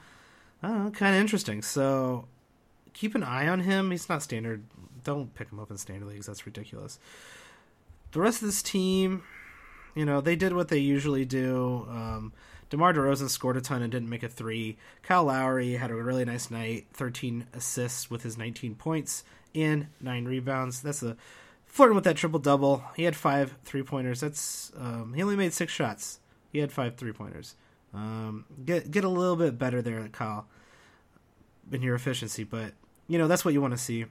know, 0.68 0.92
kind 0.92 1.16
of 1.16 1.22
interesting. 1.22 1.62
So 1.62 2.28
keep 2.94 3.16
an 3.16 3.24
eye 3.24 3.48
on 3.48 3.62
him. 3.62 3.92
He's 3.92 4.10
not 4.10 4.24
standard. 4.24 4.64
Don't 5.04 5.34
pick 5.36 5.52
him 5.52 5.60
up 5.60 5.72
in 5.72 5.78
standard 5.78 6.08
leagues. 6.08 6.26
That's 6.26 6.46
ridiculous. 6.46 7.00
The 8.12 8.20
rest 8.20 8.42
of 8.42 8.48
this 8.48 8.64
team, 8.64 9.24
you 9.94 10.06
know, 10.06 10.22
they 10.22 10.36
did 10.36 10.54
what 10.54 10.70
they 10.70 10.78
usually 10.78 11.26
do. 11.26 11.86
Um, 11.90 12.34
DeMar 12.70 12.94
DeRozan 12.94 13.30
scored 13.30 13.58
a 13.58 13.62
ton 13.62 13.82
and 13.82 13.92
didn't 13.92 14.10
make 14.10 14.24
a 14.24 14.30
three. 14.30 14.78
Kyle 15.04 15.26
Lowry 15.26 15.74
had 15.74 15.92
a 15.92 15.96
really 15.96 16.26
nice 16.26 16.50
night, 16.50 16.88
13 16.94 17.48
assists 17.54 18.10
with 18.10 18.24
his 18.24 18.38
19 18.38 18.76
points 18.76 19.24
and 19.54 19.88
nine 20.02 20.26
rebounds. 20.26 20.82
That's 20.82 21.04
a 21.04 21.16
flirting 21.66 21.96
with 21.96 22.04
that 22.06 22.18
triple 22.18 22.40
double. 22.40 22.84
He 22.96 23.04
had 23.04 23.16
five 23.16 23.56
three 23.64 23.84
pointers. 23.84 24.22
That's 24.22 24.72
um, 24.78 25.14
he 25.16 25.22
only 25.22 25.36
made 25.36 25.54
six 25.54 25.72
shots. 25.72 26.20
He 26.52 26.60
had 26.60 26.72
five 26.72 26.96
three 26.96 27.12
pointers. 27.12 27.56
Um, 27.94 28.46
get 28.66 28.92
get 28.92 29.04
a 29.04 29.10
little 29.10 29.36
bit 29.36 29.58
better 29.58 29.82
there, 29.82 30.08
Kyle, 30.10 30.48
in 31.72 31.82
your 31.82 31.96
efficiency. 31.96 32.44
But 32.44 32.74
you 33.08 33.18
know 33.18 33.28
that's 33.28 33.46
what 33.46 33.54
you 33.54 33.62
want 33.62 33.74
to 33.74 33.78
see. 33.78 34.06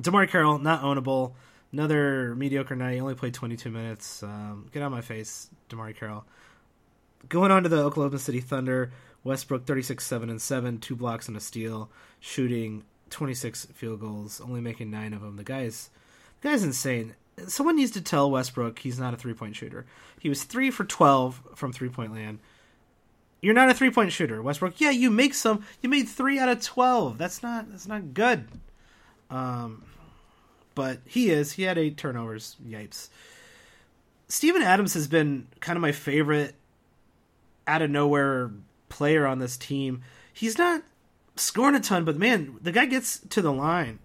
DeMarre 0.00 0.28
Carroll 0.28 0.58
not 0.58 0.82
ownable. 0.82 1.32
Another 1.72 2.34
mediocre 2.34 2.74
night. 2.74 2.94
He 2.94 3.00
only 3.00 3.14
played 3.14 3.34
22 3.34 3.70
minutes. 3.70 4.22
Um, 4.22 4.68
get 4.72 4.82
out 4.82 4.86
of 4.86 4.92
my 4.92 5.02
face, 5.02 5.50
DeMarre 5.68 5.94
Carroll. 5.94 6.24
Going 7.28 7.50
on 7.50 7.62
to 7.64 7.68
the 7.68 7.82
Oklahoma 7.82 8.18
City 8.18 8.40
Thunder, 8.40 8.90
Westbrook 9.24 9.66
36 9.66 10.04
7 10.04 10.30
and 10.30 10.40
7, 10.40 10.78
two 10.78 10.96
blocks 10.96 11.28
and 11.28 11.36
a 11.36 11.40
steal, 11.40 11.90
shooting 12.20 12.84
26 13.10 13.66
field 13.74 14.00
goals, 14.00 14.40
only 14.40 14.60
making 14.60 14.90
9 14.90 15.12
of 15.12 15.20
them. 15.20 15.36
The 15.36 15.44
guy's 15.44 15.90
the 16.40 16.48
guy's 16.48 16.62
insane. 16.62 17.14
Someone 17.46 17.76
needs 17.76 17.92
to 17.92 18.00
tell 18.00 18.30
Westbrook 18.30 18.78
he's 18.80 18.98
not 18.98 19.14
a 19.14 19.16
three-point 19.16 19.56
shooter. 19.56 19.86
He 20.18 20.28
was 20.28 20.44
3 20.44 20.70
for 20.70 20.84
12 20.84 21.40
from 21.54 21.72
three-point 21.72 22.12
land. 22.12 22.38
You're 23.40 23.54
not 23.54 23.70
a 23.70 23.74
three-point 23.74 24.12
shooter, 24.12 24.42
Westbrook. 24.42 24.80
Yeah, 24.80 24.90
you 24.90 25.10
make 25.10 25.34
some. 25.34 25.64
You 25.80 25.88
made 25.88 26.08
3 26.08 26.38
out 26.38 26.48
of 26.48 26.62
12. 26.62 27.18
That's 27.18 27.42
not 27.42 27.70
that's 27.70 27.86
not 27.86 28.14
good. 28.14 28.48
Um 29.30 29.84
but 30.74 31.00
he 31.04 31.30
is. 31.30 31.52
He 31.52 31.64
had 31.64 31.76
eight 31.76 31.96
turnovers. 31.96 32.56
Yipes. 32.64 33.08
Steven 34.28 34.62
Adams 34.62 34.94
has 34.94 35.08
been 35.08 35.48
kind 35.58 35.76
of 35.76 35.80
my 35.80 35.90
favorite 35.90 36.54
out 37.66 37.82
of 37.82 37.90
nowhere 37.90 38.52
player 38.88 39.26
on 39.26 39.40
this 39.40 39.56
team. 39.56 40.02
He's 40.32 40.56
not 40.56 40.82
scoring 41.34 41.74
a 41.74 41.80
ton, 41.80 42.04
but 42.04 42.16
man, 42.16 42.58
the 42.60 42.70
guy 42.70 42.86
gets 42.86 43.18
to 43.30 43.42
the 43.42 43.52
line. 43.52 43.98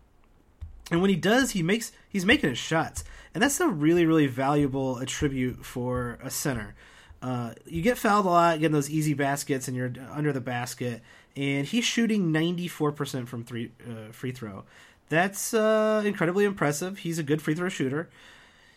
And 0.89 0.99
when 0.99 1.11
he 1.11 1.15
does, 1.15 1.51
he 1.51 1.61
makes 1.61 1.91
he's 2.09 2.25
making 2.25 2.49
his 2.49 2.59
shots. 2.59 3.03
And 3.33 3.41
that's 3.41 3.59
a 3.59 3.67
really, 3.67 4.05
really 4.05 4.27
valuable 4.27 4.97
attribute 4.97 5.65
for 5.65 6.19
a 6.23 6.29
center. 6.29 6.75
Uh, 7.23 7.53
you 7.65 7.81
get 7.81 7.97
fouled 7.97 8.25
a 8.25 8.29
lot, 8.29 8.59
getting 8.59 8.73
those 8.73 8.89
easy 8.89 9.13
baskets, 9.13 9.69
and 9.69 9.77
you're 9.77 9.93
under 10.11 10.33
the 10.33 10.41
basket. 10.41 11.01
And 11.37 11.65
he's 11.65 11.85
shooting 11.85 12.33
94% 12.33 13.27
from 13.27 13.45
three 13.45 13.71
uh, 13.89 14.11
free 14.11 14.33
throw. 14.33 14.65
That's 15.07 15.53
uh, 15.53 16.03
incredibly 16.05 16.43
impressive. 16.43 16.99
He's 16.99 17.17
a 17.19 17.23
good 17.23 17.41
free 17.41 17.55
throw 17.55 17.69
shooter. 17.69 18.09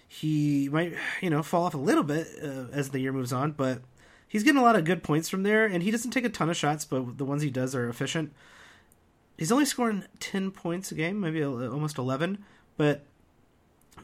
He 0.07 0.68
might, 0.68 0.94
you 1.20 1.28
know, 1.28 1.42
fall 1.42 1.64
off 1.64 1.74
a 1.74 1.78
little 1.78 2.05
bit 2.05 2.28
uh, 2.40 2.66
as 2.72 2.90
the 2.90 3.01
year 3.01 3.12
moves 3.12 3.32
on, 3.32 3.51
but 3.51 3.82
he's 4.28 4.44
getting 4.44 4.61
a 4.61 4.64
lot 4.64 4.76
of 4.76 4.84
good 4.84 5.03
points 5.03 5.28
from 5.28 5.42
there, 5.42 5.66
and 5.66 5.82
he 5.82 5.90
doesn't 5.90 6.12
take 6.12 6.24
a 6.24 6.28
ton 6.28 6.49
of 6.49 6.57
shots, 6.57 6.84
but 6.84 7.18
the 7.18 7.24
ones 7.24 7.42
he 7.42 7.51
does 7.51 7.74
are 7.74 7.88
efficient. 7.88 8.32
He's 9.36 9.51
only 9.51 9.64
scoring 9.64 10.05
10 10.20 10.53
points 10.53 10.92
a 10.92 10.94
game, 10.94 11.20
maybe 11.20 11.44
almost 11.44 11.99
11, 11.99 12.44
but 12.76 13.03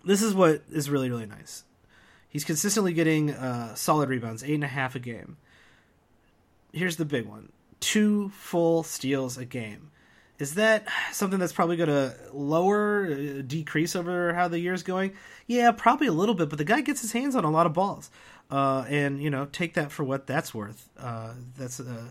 this 0.05 0.21
is 0.21 0.35
what 0.35 0.63
is 0.71 0.91
really, 0.91 1.09
really 1.09 1.27
nice. 1.27 1.63
He's 2.33 2.45
consistently 2.45 2.95
getting 2.95 3.31
uh, 3.31 3.75
solid 3.75 4.09
rebounds, 4.09 4.43
8.5 4.43 4.95
a 4.95 4.99
game. 4.99 5.37
Here's 6.73 6.97
the 6.97 7.05
big 7.05 7.27
one 7.27 7.53
two 7.81 8.31
full 8.31 8.83
steals 8.83 9.37
a 9.37 9.45
game. 9.45 9.91
Is 10.39 10.55
that 10.55 10.89
something 11.13 11.39
that's 11.39 11.53
probably 11.53 11.77
going 11.77 11.89
to 11.89 12.17
lower, 12.33 13.07
uh, 13.07 13.43
decrease 13.47 13.95
over 13.95 14.33
how 14.33 14.49
the 14.49 14.59
year's 14.59 14.83
going? 14.83 15.13
Yeah, 15.47 15.73
probably 15.73 16.07
a 16.07 16.13
little 16.13 16.35
bit, 16.35 16.49
but 16.49 16.59
the 16.59 16.65
guy 16.65 16.81
gets 16.81 17.03
his 17.03 17.13
hands 17.13 17.37
on 17.37 17.45
a 17.45 17.51
lot 17.51 17.67
of 17.67 17.75
balls 17.75 18.11
uh, 18.53 18.85
and 18.89 19.21
you 19.21 19.31
know 19.31 19.47
take 19.47 19.75
that 19.75 19.91
for 19.91 20.05
what 20.05 20.27
that's 20.27 20.55
worth. 20.55 20.89
Uh, 20.99 21.33
that's 21.57 21.81
uh, 21.81 22.11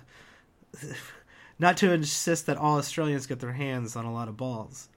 not 1.59 1.77
to 1.77 1.91
insist 1.91 2.47
that 2.47 2.57
all 2.57 2.77
Australians 2.77 3.27
get 3.27 3.39
their 3.39 3.53
hands 3.53 3.95
on 3.95 4.05
a 4.05 4.13
lot 4.13 4.27
of 4.27 4.35
balls. 4.35 4.89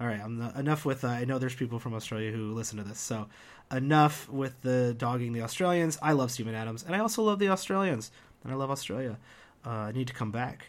All 0.00 0.06
right, 0.06 0.20
I'm 0.20 0.40
enough 0.56 0.84
with. 0.84 1.04
Uh, 1.04 1.08
I 1.08 1.24
know 1.26 1.38
there's 1.38 1.54
people 1.54 1.78
from 1.78 1.94
Australia 1.94 2.32
who 2.32 2.52
listen 2.52 2.78
to 2.78 2.84
this, 2.84 2.98
so 2.98 3.28
enough 3.72 4.28
with 4.28 4.60
the 4.62 4.94
dogging 4.96 5.32
the 5.32 5.42
Australians. 5.42 5.98
I 6.02 6.12
love 6.12 6.30
Steven 6.30 6.54
Adams, 6.54 6.82
and 6.82 6.94
I 6.94 6.98
also 6.98 7.22
love 7.22 7.38
the 7.38 7.48
Australians, 7.48 8.10
and 8.44 8.52
I 8.52 8.56
love 8.56 8.70
Australia. 8.70 9.18
Uh, 9.64 9.70
I 9.70 9.92
need 9.92 10.08
to 10.08 10.14
come 10.14 10.30
back, 10.30 10.66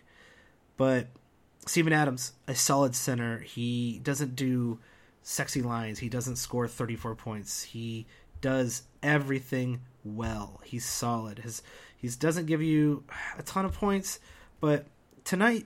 but 0.78 1.08
Steven 1.66 1.93
Adams, 1.93 2.34
a 2.47 2.56
solid 2.56 2.95
center. 2.95 3.39
He 3.39 3.99
doesn't 4.04 4.36
do 4.36 4.80
sexy 5.22 5.62
lines. 5.62 5.99
He 5.99 6.10
doesn't 6.10 6.36
score 6.36 6.68
34 6.68 7.16
points. 7.16 7.64
He 7.64 8.06
does 8.41 8.84
everything 9.01 9.82
well. 10.04 10.62
He's 10.64 10.86
solid. 10.86 11.39
His 11.39 11.62
he 11.97 12.10
doesn't 12.10 12.47
give 12.47 12.62
you 12.62 13.04
a 13.38 13.43
ton 13.43 13.64
of 13.64 13.74
points, 13.74 14.20
but 14.60 14.86
tonight 15.24 15.66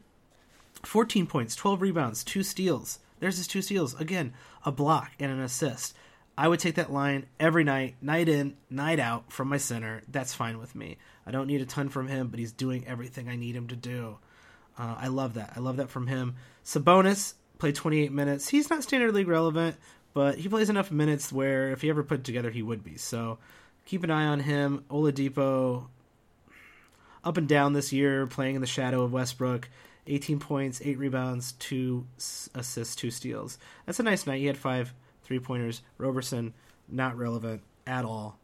14 0.83 1.25
points, 1.25 1.55
12 1.55 1.81
rebounds, 1.81 2.23
two 2.23 2.43
steals. 2.43 2.99
There's 3.19 3.38
his 3.38 3.47
two 3.47 3.63
steals. 3.63 3.99
Again, 3.99 4.33
a 4.63 4.71
block 4.71 5.11
and 5.19 5.31
an 5.31 5.39
assist. 5.39 5.95
I 6.38 6.47
would 6.47 6.59
take 6.59 6.75
that 6.75 6.93
line 6.93 7.25
every 7.39 7.63
night, 7.63 7.95
night 7.99 8.29
in, 8.29 8.57
night 8.69 8.99
out 8.99 9.31
from 9.31 9.47
my 9.47 9.57
center. 9.57 10.03
That's 10.07 10.35
fine 10.35 10.59
with 10.59 10.75
me. 10.75 10.97
I 11.25 11.31
don't 11.31 11.47
need 11.47 11.61
a 11.61 11.65
ton 11.65 11.89
from 11.89 12.07
him, 12.07 12.27
but 12.27 12.39
he's 12.39 12.51
doing 12.51 12.85
everything 12.88 13.27
I 13.27 13.35
need 13.35 13.55
him 13.55 13.67
to 13.69 13.75
do. 13.75 14.19
Uh, 14.77 14.95
I 14.99 15.07
love 15.07 15.33
that. 15.33 15.53
I 15.55 15.59
love 15.59 15.77
that 15.77 15.89
from 15.89 16.05
him. 16.05 16.35
Sabonis 16.63 17.33
played 17.57 17.73
28 17.73 18.11
minutes. 18.11 18.47
He's 18.47 18.69
not 18.69 18.83
standard 18.83 19.15
league 19.15 19.27
relevant, 19.27 19.77
but 20.13 20.38
he 20.38 20.47
plays 20.47 20.69
enough 20.69 20.91
minutes 20.91 21.31
where 21.31 21.71
if 21.71 21.81
he 21.81 21.89
ever 21.89 22.03
put 22.03 22.23
together, 22.23 22.51
he 22.51 22.61
would 22.61 22.83
be. 22.83 22.97
So 22.97 23.39
keep 23.85 24.03
an 24.03 24.11
eye 24.11 24.27
on 24.27 24.39
him. 24.39 24.85
Oladipo, 24.91 25.88
up 27.23 27.38
and 27.38 27.47
down 27.47 27.73
this 27.73 27.91
year, 27.91 28.27
playing 28.27 28.55
in 28.55 28.61
the 28.61 28.67
shadow 28.67 29.01
of 29.01 29.11
Westbrook. 29.11 29.69
18 30.09 30.39
points, 30.39 30.81
8 30.81 30.97
rebounds, 30.99 31.51
2 31.53 32.05
assists, 32.55 32.95
2 32.95 33.11
steals. 33.11 33.57
That's 33.85 33.99
a 33.99 34.03
nice 34.03 34.25
night. 34.25 34.39
He 34.39 34.45
had 34.45 34.57
5 34.57 34.93
three 35.28 35.39
pointers. 35.39 35.82
Roberson, 35.97 36.53
not 36.88 37.17
relevant 37.17 37.61
at 37.86 38.05
all. 38.05 38.39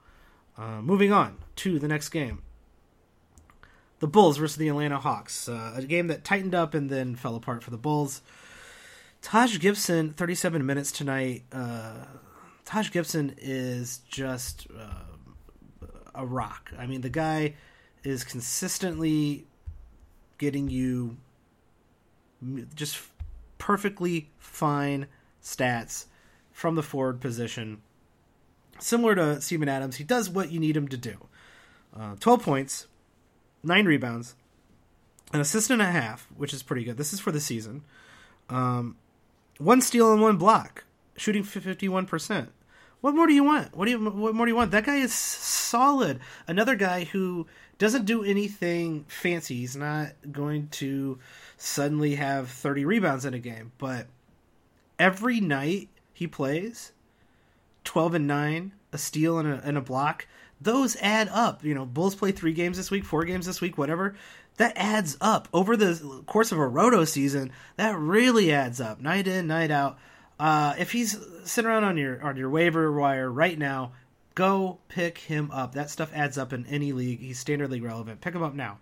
Uh, 0.57 0.81
moving 0.81 1.11
on 1.11 1.37
to 1.55 1.79
the 1.79 1.87
next 1.87 2.09
game. 2.09 2.43
The 3.99 4.07
Bulls 4.07 4.37
versus 4.37 4.57
the 4.57 4.67
Atlanta 4.67 4.99
Hawks. 4.99 5.47
Uh, 5.47 5.73
a 5.77 5.83
game 5.83 6.07
that 6.07 6.25
tightened 6.25 6.53
up 6.53 6.73
and 6.73 6.89
then 6.89 7.15
fell 7.15 7.35
apart 7.35 7.63
for 7.63 7.71
the 7.71 7.77
Bulls. 7.77 8.21
Taj 9.21 9.57
Gibson, 9.59 10.11
37 10.11 10.65
minutes 10.65 10.91
tonight. 10.91 11.43
Uh, 11.53 11.93
Taj 12.65 12.91
Gibson 12.91 13.33
is 13.37 13.99
just 14.09 14.67
uh, 14.77 15.85
a 16.13 16.25
rock. 16.25 16.71
I 16.77 16.85
mean, 16.85 16.99
the 16.99 17.09
guy 17.09 17.55
is 18.03 18.25
consistently 18.25 19.47
getting 20.37 20.67
you 20.67 21.15
just 22.75 22.99
perfectly 23.57 24.29
fine 24.37 25.07
stats 25.41 26.07
from 26.53 26.75
the 26.75 26.83
forward 26.83 27.19
position. 27.19 27.81
Similar 28.79 29.15
to 29.15 29.41
Steven 29.41 29.67
Adams, 29.67 29.97
he 29.97 30.03
does 30.05 30.29
what 30.29 30.51
you 30.51 30.59
need 30.59 30.77
him 30.77 30.87
to 30.87 30.97
do. 30.97 31.17
Uh, 31.97 32.15
12 32.19 32.41
points, 32.41 32.87
9 33.63 33.85
rebounds, 33.85 34.35
an 35.33 35.41
assist 35.41 35.69
and 35.69 35.81
a 35.81 35.85
half, 35.85 36.27
which 36.37 36.53
is 36.53 36.63
pretty 36.63 36.83
good. 36.83 36.97
This 36.97 37.11
is 37.11 37.19
for 37.19 37.31
the 37.31 37.39
season. 37.39 37.83
Um, 38.49 38.95
one 39.57 39.81
steal 39.81 40.11
and 40.11 40.21
one 40.21 40.37
block, 40.37 40.83
shooting 41.17 41.43
fifty 41.43 41.89
one 41.89 42.05
percent. 42.05 42.51
What 43.01 43.15
more 43.15 43.27
do 43.27 43.33
you 43.33 43.43
want? 43.43 43.75
What 43.75 43.85
do 43.85 43.91
you 43.91 44.09
what 44.09 44.35
more 44.35 44.45
do 44.45 44.51
you 44.51 44.55
want? 44.55 44.71
That 44.71 44.85
guy 44.85 44.97
is 44.97 45.13
solid. 45.13 46.19
Another 46.47 46.75
guy 46.75 47.03
who 47.05 47.47
doesn't 47.77 48.05
do 48.05 48.23
anything 48.23 49.05
fancy. 49.07 49.55
He's 49.55 49.75
not 49.75 50.13
going 50.31 50.69
to 50.69 51.19
suddenly 51.57 52.15
have 52.15 52.49
30 52.49 52.85
rebounds 52.85 53.25
in 53.25 53.33
a 53.33 53.39
game, 53.39 53.71
but 53.77 54.07
every 54.99 55.41
night 55.41 55.89
he 56.13 56.27
plays 56.27 56.91
12 57.83 58.15
and 58.15 58.27
9, 58.27 58.71
a 58.91 58.97
steal 58.97 59.39
and 59.39 59.47
a, 59.47 59.61
and 59.65 59.77
a 59.77 59.81
block, 59.81 60.27
those 60.61 60.95
add 61.01 61.27
up. 61.29 61.63
You 61.63 61.73
know, 61.73 61.85
Bulls 61.85 62.15
play 62.15 62.31
3 62.31 62.53
games 62.53 62.77
this 62.77 62.91
week, 62.91 63.03
4 63.03 63.25
games 63.25 63.45
this 63.45 63.61
week, 63.61 63.77
whatever. 63.77 64.15
That 64.57 64.73
adds 64.75 65.17
up 65.19 65.47
over 65.51 65.75
the 65.75 66.23
course 66.27 66.51
of 66.51 66.59
a 66.59 66.67
roto 66.67 67.05
season. 67.05 67.51
That 67.77 67.97
really 67.97 68.51
adds 68.51 68.79
up, 68.79 69.01
night 69.01 69.27
in, 69.27 69.47
night 69.47 69.71
out. 69.71 69.97
Uh, 70.39 70.75
if 70.77 70.91
he's 70.91 71.17
sitting 71.43 71.69
around 71.69 71.83
on 71.83 71.97
your 71.97 72.21
on 72.21 72.37
your 72.37 72.49
waiver 72.49 72.91
wire 72.91 73.31
right 73.31 73.57
now, 73.57 73.93
go 74.35 74.79
pick 74.89 75.17
him 75.17 75.49
up. 75.51 75.73
That 75.73 75.89
stuff 75.89 76.11
adds 76.13 76.37
up 76.37 76.53
in 76.53 76.65
any 76.67 76.91
league. 76.91 77.19
He's 77.19 77.39
standard 77.39 77.71
league 77.71 77.83
relevant. 77.83 78.21
Pick 78.21 78.35
him 78.35 78.43
up 78.43 78.53
now. 78.53 78.77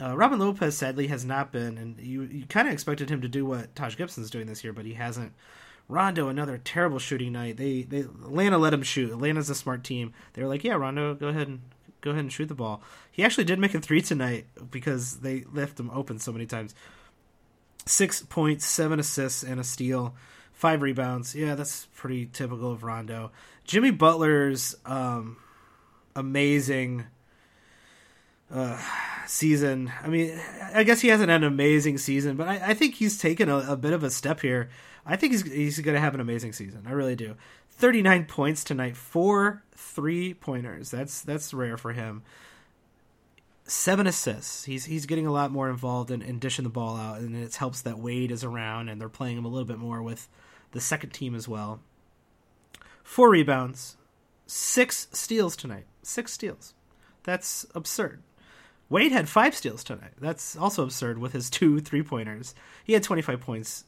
Uh, 0.00 0.16
Robin 0.16 0.38
Lopez 0.38 0.76
sadly 0.76 1.08
has 1.08 1.24
not 1.24 1.50
been, 1.52 1.76
and 1.76 1.98
you 1.98 2.22
you 2.22 2.46
kind 2.46 2.68
of 2.68 2.74
expected 2.74 3.10
him 3.10 3.20
to 3.20 3.28
do 3.28 3.44
what 3.44 3.74
Taj 3.74 3.96
Gibson's 3.96 4.30
doing 4.30 4.46
this 4.46 4.62
year, 4.62 4.72
but 4.72 4.84
he 4.84 4.94
hasn't. 4.94 5.32
Rondo, 5.88 6.28
another 6.28 6.58
terrible 6.58 6.98
shooting 6.98 7.32
night. 7.32 7.56
They 7.56 7.82
they 7.82 8.00
Atlanta 8.00 8.58
let 8.58 8.74
him 8.74 8.82
shoot. 8.82 9.10
Atlanta's 9.10 9.50
a 9.50 9.54
smart 9.54 9.82
team. 9.84 10.12
They 10.34 10.42
were 10.42 10.48
like, 10.48 10.64
yeah, 10.64 10.74
Rondo, 10.74 11.14
go 11.14 11.28
ahead 11.28 11.48
and 11.48 11.60
go 12.00 12.10
ahead 12.10 12.24
and 12.24 12.32
shoot 12.32 12.46
the 12.46 12.54
ball. 12.54 12.82
He 13.10 13.24
actually 13.24 13.44
did 13.44 13.58
make 13.58 13.74
a 13.74 13.80
three 13.80 14.02
tonight 14.02 14.46
because 14.70 15.20
they 15.20 15.44
left 15.52 15.80
him 15.80 15.90
open 15.90 16.18
so 16.18 16.32
many 16.32 16.46
times. 16.46 16.74
Six 17.86 18.22
points, 18.22 18.66
seven 18.66 19.00
assists, 19.00 19.42
and 19.42 19.58
a 19.58 19.64
steal, 19.64 20.14
five 20.52 20.82
rebounds. 20.82 21.34
Yeah, 21.34 21.54
that's 21.54 21.86
pretty 21.96 22.26
typical 22.26 22.70
of 22.70 22.84
Rondo. 22.84 23.30
Jimmy 23.64 23.90
Butler's 23.90 24.76
um, 24.84 25.38
amazing 26.14 27.06
uh, 28.52 28.80
season. 29.26 29.92
I 30.02 30.08
mean, 30.08 30.38
I 30.74 30.82
guess 30.84 31.00
he 31.00 31.08
hasn't 31.08 31.30
had 31.30 31.42
an 31.42 31.48
amazing 31.48 31.98
season, 31.98 32.36
but 32.36 32.48
I, 32.48 32.70
I 32.70 32.74
think 32.74 32.94
he's 32.94 33.18
taken 33.18 33.48
a, 33.48 33.58
a, 33.72 33.76
bit 33.76 33.92
of 33.92 34.02
a 34.02 34.10
step 34.10 34.40
here. 34.40 34.70
I 35.08 35.16
think 35.16 35.32
he's 35.32 35.42
he's 35.42 35.80
going 35.80 35.94
to 35.94 36.00
have 36.00 36.14
an 36.14 36.20
amazing 36.20 36.52
season. 36.52 36.84
I 36.86 36.92
really 36.92 37.16
do. 37.16 37.34
Thirty 37.70 38.02
nine 38.02 38.26
points 38.26 38.62
tonight, 38.62 38.96
four 38.96 39.62
three 39.72 40.34
pointers. 40.34 40.90
That's 40.90 41.22
that's 41.22 41.54
rare 41.54 41.78
for 41.78 41.92
him. 41.92 42.22
Seven 43.64 44.06
assists. 44.06 44.64
He's 44.64 44.84
he's 44.84 45.06
getting 45.06 45.26
a 45.26 45.32
lot 45.32 45.50
more 45.50 45.70
involved 45.70 46.10
in, 46.10 46.20
in 46.20 46.38
dishing 46.38 46.62
the 46.62 46.68
ball 46.70 46.96
out, 46.96 47.20
and 47.20 47.34
it 47.34 47.54
helps 47.56 47.80
that 47.82 47.98
Wade 47.98 48.30
is 48.30 48.44
around, 48.44 48.90
and 48.90 49.00
they're 49.00 49.08
playing 49.08 49.38
him 49.38 49.46
a 49.46 49.48
little 49.48 49.66
bit 49.66 49.78
more 49.78 50.02
with 50.02 50.28
the 50.72 50.80
second 50.80 51.10
team 51.10 51.34
as 51.34 51.48
well. 51.48 51.80
Four 53.02 53.30
rebounds, 53.30 53.96
six 54.46 55.08
steals 55.12 55.56
tonight. 55.56 55.86
Six 56.02 56.32
steals. 56.32 56.74
That's 57.24 57.66
absurd. 57.74 58.22
Wade 58.90 59.12
had 59.12 59.28
five 59.28 59.54
steals 59.54 59.84
tonight. 59.84 60.12
That's 60.20 60.56
also 60.56 60.82
absurd 60.82 61.18
with 61.18 61.32
his 61.32 61.48
two 61.48 61.80
three 61.80 62.02
pointers. 62.02 62.54
He 62.84 62.94
had 62.94 63.02
25 63.02 63.40
points, 63.40 63.84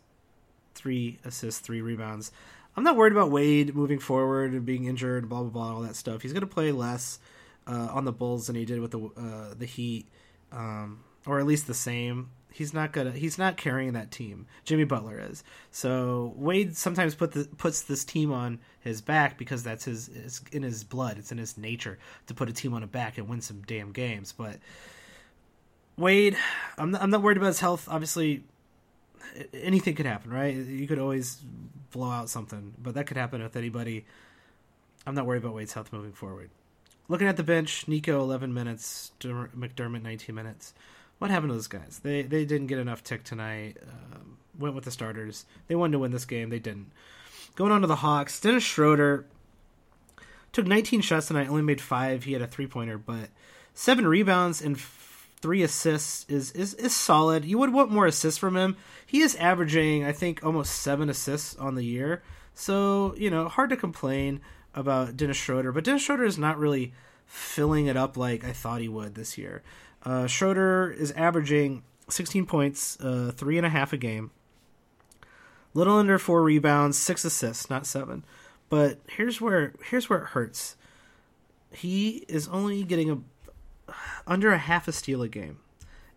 three 0.74 1.18
assists, 1.24 1.60
three 1.60 1.80
rebounds. 1.80 2.32
I'm 2.76 2.84
not 2.84 2.96
worried 2.96 3.12
about 3.12 3.30
Wade 3.30 3.74
moving 3.74 3.98
forward 3.98 4.52
and 4.52 4.64
being 4.64 4.84
injured, 4.84 5.28
blah 5.28 5.40
blah 5.42 5.50
blah, 5.50 5.74
all 5.74 5.80
that 5.82 5.96
stuff. 5.96 6.22
He's 6.22 6.32
going 6.32 6.42
to 6.42 6.46
play 6.46 6.72
less 6.72 7.18
uh, 7.66 7.88
on 7.92 8.04
the 8.04 8.12
Bulls 8.12 8.46
than 8.46 8.56
he 8.56 8.64
did 8.64 8.80
with 8.80 8.92
the 8.92 9.00
uh, 9.00 9.54
the 9.56 9.66
Heat, 9.66 10.06
um, 10.52 11.04
or 11.26 11.40
at 11.40 11.46
least 11.46 11.66
the 11.66 11.74
same. 11.74 12.30
He's 12.52 12.74
not 12.74 12.92
gonna. 12.92 13.12
He's 13.12 13.38
not 13.38 13.56
carrying 13.56 13.92
that 13.92 14.10
team. 14.10 14.46
Jimmy 14.64 14.84
Butler 14.84 15.20
is. 15.30 15.44
So 15.70 16.32
Wade 16.36 16.76
sometimes 16.76 17.14
put 17.14 17.32
the, 17.32 17.48
puts 17.58 17.82
this 17.82 18.04
team 18.04 18.32
on 18.32 18.58
his 18.80 19.00
back 19.00 19.38
because 19.38 19.62
that's 19.62 19.84
his. 19.84 20.08
It's 20.08 20.40
in 20.50 20.62
his 20.62 20.82
blood. 20.82 21.18
It's 21.18 21.30
in 21.30 21.38
his 21.38 21.56
nature 21.56 21.98
to 22.26 22.34
put 22.34 22.48
a 22.48 22.52
team 22.52 22.74
on 22.74 22.82
a 22.82 22.88
back 22.88 23.18
and 23.18 23.28
win 23.28 23.40
some 23.40 23.62
damn 23.62 23.92
games. 23.92 24.32
But 24.36 24.56
Wade, 25.96 26.36
I'm 26.76 26.90
not, 26.90 27.02
I'm 27.02 27.10
not 27.10 27.22
worried 27.22 27.36
about 27.36 27.48
his 27.48 27.60
health. 27.60 27.88
Obviously, 27.88 28.42
anything 29.54 29.94
could 29.94 30.06
happen, 30.06 30.32
right? 30.32 30.54
You 30.54 30.86
could 30.86 30.98
always 30.98 31.40
blow 31.90 32.10
out 32.10 32.28
something, 32.28 32.74
but 32.78 32.94
that 32.94 33.06
could 33.06 33.16
happen 33.16 33.42
with 33.42 33.56
anybody. 33.56 34.04
I'm 35.06 35.14
not 35.14 35.26
worried 35.26 35.42
about 35.42 35.54
Wade's 35.54 35.72
health 35.72 35.92
moving 35.92 36.12
forward. 36.12 36.50
Looking 37.08 37.26
at 37.26 37.36
the 37.36 37.42
bench, 37.42 37.88
Nico 37.88 38.20
11 38.20 38.54
minutes, 38.54 39.12
McDermott 39.20 40.02
19 40.02 40.34
minutes. 40.34 40.74
What 41.18 41.30
happened 41.30 41.50
to 41.50 41.54
those 41.54 41.66
guys? 41.66 42.00
They 42.02 42.22
they 42.22 42.44
didn't 42.44 42.68
get 42.68 42.78
enough 42.78 43.02
tick 43.02 43.24
tonight. 43.24 43.76
Um, 43.82 44.38
went 44.58 44.74
with 44.74 44.84
the 44.84 44.90
starters. 44.90 45.44
They 45.66 45.74
wanted 45.74 45.92
to 45.92 45.98
win 45.98 46.12
this 46.12 46.24
game. 46.24 46.50
They 46.50 46.58
didn't. 46.58 46.92
Going 47.56 47.72
on 47.72 47.80
to 47.80 47.86
the 47.86 47.96
Hawks, 47.96 48.40
Dennis 48.40 48.62
Schroeder 48.62 49.26
took 50.52 50.66
19 50.66 51.00
shots 51.00 51.26
tonight. 51.26 51.48
Only 51.48 51.62
made 51.62 51.80
five. 51.80 52.24
He 52.24 52.32
had 52.32 52.42
a 52.42 52.46
three 52.46 52.66
pointer, 52.66 52.96
but 52.96 53.28
seven 53.74 54.06
rebounds 54.06 54.62
and 54.62 54.80
three 55.40 55.62
assists 55.62 56.26
is, 56.28 56.52
is 56.52 56.74
is 56.74 56.94
solid. 56.94 57.44
You 57.44 57.58
would 57.58 57.72
want 57.72 57.90
more 57.90 58.06
assists 58.06 58.38
from 58.38 58.56
him. 58.56 58.76
He 59.06 59.20
is 59.20 59.36
averaging, 59.36 60.04
I 60.04 60.12
think, 60.12 60.44
almost 60.44 60.74
seven 60.76 61.08
assists 61.08 61.56
on 61.56 61.74
the 61.74 61.84
year. 61.84 62.22
So 62.54 63.14
you 63.16 63.30
know, 63.30 63.48
hard 63.48 63.70
to 63.70 63.76
complain 63.76 64.40
about 64.74 65.16
Dennis 65.16 65.36
Schroeder. 65.36 65.72
But 65.72 65.84
Dennis 65.84 66.02
Schroeder 66.02 66.24
is 66.24 66.38
not 66.38 66.58
really 66.58 66.92
filling 67.26 67.86
it 67.86 67.96
up 67.96 68.16
like 68.16 68.44
I 68.44 68.52
thought 68.52 68.80
he 68.80 68.88
would 68.88 69.14
this 69.14 69.38
year. 69.38 69.62
Uh, 70.02 70.26
Schroeder 70.26 70.90
is 70.90 71.12
averaging 71.12 71.82
16 72.08 72.46
points, 72.46 72.98
uh, 73.00 73.32
three 73.34 73.56
and 73.56 73.66
a 73.66 73.70
half 73.70 73.92
a 73.92 73.96
game, 73.96 74.30
little 75.74 75.96
under 75.96 76.18
four 76.18 76.42
rebounds, 76.42 76.98
six 76.98 77.24
assists, 77.24 77.70
not 77.70 77.86
seven. 77.86 78.24
But 78.68 79.00
here's 79.08 79.40
where 79.40 79.74
here's 79.84 80.08
where 80.08 80.20
it 80.20 80.26
hurts. 80.28 80.76
He 81.72 82.24
is 82.28 82.48
only 82.48 82.82
getting 82.82 83.10
a 83.10 83.18
under 84.26 84.52
a 84.52 84.58
half 84.58 84.88
a 84.88 84.92
steal 84.92 85.22
a 85.22 85.28
game 85.28 85.58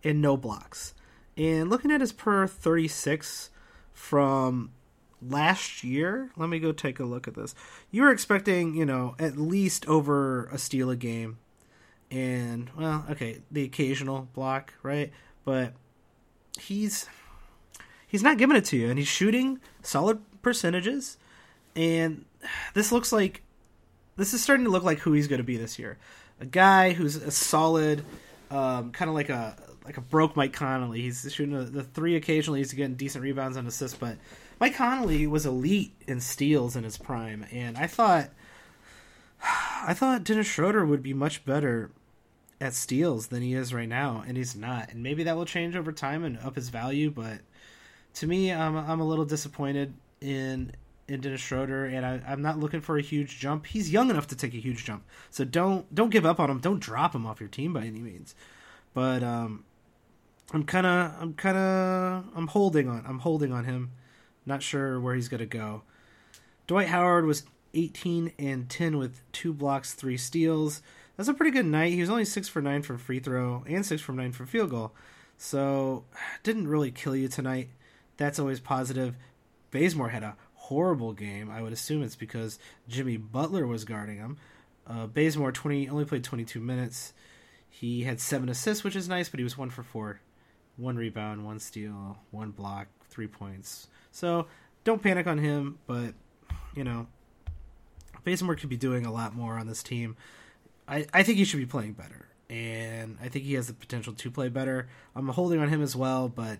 and 0.02 0.20
no 0.20 0.36
blocks. 0.36 0.94
And 1.36 1.68
looking 1.68 1.90
at 1.90 2.00
his 2.00 2.12
per 2.12 2.46
36 2.46 3.50
from 3.92 4.70
last 5.20 5.82
year, 5.82 6.30
let 6.36 6.48
me 6.48 6.58
go 6.58 6.72
take 6.72 7.00
a 7.00 7.04
look 7.04 7.26
at 7.26 7.34
this. 7.34 7.54
You 7.90 8.02
were 8.02 8.10
expecting, 8.10 8.74
you 8.74 8.86
know, 8.86 9.16
at 9.18 9.36
least 9.36 9.86
over 9.88 10.46
a 10.46 10.58
steal 10.58 10.90
a 10.90 10.96
game. 10.96 11.38
And, 12.10 12.70
well, 12.76 13.04
okay, 13.10 13.40
the 13.50 13.64
occasional 13.64 14.28
block, 14.34 14.74
right? 14.82 15.10
But 15.44 15.74
he's 16.58 17.06
he's 18.06 18.22
not 18.22 18.38
giving 18.38 18.56
it 18.56 18.64
to 18.66 18.76
you 18.76 18.88
and 18.88 18.98
he's 18.98 19.08
shooting 19.08 19.58
solid 19.82 20.20
percentages 20.42 21.16
and 21.74 22.24
this 22.74 22.92
looks 22.92 23.12
like 23.12 23.42
this 24.16 24.32
is 24.32 24.42
starting 24.42 24.64
to 24.64 24.70
look 24.70 24.84
like 24.84 25.00
who 25.00 25.12
he's 25.12 25.26
going 25.26 25.38
to 25.38 25.44
be 25.44 25.56
this 25.56 25.78
year 25.78 25.98
a 26.40 26.46
guy 26.46 26.92
who's 26.92 27.16
a 27.16 27.30
solid, 27.30 28.04
um, 28.50 28.92
kind 28.92 29.08
of 29.08 29.14
like 29.14 29.28
a 29.28 29.56
like 29.84 29.96
a 29.96 30.00
broke 30.00 30.36
Mike 30.36 30.52
Conley. 30.52 31.02
He's 31.02 31.30
shooting 31.32 31.54
a, 31.54 31.64
the 31.64 31.82
three 31.82 32.16
occasionally. 32.16 32.60
He's 32.60 32.72
getting 32.72 32.94
decent 32.94 33.22
rebounds 33.22 33.56
and 33.56 33.68
assists, 33.68 33.96
but 33.96 34.16
Mike 34.60 34.74
Conley 34.74 35.26
was 35.26 35.46
elite 35.46 35.94
in 36.06 36.20
steals 36.20 36.76
in 36.76 36.84
his 36.84 36.96
prime, 36.96 37.46
and 37.52 37.76
I 37.76 37.86
thought 37.86 38.30
I 39.42 39.94
thought 39.94 40.24
Dennis 40.24 40.46
Schroeder 40.46 40.84
would 40.84 41.02
be 41.02 41.14
much 41.14 41.44
better 41.44 41.90
at 42.60 42.74
steals 42.74 43.26
than 43.26 43.42
he 43.42 43.54
is 43.54 43.74
right 43.74 43.88
now, 43.88 44.24
and 44.26 44.36
he's 44.36 44.56
not. 44.56 44.90
And 44.90 45.02
maybe 45.02 45.24
that 45.24 45.36
will 45.36 45.44
change 45.44 45.76
over 45.76 45.92
time 45.92 46.24
and 46.24 46.38
up 46.38 46.56
his 46.56 46.68
value, 46.70 47.10
but 47.10 47.40
to 48.14 48.26
me, 48.26 48.52
I'm 48.52 48.76
I'm 48.76 49.00
a 49.00 49.06
little 49.06 49.24
disappointed 49.24 49.94
in 50.20 50.72
in 51.06 51.20
Dennis 51.20 51.40
Schroeder, 51.40 51.84
and 51.84 52.04
I, 52.04 52.20
am 52.26 52.42
not 52.42 52.58
looking 52.58 52.80
for 52.80 52.96
a 52.96 53.02
huge 53.02 53.38
jump. 53.38 53.66
He's 53.66 53.90
young 53.90 54.10
enough 54.10 54.26
to 54.28 54.36
take 54.36 54.54
a 54.54 54.58
huge 54.58 54.84
jump, 54.84 55.04
so 55.30 55.44
don't 55.44 55.92
don't 55.94 56.10
give 56.10 56.24
up 56.24 56.40
on 56.40 56.50
him. 56.50 56.60
Don't 56.60 56.80
drop 56.80 57.14
him 57.14 57.26
off 57.26 57.40
your 57.40 57.48
team 57.48 57.72
by 57.72 57.82
any 57.82 58.00
means. 58.00 58.34
But 58.94 59.22
um, 59.22 59.64
I'm 60.52 60.64
kind 60.64 60.86
of 60.86 61.12
I'm 61.20 61.34
kind 61.34 61.56
of 61.56 62.24
I'm 62.34 62.46
holding 62.48 62.88
on. 62.88 63.04
I'm 63.06 63.18
holding 63.20 63.52
on 63.52 63.64
him. 63.64 63.92
Not 64.46 64.62
sure 64.62 65.00
where 65.00 65.14
he's 65.14 65.28
gonna 65.28 65.46
go. 65.46 65.82
Dwight 66.66 66.88
Howard 66.88 67.26
was 67.26 67.44
18 67.74 68.32
and 68.38 68.70
10 68.70 68.96
with 68.96 69.20
two 69.32 69.52
blocks, 69.52 69.92
three 69.92 70.16
steals. 70.16 70.80
That's 71.16 71.28
a 71.28 71.34
pretty 71.34 71.50
good 71.50 71.66
night. 71.66 71.92
He 71.92 72.00
was 72.00 72.10
only 72.10 72.24
six 72.24 72.48
for 72.48 72.62
nine 72.62 72.82
from 72.82 72.98
free 72.98 73.20
throw 73.20 73.64
and 73.66 73.84
six 73.84 74.00
from 74.00 74.16
nine 74.16 74.32
from 74.32 74.46
field 74.46 74.70
goal. 74.70 74.92
So 75.36 76.04
didn't 76.42 76.68
really 76.68 76.90
kill 76.90 77.14
you 77.14 77.28
tonight. 77.28 77.68
That's 78.16 78.38
always 78.38 78.60
positive. 78.60 79.16
Bazemore 79.70 80.10
had 80.10 80.22
a 80.22 80.36
horrible 80.68 81.12
game. 81.12 81.50
I 81.50 81.60
would 81.60 81.72
assume 81.72 82.02
it's 82.02 82.16
because 82.16 82.58
Jimmy 82.88 83.18
Butler 83.18 83.66
was 83.66 83.84
guarding 83.84 84.16
him. 84.16 84.38
Uh, 84.86 85.06
Bazemore 85.06 85.52
twenty 85.52 85.88
only 85.88 86.04
played 86.04 86.24
twenty 86.24 86.44
two 86.44 86.60
minutes. 86.60 87.12
He 87.68 88.04
had 88.04 88.20
seven 88.20 88.48
assists, 88.48 88.84
which 88.84 88.96
is 88.96 89.08
nice, 89.08 89.28
but 89.28 89.40
he 89.40 89.44
was 89.44 89.58
one 89.58 89.70
for 89.70 89.82
four, 89.82 90.20
one 90.76 90.96
rebound, 90.96 91.44
one 91.44 91.58
steal, 91.58 92.18
one 92.30 92.50
block, 92.50 92.86
three 93.10 93.26
points. 93.26 93.88
So 94.10 94.46
don't 94.84 95.02
panic 95.02 95.26
on 95.26 95.38
him, 95.38 95.78
but 95.86 96.14
you 96.74 96.84
know, 96.84 97.06
Bazemore 98.24 98.56
could 98.56 98.70
be 98.70 98.76
doing 98.76 99.04
a 99.04 99.12
lot 99.12 99.34
more 99.34 99.58
on 99.58 99.66
this 99.66 99.82
team. 99.82 100.16
I, 100.88 101.06
I 101.12 101.22
think 101.22 101.38
he 101.38 101.44
should 101.44 101.60
be 101.60 101.66
playing 101.66 101.92
better, 101.92 102.28
and 102.48 103.18
I 103.22 103.28
think 103.28 103.44
he 103.44 103.54
has 103.54 103.66
the 103.66 103.74
potential 103.74 104.12
to 104.12 104.30
play 104.30 104.48
better. 104.48 104.88
I'm 105.14 105.28
holding 105.28 105.60
on 105.60 105.68
him 105.68 105.82
as 105.82 105.96
well, 105.96 106.28
but 106.28 106.58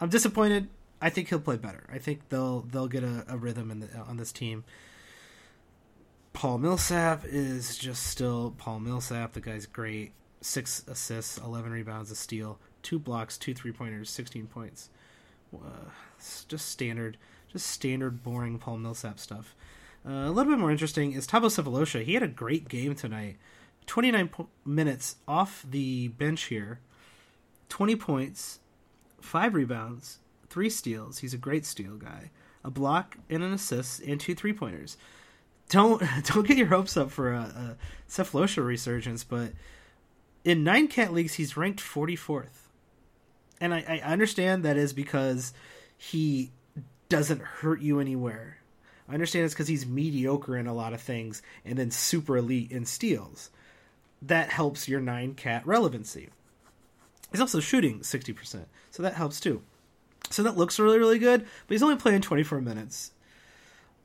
I'm 0.00 0.08
disappointed 0.08 0.68
I 1.02 1.10
think 1.10 1.28
he'll 1.28 1.40
play 1.40 1.56
better. 1.56 1.84
I 1.92 1.98
think 1.98 2.28
they'll 2.28 2.60
they'll 2.60 2.88
get 2.88 3.02
a, 3.02 3.24
a 3.28 3.36
rhythm 3.36 3.72
in 3.72 3.80
the, 3.80 3.88
on 3.98 4.16
this 4.16 4.30
team. 4.30 4.64
Paul 6.32 6.58
Millsap 6.58 7.24
is 7.26 7.76
just 7.76 8.06
still 8.06 8.54
Paul 8.56 8.78
Millsap. 8.80 9.32
The 9.32 9.40
guy's 9.40 9.66
great. 9.66 10.12
Six 10.40 10.84
assists, 10.86 11.38
eleven 11.38 11.72
rebounds, 11.72 12.10
a 12.12 12.14
steal, 12.14 12.58
two 12.82 13.00
blocks, 13.00 13.36
two 13.36 13.52
three 13.52 13.72
pointers, 13.72 14.10
sixteen 14.10 14.46
points. 14.46 14.90
Uh, 15.52 15.90
just 16.46 16.68
standard, 16.68 17.18
just 17.52 17.66
standard 17.66 18.22
boring 18.22 18.58
Paul 18.58 18.78
Millsap 18.78 19.18
stuff. 19.18 19.56
Uh, 20.06 20.12
a 20.12 20.30
little 20.30 20.52
bit 20.52 20.58
more 20.58 20.70
interesting 20.70 21.12
is 21.12 21.26
Thabo 21.26 21.46
Sefolosha. 21.46 22.02
He 22.04 22.14
had 22.14 22.22
a 22.22 22.28
great 22.28 22.68
game 22.68 22.94
tonight. 22.94 23.36
29 23.86 24.28
po- 24.28 24.48
minutes 24.64 25.16
off 25.28 25.66
the 25.68 26.08
bench 26.08 26.44
here. 26.44 26.80
20 27.68 27.96
points, 27.96 28.60
5 29.20 29.54
rebounds, 29.54 30.18
3 30.52 30.68
steals. 30.70 31.18
He's 31.18 31.34
a 31.34 31.38
great 31.38 31.64
steal 31.64 31.96
guy. 31.96 32.30
A 32.64 32.70
block 32.70 33.16
and 33.28 33.42
an 33.42 33.52
assist 33.52 34.00
and 34.02 34.20
two 34.20 34.34
three 34.34 34.52
pointers. 34.52 34.96
Don't 35.68 36.02
don't 36.24 36.46
get 36.46 36.58
your 36.58 36.68
hopes 36.68 36.96
up 36.96 37.10
for 37.10 37.32
a, 37.32 37.40
a 37.40 37.76
Sefolosha 38.08 38.64
resurgence, 38.64 39.24
but 39.24 39.52
in 40.44 40.62
nine 40.62 40.86
cat 40.86 41.12
leagues 41.12 41.34
he's 41.34 41.56
ranked 41.56 41.80
44th. 41.80 42.68
And 43.60 43.74
I, 43.74 44.02
I 44.04 44.12
understand 44.12 44.64
that 44.64 44.76
is 44.76 44.92
because 44.92 45.52
he 45.96 46.50
doesn't 47.08 47.42
hurt 47.42 47.80
you 47.80 47.98
anywhere. 47.98 48.58
I 49.08 49.14
understand 49.14 49.44
it's 49.44 49.54
because 49.54 49.68
he's 49.68 49.86
mediocre 49.86 50.56
in 50.56 50.66
a 50.66 50.74
lot 50.74 50.92
of 50.92 51.00
things 51.00 51.42
and 51.64 51.78
then 51.78 51.90
super 51.90 52.36
elite 52.36 52.70
in 52.70 52.86
steals. 52.86 53.50
That 54.20 54.50
helps 54.50 54.88
your 54.88 55.00
nine 55.00 55.34
cat 55.34 55.66
relevancy. 55.66 56.28
He's 57.30 57.40
also 57.40 57.60
shooting 57.60 58.00
60%, 58.00 58.66
so 58.90 59.02
that 59.02 59.14
helps 59.14 59.40
too. 59.40 59.62
So 60.30 60.42
that 60.44 60.56
looks 60.56 60.78
really, 60.78 60.98
really 60.98 61.18
good, 61.18 61.40
but 61.40 61.74
he's 61.74 61.82
only 61.82 61.96
playing 61.96 62.22
24 62.22 62.60
minutes. 62.60 63.12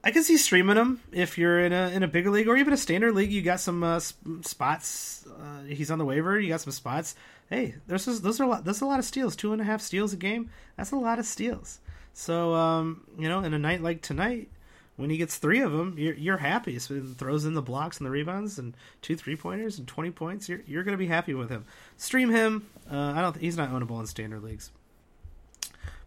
I 0.03 0.11
can 0.11 0.23
see 0.23 0.37
streaming 0.37 0.77
him 0.77 1.01
if 1.11 1.37
you're 1.37 1.59
in 1.59 1.73
a 1.73 1.89
in 1.89 2.03
a 2.03 2.07
bigger 2.07 2.29
league 2.29 2.47
or 2.47 2.55
even 2.55 2.71
a 2.71 2.77
standard 2.77 3.13
league. 3.13 3.31
You 3.31 3.41
got 3.41 3.59
some 3.59 3.83
uh, 3.83 3.99
spots. 3.99 5.25
Uh, 5.27 5.63
he's 5.63 5.91
on 5.91 5.97
the 5.97 6.05
waiver. 6.05 6.39
You 6.39 6.49
got 6.49 6.61
some 6.61 6.71
spots. 6.71 7.15
Hey, 7.49 7.75
there's 7.87 8.05
those 8.05 8.39
are 8.39 8.43
a 8.43 8.47
lot. 8.47 8.63
There's 8.63 8.81
a 8.81 8.85
lot 8.85 8.99
of 8.99 9.05
steals. 9.05 9.35
Two 9.35 9.53
and 9.53 9.61
a 9.61 9.65
half 9.65 9.81
steals 9.81 10.13
a 10.13 10.17
game. 10.17 10.49
That's 10.77 10.91
a 10.91 10.95
lot 10.95 11.19
of 11.19 11.25
steals. 11.25 11.79
So 12.13 12.53
um, 12.53 13.05
you 13.17 13.27
know, 13.27 13.39
in 13.41 13.53
a 13.53 13.59
night 13.59 13.81
like 13.81 14.01
tonight, 14.01 14.49
when 14.95 15.09
he 15.09 15.17
gets 15.17 15.37
three 15.37 15.59
of 15.59 15.71
them, 15.71 15.95
you're, 15.97 16.15
you're 16.15 16.37
happy. 16.37 16.79
So 16.79 16.95
he 16.95 17.01
throws 17.01 17.45
in 17.45 17.53
the 17.53 17.61
blocks 17.61 17.97
and 17.97 18.05
the 18.05 18.11
rebounds 18.11 18.59
and 18.59 18.75
two 19.01 19.15
three 19.15 19.35
pointers 19.35 19.77
and 19.77 19.87
twenty 19.87 20.11
points. 20.11 20.47
You're 20.47 20.61
you're 20.67 20.83
gonna 20.83 20.97
be 20.97 21.07
happy 21.07 21.33
with 21.33 21.49
him. 21.49 21.65
Stream 21.97 22.29
him. 22.29 22.67
Uh, 22.89 23.13
I 23.15 23.21
don't. 23.21 23.35
He's 23.35 23.57
not 23.57 23.71
ownable 23.71 23.99
in 23.99 24.05
standard 24.05 24.43
leagues. 24.43 24.71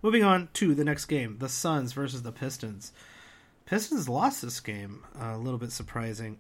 Moving 0.03 0.25
on 0.25 0.49
to 0.55 0.75
the 0.75 0.85
next 0.85 1.07
game, 1.07 1.37
the 1.39 1.49
Suns 1.49 1.93
versus 1.93 2.23
the 2.23 2.33
Pistons. 2.33 2.93
Pistons 3.67 4.09
lost 4.09 4.43
this 4.43 4.59
game. 4.61 5.05
Uh, 5.21 5.35
a 5.35 5.39
little 5.39 5.59
bit 5.59 5.73
surprising. 5.73 6.39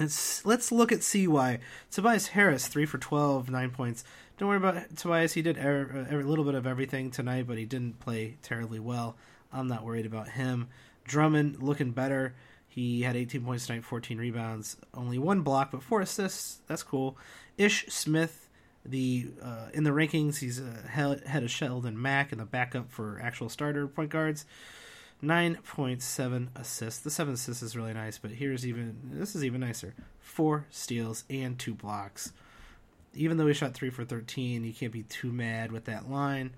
Let's 0.00 0.44
let's 0.44 0.70
look 0.70 0.92
at 0.92 1.02
CY. 1.02 1.58
Tobias 1.90 2.28
Harris, 2.28 2.68
three 2.68 2.86
for 2.86 2.98
12, 2.98 3.50
nine 3.50 3.70
points. 3.70 4.04
Don't 4.36 4.48
worry 4.48 4.58
about 4.58 4.96
Tobias. 4.96 5.32
He 5.32 5.42
did 5.42 5.58
er, 5.58 6.06
a 6.10 6.16
little 6.16 6.44
bit 6.44 6.54
of 6.54 6.66
everything 6.66 7.10
tonight, 7.10 7.46
but 7.46 7.58
he 7.58 7.64
didn't 7.64 8.00
play 8.00 8.36
terribly 8.42 8.78
well. 8.78 9.16
I'm 9.52 9.66
not 9.66 9.84
worried 9.84 10.06
about 10.06 10.28
him. 10.28 10.68
Drummond 11.04 11.62
looking 11.62 11.92
better. 11.92 12.34
He 12.68 13.02
had 13.02 13.16
18 13.16 13.44
points 13.44 13.66
tonight, 13.66 13.84
14 13.84 14.18
rebounds, 14.18 14.76
only 14.94 15.18
one 15.18 15.40
block, 15.40 15.72
but 15.72 15.82
four 15.82 16.00
assists. 16.00 16.60
That's 16.66 16.82
cool. 16.82 17.16
Ish 17.56 17.86
Smith, 17.88 18.47
the 18.90 19.30
uh, 19.42 19.68
in 19.72 19.84
the 19.84 19.90
rankings, 19.90 20.38
he's 20.38 20.60
ahead 20.60 21.42
of 21.42 21.50
Shelvin 21.50 21.94
Mack 21.94 22.32
in 22.32 22.38
the 22.38 22.44
backup 22.44 22.90
for 22.90 23.20
actual 23.22 23.48
starter 23.48 23.86
point 23.86 24.10
guards. 24.10 24.44
9.7 25.22 26.48
assists. 26.54 27.00
The 27.00 27.10
seven 27.10 27.34
assists 27.34 27.62
is 27.62 27.76
really 27.76 27.92
nice, 27.92 28.18
but 28.18 28.30
here's 28.30 28.64
even 28.66 28.96
this 29.12 29.34
is 29.34 29.44
even 29.44 29.60
nicer. 29.60 29.94
Four 30.20 30.66
steals 30.70 31.24
and 31.28 31.58
two 31.58 31.74
blocks. 31.74 32.32
Even 33.14 33.36
though 33.36 33.46
he 33.46 33.54
shot 33.54 33.74
three 33.74 33.90
for 33.90 34.04
13, 34.04 34.62
you 34.62 34.72
can't 34.72 34.92
be 34.92 35.02
too 35.02 35.32
mad 35.32 35.72
with 35.72 35.86
that 35.86 36.08
line. 36.08 36.54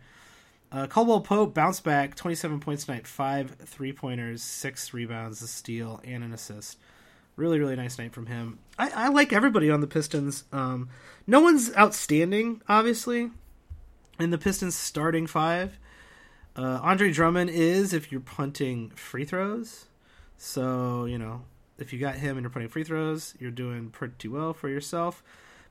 Uh, 0.73 0.87
Caldwell 0.87 1.21
Pope 1.21 1.55
bounced 1.55 1.83
back, 1.85 2.15
27 2.15 2.61
points 2.61 2.85
tonight, 2.85 3.07
five 3.07 3.57
three 3.65 3.93
pointers, 3.93 4.43
six 4.43 4.93
rebounds, 4.93 5.43
a 5.43 5.49
steal, 5.49 6.01
and 6.05 6.23
an 6.23 6.33
assist. 6.33 6.79
Really, 7.37 7.59
really 7.59 7.77
nice 7.77 7.99
night 7.99 8.13
from 8.13 8.27
him. 8.27 8.59
I, 8.79 8.91
I 8.91 9.09
like 9.09 9.33
everybody 9.33 9.71
on 9.71 9.81
the 9.81 9.87
Pistons. 9.87 10.45
Um, 10.53 10.89
no 11.27 11.41
one's 11.41 11.75
outstanding, 11.77 12.61
obviously, 12.69 13.31
in 14.19 14.31
the 14.31 14.39
Pistons 14.39 14.75
starting 14.75 15.27
five. 15.27 15.79
Uh, 16.57 16.81
Andre 16.83 17.13
Drummond 17.13 17.51
is 17.51 17.93
if 17.93 18.11
you're 18.13 18.21
punting 18.21 18.91
free 18.91 19.25
throws. 19.25 19.87
So, 20.37 21.05
you 21.05 21.19
know, 21.19 21.43
if 21.79 21.93
you 21.93 21.99
got 21.99 22.17
him 22.17 22.37
and 22.37 22.43
you're 22.45 22.51
punting 22.51 22.71
free 22.71 22.85
throws, 22.85 23.35
you're 23.39 23.51
doing 23.51 23.91
pretty 23.91 24.29
well 24.29 24.53
for 24.53 24.69
yourself 24.69 25.23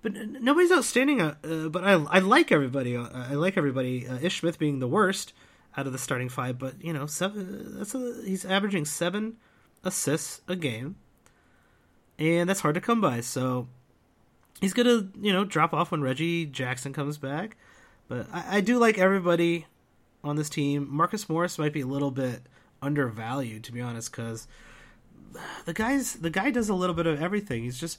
but 0.01 0.14
nobody's 0.14 0.72
outstanding. 0.72 1.22
Uh, 1.22 1.36
uh, 1.43 1.70
but 1.70 1.84
I 1.84 1.93
I 1.93 2.20
like 2.20 2.51
everybody. 2.51 2.95
Uh, 2.95 3.07
I 3.12 3.34
like 3.34 3.57
everybody. 3.57 4.07
Uh, 4.07 4.20
Ish 4.22 4.39
Smith 4.41 4.60
being 4.60 4.80
the 4.80 4.88
worst 4.88 5.34
out 5.76 5.88
of 5.88 5.93
the 5.93 5.99
starting 5.99 6.30
five, 6.30 6.57
but 6.57 6.82
you 6.84 6.93
know, 6.93 7.05
seven. 7.05 7.78
That's 7.78 7.95
a, 7.95 8.22
he's 8.26 8.45
averaging 8.45 8.86
seven 8.86 9.38
assists 9.84 10.41
a 10.47 10.55
game, 10.55 10.95
and 12.20 12.47
that's 12.49 12.59
hard 12.59 12.76
to 12.76 12.82
come 12.82 13.01
by. 13.01 13.22
So 13.22 13.67
he's 14.61 14.74
gonna 14.74 15.07
you 15.20 15.34
know 15.34 15.45
drop 15.45 15.74
off 15.74 15.91
when 15.91 16.01
Reggie 16.01 16.45
Jackson 16.45 16.93
comes 16.93 17.17
back. 17.17 17.57
But 18.07 18.28
I, 18.32 18.57
I 18.57 18.61
do 18.61 18.78
like 18.78 18.97
everybody 18.97 19.65
on 20.24 20.36
this 20.36 20.49
team. 20.49 20.88
Marcus 20.89 21.30
Morris 21.30 21.57
might 21.57 21.74
be 21.74 21.82
a 21.82 21.88
little 21.88 22.11
bit 22.11 22.41
undervalued, 22.82 23.63
to 23.65 23.72
be 23.72 23.82
honest, 23.82 24.11
because 24.11 24.47
the 25.65 25.74
guys 25.74 26.13
the 26.15 26.30
guy 26.30 26.51
does 26.51 26.70
a 26.70 26.76
little 26.76 26.95
bit 26.95 27.07
of 27.07 27.22
everything. 27.22 27.63
He's 27.63 27.80
just 27.80 27.97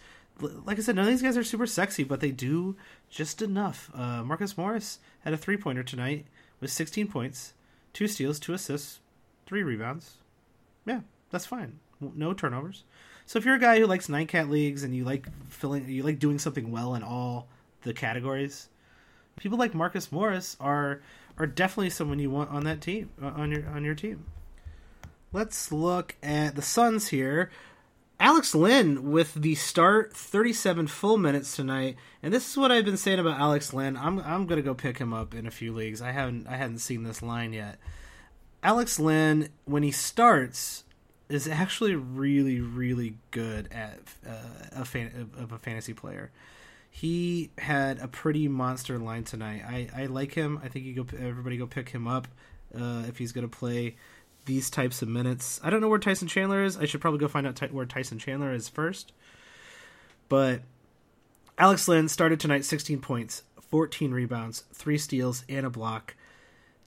like 0.65 0.79
I 0.79 0.83
said, 0.83 0.97
none 0.97 1.05
of 1.05 1.11
these 1.11 1.23
guys 1.23 1.37
are 1.37 1.45
super 1.45 1.67
sexy, 1.67 2.05
but 2.05 2.21
they 2.21 2.31
do 2.31 2.77
just 3.09 3.43
enough. 3.43 3.91
Uh, 3.95 4.23
Marcus 4.23 4.57
Morris 4.57 4.99
had 5.21 5.35
a 5.35 5.37
three 5.37 5.57
pointer 5.57 5.83
tonight 5.83 6.27
with 6.61 6.71
16 6.71 7.09
points, 7.09 7.55
two 7.93 8.09
steals, 8.09 8.39
two 8.39 8.55
assists, 8.55 9.01
three 9.47 9.63
rebounds. 9.63 10.19
Yeah, 10.87 11.01
that's 11.31 11.47
fine. 11.47 11.79
No 12.01 12.33
turnovers. 12.33 12.85
So 13.31 13.39
if 13.39 13.45
you're 13.45 13.55
a 13.55 13.61
guy 13.61 13.79
who 13.79 13.87
likes 13.87 14.09
nine 14.09 14.27
cat 14.27 14.51
leagues 14.51 14.83
and 14.83 14.93
you 14.93 15.05
like 15.05 15.29
filling, 15.51 15.89
you 15.89 16.03
like 16.03 16.19
doing 16.19 16.41
something 16.41 16.73
well 16.73 16.97
in 16.97 17.05
all 17.05 17.47
the 17.83 17.95
categories, 17.95 18.69
people 19.37 19.57
like 19.57 19.73
Marcus 19.73 20.11
Morris 20.11 20.57
are 20.59 21.01
are 21.39 21.47
definitely 21.47 21.91
someone 21.91 22.19
you 22.19 22.29
want 22.29 22.51
on 22.51 22.65
that 22.65 22.81
team 22.81 23.09
uh, 23.23 23.27
on 23.27 23.53
your 23.53 23.69
on 23.69 23.85
your 23.85 23.95
team. 23.95 24.25
Let's 25.33 25.71
look 25.71 26.17
at 26.25 26.57
the 26.57 26.61
Suns 26.61 27.07
here. 27.07 27.53
Alex 28.19 28.53
Len 28.53 29.13
with 29.13 29.35
the 29.35 29.55
start 29.55 30.13
37 30.13 30.89
full 30.89 31.17
minutes 31.17 31.55
tonight, 31.55 31.95
and 32.25 32.35
this 32.35 32.51
is 32.51 32.57
what 32.57 32.73
I've 32.73 32.85
been 32.85 32.97
saying 32.97 33.21
about 33.21 33.39
Alex 33.39 33.73
Len. 33.73 33.97
I'm 33.97 34.19
I'm 34.19 34.49
gonna 34.49 34.61
go 34.61 34.75
pick 34.75 34.99
him 34.99 35.15
up 35.15 35.37
in 35.37 35.47
a 35.47 35.53
few 35.53 35.73
leagues. 35.73 36.03
I 36.03 36.11
haven't 36.11 36.49
I 36.49 36.57
hadn't 36.57 36.79
seen 36.79 37.05
this 37.05 37.23
line 37.23 37.53
yet. 37.53 37.79
Alex 38.65 38.99
Len, 38.99 39.51
when 39.67 39.85
he 39.85 39.93
starts 39.93 40.83
is 41.31 41.49
actually 41.49 41.95
really 41.95 42.61
really 42.61 43.15
good 43.31 43.69
at 43.73 43.99
uh, 44.27 44.33
a 44.73 44.85
fan 44.85 45.31
of 45.39 45.53
a 45.53 45.59
fantasy 45.59 45.95
player. 45.95 46.31
He 46.91 47.51
had 47.57 48.01
a 48.01 48.09
pretty 48.09 48.49
monster 48.49 48.99
line 48.99 49.23
tonight. 49.23 49.63
I, 49.65 49.89
I 49.95 50.07
like 50.07 50.33
him. 50.33 50.61
I 50.63 50.69
think 50.69 50.85
you 50.85 51.05
go 51.05 51.17
everybody 51.17 51.57
go 51.57 51.67
pick 51.67 51.91
him 51.91 52.09
up 52.09 52.27
uh, 52.75 53.05
if 53.09 53.19
he's 53.19 53.33
gonna 53.33 53.49
play 53.49 53.97
these 54.47 54.71
types 54.71 55.03
of 55.03 55.09
minutes. 55.09 55.61
I 55.63 55.71
don't 55.71 55.81
know 55.81 55.89
where 55.89 55.99
Tyson 55.99 56.29
Chandler 56.29 56.65
is. 56.65 56.77
I 56.77 56.87
should 56.87 57.01
probably 57.01 57.21
go 57.21 57.29
find 57.29 57.47
out 57.47 57.61
where 57.73 57.87
Tyson 57.87 58.19
Chandler 58.19 58.53
is 58.53 58.69
first. 58.69 59.13
But 60.29 60.63
Alex 61.59 61.87
Len 61.89 62.09
started 62.09 62.41
tonight 62.41 62.65
16 62.65 63.01
points, 63.01 63.43
14 63.71 64.13
rebounds, 64.13 64.65
3 64.73 64.97
steals 64.99 65.45
and 65.49 65.67
a 65.67 65.71
block. 65.71 66.15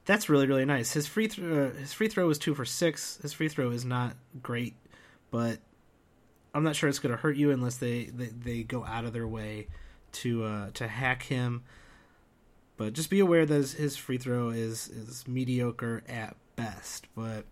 That's 0.05 0.29
really 0.29 0.47
really 0.47 0.65
nice. 0.65 0.93
His 0.93 1.07
free 1.07 1.27
th- 1.27 1.47
uh, 1.47 1.77
his 1.77 1.93
free 1.93 2.07
throw 2.07 2.27
was 2.27 2.37
2 2.37 2.55
for 2.55 2.65
6. 2.65 3.19
His 3.21 3.33
free 3.33 3.49
throw 3.49 3.71
is 3.71 3.85
not 3.85 4.15
great, 4.41 4.75
but 5.31 5.59
I'm 6.53 6.63
not 6.63 6.75
sure 6.75 6.89
it's 6.89 6.99
going 6.99 7.15
to 7.15 7.21
hurt 7.21 7.35
you 7.35 7.51
unless 7.51 7.77
they, 7.77 8.05
they, 8.05 8.27
they 8.27 8.63
go 8.63 8.85
out 8.85 9.05
of 9.05 9.13
their 9.13 9.27
way 9.27 9.67
to 10.13 10.43
uh, 10.43 10.69
to 10.75 10.87
hack 10.87 11.23
him. 11.23 11.63
But 12.77 12.93
just 12.93 13.09
be 13.09 13.19
aware 13.19 13.45
that 13.45 13.71
his 13.71 13.97
free 13.97 14.17
throw 14.17 14.49
is 14.49 14.87
is 14.87 15.27
mediocre 15.27 16.03
at 16.07 16.35
best. 16.55 17.07
But 17.15 17.45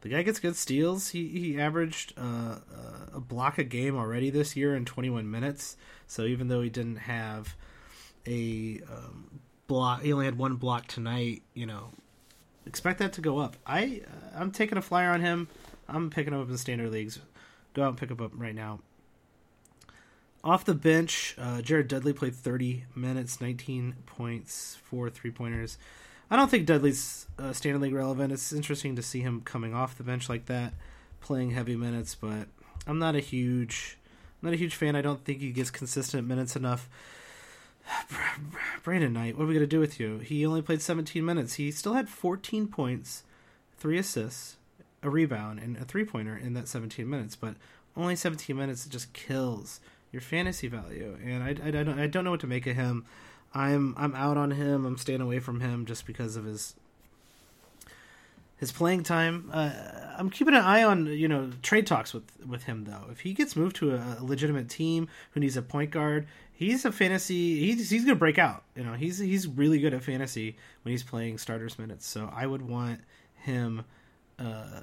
the 0.00 0.08
guy 0.08 0.22
gets 0.22 0.40
good 0.40 0.56
steals. 0.56 1.10
He 1.10 1.28
he 1.28 1.60
averaged 1.60 2.14
uh, 2.16 2.56
uh, 2.74 3.16
a 3.16 3.20
block 3.20 3.58
a 3.58 3.64
game 3.64 3.96
already 3.96 4.30
this 4.30 4.56
year 4.56 4.74
in 4.74 4.84
21 4.84 5.30
minutes. 5.30 5.76
So 6.06 6.24
even 6.24 6.48
though 6.48 6.62
he 6.62 6.70
didn't 6.70 6.96
have 6.96 7.56
a 8.26 8.80
um, 8.90 9.40
block, 9.68 10.02
he 10.02 10.12
only 10.12 10.24
had 10.24 10.36
one 10.36 10.56
block 10.56 10.88
tonight. 10.88 11.42
You 11.54 11.66
know, 11.66 11.90
expect 12.66 12.98
that 12.98 13.12
to 13.14 13.20
go 13.20 13.38
up. 13.38 13.56
I 13.64 14.02
uh, 14.06 14.40
I'm 14.40 14.50
taking 14.50 14.76
a 14.76 14.82
flyer 14.82 15.10
on 15.10 15.20
him. 15.20 15.46
I'm 15.88 16.10
picking 16.10 16.32
him 16.32 16.40
up 16.40 16.50
in 16.50 16.58
standard 16.58 16.90
leagues. 16.90 17.20
Go 17.74 17.84
out 17.84 17.90
and 17.90 17.96
pick 17.96 18.10
him 18.10 18.20
up 18.20 18.32
right 18.34 18.54
now. 18.54 18.80
Off 20.42 20.64
the 20.64 20.74
bench, 20.74 21.34
uh, 21.38 21.60
Jared 21.60 21.88
Dudley 21.88 22.12
played 22.12 22.34
30 22.34 22.84
minutes, 22.94 23.40
19 23.40 23.94
points, 24.06 24.78
four 24.84 25.10
three 25.10 25.30
pointers. 25.30 25.78
I 26.30 26.36
don't 26.36 26.50
think 26.50 26.66
Dudley's 26.66 27.26
uh, 27.38 27.52
standard 27.52 27.80
league 27.80 27.94
relevant. 27.94 28.32
It's 28.32 28.52
interesting 28.52 28.96
to 28.96 29.02
see 29.02 29.20
him 29.20 29.40
coming 29.40 29.74
off 29.74 29.96
the 29.96 30.04
bench 30.04 30.28
like 30.28 30.46
that, 30.46 30.74
playing 31.20 31.52
heavy 31.52 31.74
minutes, 31.74 32.14
but 32.14 32.48
I'm 32.86 32.98
not 32.98 33.16
a 33.16 33.20
huge, 33.20 33.98
I'm 34.40 34.48
not 34.48 34.54
a 34.54 34.58
huge 34.58 34.74
fan. 34.74 34.94
I 34.94 35.02
don't 35.02 35.24
think 35.24 35.40
he 35.40 35.50
gets 35.50 35.70
consistent 35.70 36.28
minutes 36.28 36.54
enough. 36.54 36.88
Brandon 38.82 39.12
Knight, 39.12 39.36
what 39.36 39.44
are 39.44 39.46
we 39.46 39.54
gonna 39.54 39.66
do 39.66 39.80
with 39.80 40.00
you? 40.00 40.18
He 40.18 40.46
only 40.46 40.62
played 40.62 40.82
17 40.82 41.24
minutes. 41.24 41.54
He 41.54 41.70
still 41.70 41.94
had 41.94 42.08
14 42.08 42.68
points, 42.68 43.24
three 43.76 43.98
assists, 43.98 44.56
a 45.02 45.10
rebound, 45.10 45.58
and 45.60 45.76
a 45.76 45.84
three 45.84 46.04
pointer 46.04 46.36
in 46.36 46.54
that 46.54 46.68
17 46.68 47.08
minutes. 47.08 47.36
But 47.36 47.54
only 47.96 48.16
17 48.16 48.56
minutes 48.56 48.86
just 48.86 49.12
kills 49.12 49.80
your 50.12 50.22
fantasy 50.22 50.68
value, 50.68 51.18
and 51.22 51.42
I, 51.42 51.48
I, 51.48 51.68
I, 51.68 51.82
don't, 51.84 51.98
I 51.98 52.06
don't 52.06 52.24
know 52.24 52.30
what 52.30 52.40
to 52.40 52.46
make 52.46 52.66
of 52.66 52.76
him. 52.76 53.04
I'm 53.54 53.94
I'm 53.96 54.14
out 54.14 54.36
on 54.36 54.52
him. 54.52 54.84
I'm 54.84 54.98
staying 54.98 55.20
away 55.20 55.38
from 55.38 55.60
him 55.60 55.86
just 55.86 56.06
because 56.06 56.36
of 56.36 56.44
his 56.44 56.74
his 58.58 58.72
playing 58.72 59.04
time. 59.04 59.50
Uh, 59.52 59.72
I'm 60.16 60.30
keeping 60.30 60.54
an 60.54 60.62
eye 60.62 60.82
on 60.82 61.06
you 61.06 61.28
know 61.28 61.50
trade 61.62 61.86
talks 61.86 62.12
with 62.12 62.24
with 62.46 62.64
him 62.64 62.84
though. 62.84 63.04
If 63.10 63.20
he 63.20 63.32
gets 63.32 63.56
moved 63.56 63.76
to 63.76 63.94
a, 63.94 64.18
a 64.20 64.24
legitimate 64.24 64.68
team 64.68 65.08
who 65.32 65.40
needs 65.40 65.56
a 65.56 65.62
point 65.62 65.90
guard, 65.90 66.26
he's 66.52 66.84
a 66.84 66.92
fantasy. 66.92 67.58
He's 67.60 67.88
he's 67.88 68.04
gonna 68.04 68.16
break 68.16 68.38
out. 68.38 68.64
You 68.76 68.84
know 68.84 68.94
he's 68.94 69.18
he's 69.18 69.46
really 69.46 69.78
good 69.78 69.94
at 69.94 70.02
fantasy 70.02 70.56
when 70.82 70.92
he's 70.92 71.02
playing 71.02 71.38
starters 71.38 71.78
minutes. 71.78 72.06
So 72.06 72.30
I 72.34 72.46
would 72.46 72.62
want 72.62 73.00
him 73.36 73.84
uh, 74.38 74.80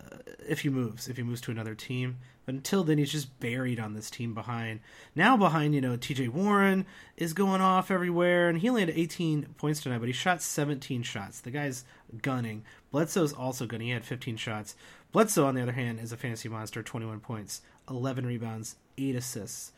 if 0.48 0.62
he 0.62 0.70
moves, 0.70 1.08
if 1.08 1.18
he 1.18 1.24
moves 1.24 1.42
to 1.42 1.52
another 1.52 1.76
team. 1.76 2.18
But 2.46 2.56
until 2.56 2.84
then, 2.84 2.98
he's 2.98 3.12
just 3.12 3.40
buried 3.40 3.80
on 3.80 3.94
this 3.94 4.12
team 4.12 4.34
behind. 4.34 4.82
Now 5.16 5.36
behind, 5.36 5.74
you 5.74 5.82
know, 5.82 5.96
T.J. 5.96 6.28
Warren 6.28 6.86
is 7.18 7.34
going 7.34 7.62
off 7.62 7.90
everywhere, 7.90 8.50
and 8.50 8.60
he 8.60 8.70
only 8.70 8.82
had 8.82 8.92
18 8.92 9.56
points 9.58 9.82
tonight, 9.82 10.00
but 10.00 10.08
he 10.08 10.14
shot 10.14 10.42
17 10.42 11.04
shots. 11.04 11.42
The 11.42 11.52
guy's 11.52 11.86
gunning. 12.22 12.64
Bledsoe's 12.92 13.34
also 13.34 13.66
gunning. 13.66 13.88
He 13.88 13.94
had 13.94 14.06
15 14.06 14.38
shots. 14.38 14.76
Bledsoe, 15.12 15.46
on 15.46 15.56
the 15.56 15.62
other 15.62 15.72
hand, 15.72 16.00
is 16.00 16.12
a 16.12 16.18
fantasy 16.18 16.50
monster. 16.50 16.84
21 16.84 17.20
points, 17.22 17.62
11 17.90 18.26
rebounds, 18.26 18.76
8 18.98 19.16
assists. 19.16 19.72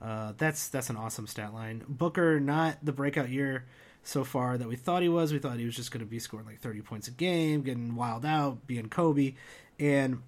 Uh, 0.00 0.32
that's 0.36 0.68
that's 0.68 0.90
an 0.90 0.96
awesome 0.96 1.26
stat 1.26 1.54
line. 1.54 1.82
Booker, 1.88 2.38
not 2.38 2.76
the 2.82 2.92
breakout 2.92 3.30
year 3.30 3.64
so 4.06 4.22
far 4.22 4.56
that 4.56 4.68
we 4.68 4.76
thought 4.76 5.02
he 5.02 5.08
was. 5.08 5.32
We 5.32 5.40
thought 5.40 5.58
he 5.58 5.66
was 5.66 5.74
just 5.74 5.90
going 5.90 6.00
to 6.00 6.06
be 6.06 6.20
scoring 6.20 6.46
like 6.46 6.60
30 6.60 6.80
points 6.82 7.08
a 7.08 7.10
game, 7.10 7.62
getting 7.62 7.96
wild 7.96 8.24
out, 8.24 8.64
being 8.66 8.88
Kobe. 8.88 9.34
And 9.80 10.22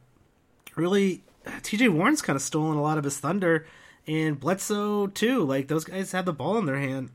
really, 0.74 1.22
TJ 1.46 1.88
Warren's 1.90 2.20
kind 2.20 2.34
of 2.34 2.42
stolen 2.42 2.76
a 2.76 2.82
lot 2.82 2.98
of 2.98 3.04
his 3.04 3.18
thunder, 3.18 3.66
and 4.06 4.38
Bledsoe 4.38 5.06
too. 5.06 5.44
Like, 5.44 5.68
those 5.68 5.84
guys 5.84 6.10
have 6.10 6.24
the 6.24 6.32
ball 6.32 6.58
in 6.58 6.66
their 6.66 6.78
hand, 6.78 7.10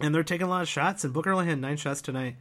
and 0.00 0.12
they're 0.12 0.24
taking 0.24 0.48
a 0.48 0.50
lot 0.50 0.62
of 0.62 0.68
shots. 0.68 1.04
And 1.04 1.12
Booker 1.12 1.30
only 1.30 1.46
had 1.46 1.60
nine 1.60 1.76
shots 1.76 2.02
tonight, 2.02 2.36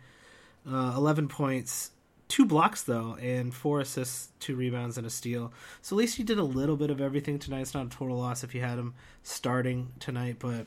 uh, 0.69 0.93
11 0.97 1.27
points. 1.27 1.91
Two 2.27 2.45
blocks 2.45 2.81
though, 2.81 3.15
and 3.21 3.53
four 3.53 3.79
assists, 3.79 4.29
two 4.39 4.55
rebounds, 4.55 4.97
and 4.97 5.07
a 5.07 5.09
steal. 5.09 5.53
So 5.81 5.95
at 5.95 5.99
least 5.99 6.17
he 6.17 6.23
did 6.23 6.39
a 6.39 6.43
little 6.43 6.75
bit 6.75 6.89
of 6.89 6.99
everything 6.99 7.39
tonight. 7.39 7.61
It's 7.61 7.73
not 7.73 7.85
a 7.85 7.89
total 7.89 8.17
loss 8.17 8.43
if 8.43 8.53
you 8.53 8.59
had 8.61 8.77
him 8.77 8.95
starting 9.23 9.93
tonight, 9.99 10.35
but 10.39 10.65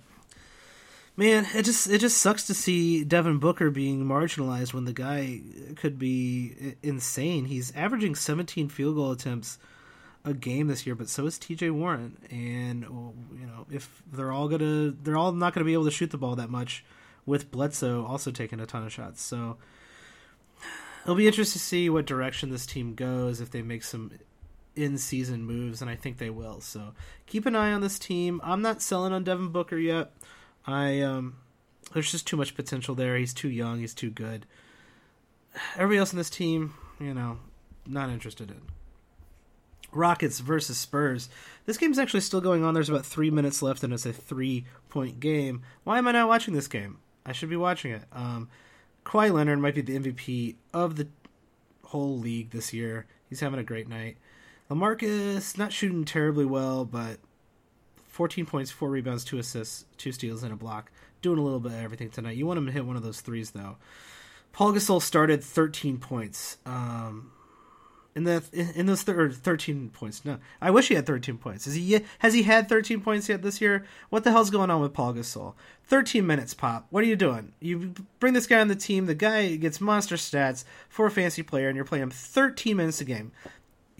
man, 1.20 1.46
it 1.54 1.64
just 1.64 1.86
it 1.88 1.98
just 1.98 2.16
sucks 2.16 2.46
to 2.46 2.54
see 2.54 3.04
Devin 3.04 3.38
Booker 3.38 3.70
being 3.70 4.06
marginalized 4.06 4.72
when 4.72 4.86
the 4.86 4.92
guy 4.94 5.42
could 5.76 5.98
be 5.98 6.76
insane. 6.82 7.44
He's 7.44 7.76
averaging 7.76 8.14
17 8.14 8.70
field 8.70 8.96
goal 8.96 9.12
attempts 9.12 9.58
a 10.24 10.32
game 10.32 10.68
this 10.68 10.86
year, 10.86 10.94
but 10.94 11.10
so 11.10 11.26
is 11.26 11.38
T.J. 11.38 11.70
Warren, 11.70 12.16
and 12.30 12.84
you 13.38 13.46
know 13.46 13.66
if 13.70 14.02
they're 14.10 14.32
all 14.32 14.48
gonna 14.48 14.92
they're 15.02 15.18
all 15.18 15.32
not 15.32 15.52
gonna 15.52 15.66
be 15.66 15.74
able 15.74 15.84
to 15.84 15.90
shoot 15.90 16.10
the 16.10 16.16
ball 16.16 16.36
that 16.36 16.48
much 16.48 16.84
with 17.26 17.50
Bledsoe 17.50 18.04
also 18.06 18.30
taking 18.30 18.58
a 18.58 18.64
ton 18.64 18.84
of 18.84 18.90
shots. 18.92 19.20
So 19.20 19.58
it'll 21.04 21.16
be 21.16 21.26
interesting 21.26 21.60
to 21.60 21.64
see 21.64 21.90
what 21.90 22.06
direction 22.06 22.50
this 22.50 22.64
team 22.64 22.94
goes 22.94 23.42
if 23.42 23.50
they 23.50 23.60
make 23.60 23.82
some 23.82 24.10
in 24.74 24.96
season 24.96 25.44
moves, 25.44 25.82
and 25.82 25.90
I 25.90 25.96
think 25.96 26.16
they 26.16 26.30
will. 26.30 26.62
So 26.62 26.94
keep 27.26 27.44
an 27.44 27.56
eye 27.56 27.72
on 27.72 27.82
this 27.82 27.98
team. 27.98 28.40
I'm 28.42 28.62
not 28.62 28.80
selling 28.80 29.12
on 29.12 29.22
Devin 29.22 29.48
Booker 29.48 29.76
yet. 29.76 30.12
I 30.66 31.00
um, 31.00 31.36
there's 31.92 32.10
just 32.10 32.26
too 32.26 32.36
much 32.36 32.54
potential 32.54 32.94
there. 32.94 33.16
He's 33.16 33.34
too 33.34 33.48
young. 33.48 33.80
He's 33.80 33.94
too 33.94 34.10
good. 34.10 34.46
Everybody 35.74 35.98
else 35.98 36.12
in 36.12 36.18
this 36.18 36.30
team, 36.30 36.74
you 37.00 37.14
know, 37.14 37.38
not 37.86 38.10
interested 38.10 38.50
in. 38.50 38.60
Rockets 39.92 40.38
versus 40.38 40.78
Spurs. 40.78 41.28
This 41.66 41.76
game's 41.76 41.98
actually 41.98 42.20
still 42.20 42.40
going 42.40 42.64
on. 42.64 42.74
There's 42.74 42.88
about 42.88 43.04
three 43.04 43.30
minutes 43.30 43.60
left, 43.62 43.82
and 43.82 43.92
it's 43.92 44.06
a 44.06 44.12
three 44.12 44.64
point 44.88 45.18
game. 45.18 45.62
Why 45.84 45.98
am 45.98 46.06
I 46.06 46.12
not 46.12 46.28
watching 46.28 46.54
this 46.54 46.68
game? 46.68 46.98
I 47.26 47.32
should 47.32 47.50
be 47.50 47.56
watching 47.56 47.92
it. 47.92 48.02
Um, 48.12 48.48
Kawhi 49.04 49.32
Leonard 49.32 49.58
might 49.58 49.74
be 49.74 49.80
the 49.80 49.98
MVP 49.98 50.54
of 50.72 50.96
the 50.96 51.08
whole 51.84 52.18
league 52.18 52.50
this 52.50 52.72
year. 52.72 53.06
He's 53.28 53.40
having 53.40 53.58
a 53.58 53.64
great 53.64 53.88
night. 53.88 54.16
Lamarcus 54.70 55.58
not 55.58 55.72
shooting 55.72 56.04
terribly 56.04 56.44
well, 56.44 56.84
but 56.84 57.18
14 58.20 58.44
points, 58.44 58.70
four 58.70 58.90
rebounds, 58.90 59.24
two 59.24 59.38
assists, 59.38 59.86
two 59.96 60.12
steals, 60.12 60.42
and 60.42 60.52
a 60.52 60.56
block. 60.56 60.92
Doing 61.22 61.38
a 61.38 61.42
little 61.42 61.58
bit 61.58 61.72
of 61.72 61.78
everything 61.78 62.10
tonight. 62.10 62.36
You 62.36 62.44
want 62.44 62.58
him 62.58 62.66
to 62.66 62.72
hit 62.72 62.84
one 62.84 62.96
of 62.96 63.02
those 63.02 63.22
threes, 63.22 63.52
though. 63.52 63.78
Pau 64.52 64.72
Gasol 64.72 65.00
started 65.00 65.42
13 65.42 65.96
points. 65.96 66.58
Um, 66.66 67.32
in 68.14 68.24
the 68.24 68.42
in 68.74 68.84
those 68.84 69.04
thir- 69.04 69.30
13 69.30 69.88
points. 69.88 70.22
No, 70.22 70.36
I 70.60 70.70
wish 70.70 70.88
he 70.88 70.94
had 70.96 71.06
13 71.06 71.38
points. 71.38 71.66
Is 71.66 71.76
he 71.76 72.00
has 72.18 72.34
he 72.34 72.42
had 72.42 72.68
13 72.68 73.00
points 73.00 73.26
yet 73.26 73.40
this 73.40 73.62
year? 73.62 73.86
What 74.10 74.24
the 74.24 74.32
hell's 74.32 74.50
going 74.50 74.68
on 74.68 74.82
with 74.82 74.92
Pau 74.92 75.12
Gasol? 75.12 75.54
13 75.86 76.26
minutes, 76.26 76.52
pop. 76.52 76.88
What 76.90 77.02
are 77.02 77.06
you 77.06 77.16
doing? 77.16 77.52
You 77.58 77.94
bring 78.18 78.34
this 78.34 78.46
guy 78.46 78.60
on 78.60 78.68
the 78.68 78.76
team. 78.76 79.06
The 79.06 79.14
guy 79.14 79.56
gets 79.56 79.80
monster 79.80 80.16
stats 80.16 80.64
for 80.90 81.06
a 81.06 81.10
fancy 81.10 81.42
player, 81.42 81.68
and 81.68 81.76
you're 81.76 81.86
playing 81.86 82.02
him 82.02 82.10
13 82.10 82.76
minutes 82.76 83.00
a 83.00 83.04
game. 83.06 83.32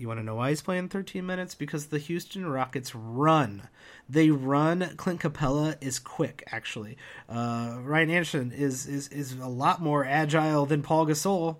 You 0.01 0.09
want 0.09 0.19
to 0.19 0.25
know 0.25 0.37
why 0.37 0.49
he's 0.49 0.63
playing 0.63 0.89
13 0.89 1.27
minutes? 1.27 1.55
Because 1.55 1.89
the 1.89 1.99
Houston 1.99 2.47
Rockets 2.47 2.95
run. 2.95 3.69
They 4.09 4.31
run. 4.31 4.95
Clint 4.97 5.21
Capela 5.21 5.77
is 5.83 5.99
quick, 5.99 6.43
actually. 6.51 6.97
Uh, 7.29 7.77
Ryan 7.83 8.09
Anderson 8.09 8.51
is, 8.51 8.87
is 8.87 9.09
is 9.09 9.35
a 9.35 9.47
lot 9.47 9.83
more 9.83 10.07
agile 10.07 10.65
than 10.65 10.81
Pau 10.81 11.05
Gasol. 11.05 11.59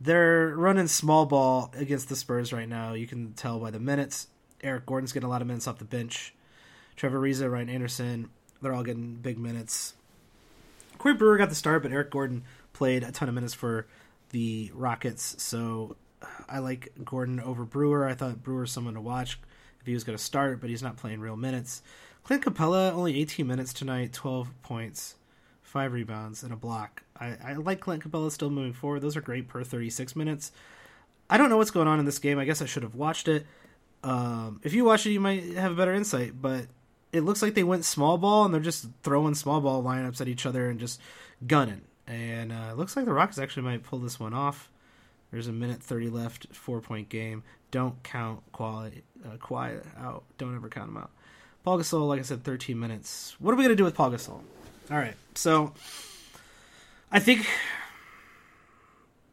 They're 0.00 0.54
running 0.56 0.86
small 0.86 1.26
ball 1.26 1.72
against 1.76 2.08
the 2.08 2.14
Spurs 2.14 2.52
right 2.52 2.68
now. 2.68 2.92
You 2.92 3.08
can 3.08 3.32
tell 3.32 3.58
by 3.58 3.72
the 3.72 3.80
minutes. 3.80 4.28
Eric 4.62 4.86
Gordon's 4.86 5.12
getting 5.12 5.26
a 5.26 5.30
lot 5.30 5.42
of 5.42 5.48
minutes 5.48 5.66
off 5.66 5.78
the 5.78 5.84
bench. 5.84 6.32
Trevor 6.94 7.18
Ariza, 7.18 7.50
Ryan 7.50 7.68
Anderson, 7.68 8.30
they're 8.62 8.74
all 8.74 8.84
getting 8.84 9.14
big 9.16 9.40
minutes. 9.40 9.94
Corey 10.98 11.14
Brewer 11.14 11.36
got 11.36 11.48
the 11.48 11.56
start, 11.56 11.82
but 11.82 11.90
Eric 11.90 12.12
Gordon 12.12 12.44
played 12.72 13.02
a 13.02 13.10
ton 13.10 13.28
of 13.28 13.34
minutes 13.34 13.54
for 13.54 13.88
the 14.28 14.70
Rockets, 14.72 15.42
so 15.42 15.96
I 16.48 16.58
like 16.58 16.92
Gordon 17.04 17.40
over 17.40 17.64
Brewer. 17.64 18.06
I 18.06 18.14
thought 18.14 18.42
Brewer's 18.42 18.72
someone 18.72 18.94
to 18.94 19.00
watch 19.00 19.38
if 19.80 19.86
he 19.86 19.94
was 19.94 20.04
going 20.04 20.16
to 20.16 20.22
start, 20.22 20.60
but 20.60 20.70
he's 20.70 20.82
not 20.82 20.96
playing 20.96 21.20
real 21.20 21.36
minutes. 21.36 21.82
Clint 22.24 22.44
Capela 22.44 22.92
only 22.92 23.18
18 23.20 23.46
minutes 23.46 23.72
tonight, 23.72 24.12
12 24.12 24.48
points, 24.62 25.16
five 25.62 25.92
rebounds, 25.92 26.42
and 26.42 26.52
a 26.52 26.56
block. 26.56 27.02
I, 27.18 27.36
I 27.42 27.52
like 27.54 27.80
Clint 27.80 28.04
Capela 28.04 28.30
still 28.30 28.50
moving 28.50 28.72
forward. 28.72 29.00
Those 29.00 29.16
are 29.16 29.20
great 29.20 29.48
per 29.48 29.64
36 29.64 30.14
minutes. 30.16 30.52
I 31.28 31.38
don't 31.38 31.48
know 31.48 31.56
what's 31.56 31.70
going 31.70 31.88
on 31.88 31.98
in 31.98 32.04
this 32.04 32.18
game. 32.18 32.38
I 32.38 32.44
guess 32.44 32.60
I 32.60 32.66
should 32.66 32.82
have 32.82 32.94
watched 32.94 33.28
it. 33.28 33.46
Um, 34.02 34.60
if 34.64 34.74
you 34.74 34.84
watch 34.84 35.06
it, 35.06 35.12
you 35.12 35.20
might 35.20 35.54
have 35.54 35.72
a 35.72 35.76
better 35.76 35.94
insight. 35.94 36.40
But 36.40 36.66
it 37.12 37.22
looks 37.22 37.42
like 37.42 37.54
they 37.54 37.62
went 37.62 37.84
small 37.84 38.18
ball 38.18 38.44
and 38.44 38.52
they're 38.52 38.60
just 38.60 38.86
throwing 39.02 39.34
small 39.34 39.60
ball 39.60 39.82
lineups 39.82 40.20
at 40.20 40.28
each 40.28 40.46
other 40.46 40.68
and 40.68 40.80
just 40.80 41.00
gunning. 41.46 41.82
And 42.06 42.52
uh, 42.52 42.68
it 42.72 42.76
looks 42.76 42.96
like 42.96 43.04
the 43.04 43.12
Rockets 43.12 43.38
actually 43.38 43.62
might 43.62 43.84
pull 43.84 44.00
this 44.00 44.18
one 44.18 44.34
off. 44.34 44.70
There's 45.30 45.46
a 45.46 45.52
minute 45.52 45.82
30 45.82 46.08
left, 46.08 46.46
four 46.52 46.80
point 46.80 47.08
game. 47.08 47.42
Don't 47.70 48.02
count 48.02 48.40
quality, 48.52 49.02
uh, 49.24 49.36
Kawhi 49.36 49.80
out. 49.98 50.24
Don't 50.38 50.56
ever 50.56 50.68
count 50.68 50.88
them 50.88 50.96
out. 50.96 51.10
Pau 51.62 51.76
Gasol, 51.76 52.08
like 52.08 52.18
I 52.18 52.22
said, 52.22 52.42
13 52.42 52.78
minutes. 52.78 53.36
What 53.38 53.52
are 53.52 53.56
we 53.56 53.62
going 53.62 53.76
to 53.76 53.76
do 53.76 53.84
with 53.84 53.94
Pau 53.94 54.10
Gasol? 54.10 54.40
All 54.90 54.96
right. 54.96 55.14
So 55.34 55.72
I 57.12 57.20
think 57.20 57.46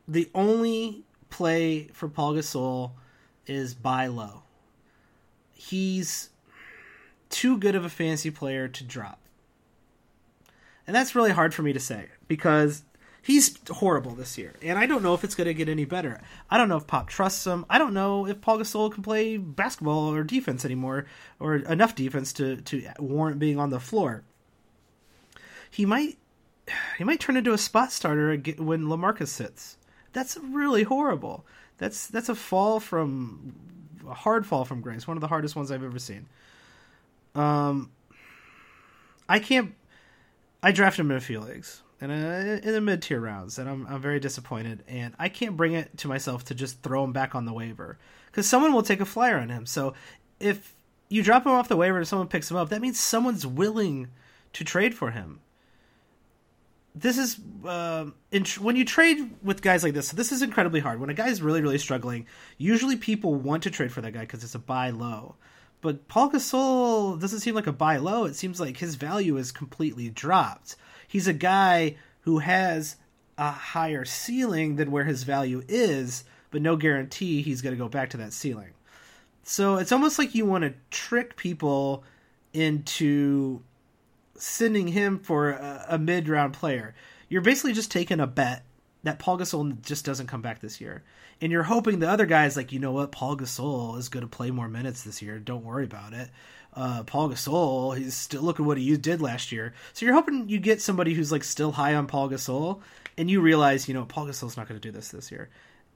the 0.08 0.30
only 0.36 1.04
play 1.30 1.88
for 1.94 2.08
Pau 2.08 2.34
Gasol 2.34 2.92
is 3.48 3.74
buy 3.74 4.08
low. 4.08 4.44
He's 5.54 6.30
too 7.30 7.58
good 7.58 7.76
of 7.76 7.84
a 7.86 7.90
fancy 7.90 8.30
player 8.30 8.68
to 8.68 8.84
drop. 8.84 9.20
And 10.86 10.96
that's 10.96 11.16
really 11.16 11.32
hard 11.32 11.54
for 11.54 11.64
me 11.64 11.74
to 11.74 11.80
say 11.80 12.06
because 12.28 12.84
he's 13.28 13.60
horrible 13.70 14.12
this 14.12 14.38
year, 14.38 14.54
and 14.62 14.80
I 14.80 14.86
don't 14.86 15.04
know 15.04 15.14
if 15.14 15.26
it's 15.26 15.36
going 15.36 15.48
to 15.48 15.54
get 15.54 15.68
any 15.68 15.84
better. 15.84 16.22
I 16.50 16.58
don't 16.58 16.70
know 16.70 16.78
if 16.78 16.88
Pop 16.88 17.10
trusts 17.10 17.46
him. 17.46 17.66
I 17.70 17.78
don't 17.78 17.94
know 17.94 18.26
if 18.26 18.40
Pau 18.40 18.58
Gasol 18.58 18.90
can 18.90 19.04
play 19.04 19.36
basketball 19.36 20.14
or 20.14 20.24
defense 20.24 20.64
anymore, 20.64 21.08
or 21.38 21.58
enough 21.58 21.94
defense 21.94 22.32
to 22.34 22.56
to 22.56 22.88
warrant 23.00 23.38
being 23.38 23.60
on 23.60 23.70
the 23.70 23.82
floor. 23.82 24.24
He 25.70 25.86
might 25.86 26.18
he 26.98 27.04
might 27.04 27.20
turn 27.20 27.36
into 27.36 27.52
a 27.52 27.58
spot 27.58 27.92
starter 27.92 28.34
when 28.60 28.84
Lamarcus 28.84 29.28
sits. 29.28 29.78
That's 30.14 30.38
really 30.38 30.84
horrible. 30.84 31.46
That's 31.80 32.08
that's 32.08 32.30
a 32.30 32.36
fall 32.36 32.80
from 32.80 33.54
a 34.08 34.14
hard 34.14 34.46
fall 34.46 34.64
from 34.64 34.80
grace. 34.80 35.06
One 35.06 35.18
of 35.18 35.22
the 35.22 35.28
hardest 35.28 35.54
ones 35.54 35.70
I've 35.70 35.84
ever 35.84 36.00
seen. 36.00 36.28
Um, 37.36 37.92
I 39.28 39.40
can't. 39.40 39.76
I 40.64 40.72
drafted 40.72 41.02
him 41.02 41.12
in 41.12 41.18
a 41.18 41.22
few 41.22 41.42
leagues 41.42 41.84
in, 42.00 42.12
a, 42.12 42.60
in 42.64 42.74
the 42.74 42.82
mid 42.82 43.02
tier 43.02 43.20
rounds, 43.20 43.58
and 43.58 43.70
I'm 43.70 43.88
I'm 43.88 44.02
very 44.02 44.20
disappointed. 44.20 44.84
And 44.88 45.14
I 45.18 45.30
can't 45.30 45.58
bring 45.58 45.74
it 45.74 45.98
to 46.00 46.08
myself 46.08 46.46
to 46.46 46.56
just 46.56 46.82
throw 46.84 47.04
him 47.04 47.14
back 47.14 47.36
on 47.36 47.46
the 47.46 47.54
waiver 47.54 47.98
because 48.28 48.48
someone 48.48 48.74
will 48.74 48.84
take 48.84 49.02
a 49.02 49.06
flyer 49.06 49.38
on 49.38 49.50
him. 49.50 49.66
So 49.66 49.94
if 50.40 50.76
you 51.10 51.24
drop 51.24 51.46
him 51.46 51.54
off 51.54 51.68
the 51.68 51.78
waiver 51.78 51.98
and 51.98 52.08
someone 52.08 52.28
picks 52.28 52.52
him 52.52 52.58
up, 52.58 52.70
that 52.70 52.82
means 52.82 53.00
someone's 53.00 53.48
willing 53.48 54.10
to 54.54 54.64
trade 54.64 54.94
for 54.94 55.12
him. 55.12 55.40
This 56.94 57.18
is 57.18 57.40
uh, 57.66 58.06
when 58.60 58.76
you 58.76 58.86
trade 58.86 59.32
with 59.44 59.62
guys 59.62 59.84
like 59.84 59.94
this. 59.94 60.12
This 60.12 60.32
is 60.32 60.42
incredibly 60.42 60.80
hard. 60.80 61.00
When 61.00 61.12
a 61.12 61.14
guy's 61.14 61.42
really, 61.42 61.62
really 61.62 61.78
struggling, 61.78 62.26
usually 62.58 62.96
people 62.96 63.36
want 63.36 63.64
to 63.64 63.72
trade 63.72 63.92
for 63.92 64.02
that 64.02 64.14
guy 64.14 64.22
because 64.22 64.44
it's 64.44 64.56
a 64.56 64.60
buy 64.60 64.90
low. 64.90 65.36
But 65.82 66.08
Pau 66.08 66.28
Gasol 66.30 67.22
doesn't 67.22 67.42
seem 67.42 67.54
like 67.54 67.68
a 67.68 67.72
buy 67.72 67.98
low. 67.98 68.26
It 68.26 68.36
seems 68.36 68.60
like 68.60 68.78
his 68.78 68.96
value 68.96 69.38
is 69.38 69.52
completely 69.52 70.10
dropped. 70.10 70.76
He's 71.08 71.28
a 71.28 71.34
guy 71.34 71.96
who 72.22 72.40
has 72.40 72.98
a 73.38 73.52
higher 73.52 74.06
ceiling 74.06 74.76
than 74.76 74.92
where 74.92 75.06
his 75.06 75.24
value 75.24 75.64
is, 75.68 76.24
but 76.52 76.62
no 76.62 76.76
guarantee 76.76 77.42
he's 77.42 77.62
going 77.62 77.76
to 77.76 77.82
go 77.82 77.90
back 77.90 78.10
to 78.12 78.18
that 78.18 78.34
ceiling. 78.34 78.72
So 79.44 79.78
it's 79.78 79.92
almost 79.92 80.20
like 80.20 80.36
you 80.36 80.46
want 80.46 80.64
to 80.64 80.74
trick 80.92 81.38
people 81.38 82.04
into 82.54 83.62
sending 84.36 84.88
him 84.88 85.20
for 85.20 85.52
a, 85.52 85.86
a 85.90 85.98
mid 85.98 86.28
round 86.28 86.54
player. 86.54 86.96
You're 87.30 87.42
basically 87.42 87.74
just 87.74 87.92
taking 87.92 88.20
a 88.20 88.28
bet 88.28 88.64
that 89.04 89.20
Pau 89.20 89.38
Gasol 89.38 89.82
just 89.82 90.06
doesn't 90.06 90.28
come 90.28 90.42
back 90.42 90.60
this 90.60 90.82
year. 90.82 91.04
And 91.40 91.52
you're 91.52 91.64
hoping 91.64 92.00
the 92.00 92.10
other 92.10 92.26
guy's 92.26 92.58
like, 92.58 92.72
you 92.72 92.80
know 92.80 92.92
what, 92.92 93.12
Pau 93.12 93.36
Gasol 93.36 93.98
is 93.98 94.10
going 94.10 94.26
to 94.26 94.30
play 94.30 94.52
more 94.52 94.68
minutes 94.68 95.04
this 95.04 95.22
year. 95.22 95.40
Don't 95.40 95.64
worry 95.64 95.86
about 95.86 96.14
it. 96.14 96.30
Uh, 96.78 97.02
Pau 97.02 97.28
Gasol, 97.28 97.98
he's 97.98 98.14
still 98.14 98.44
look 98.44 98.60
at 98.60 98.66
what 98.66 98.78
he 98.78 98.96
did 98.98 99.20
last 99.20 99.52
year. 99.52 99.74
So 99.94 100.06
you're 100.06 100.14
hoping 100.14 100.48
you 100.48 100.60
get 100.60 100.80
somebody 100.80 101.16
who's 101.16 101.32
like 101.32 101.44
still 101.44 101.72
high 101.72 101.96
on 101.96 102.06
Pau 102.06 102.28
Gasol, 102.28 102.82
and 103.18 103.32
you 103.32 103.42
realize, 103.42 103.88
you 103.88 103.96
know, 103.96 104.06
Pau 104.06 104.26
Gasol's 104.26 104.56
not 104.56 104.68
going 104.68 104.80
to 104.80 104.88
do 104.88 104.96
this 104.96 105.10
this 105.10 105.32
year. 105.32 105.50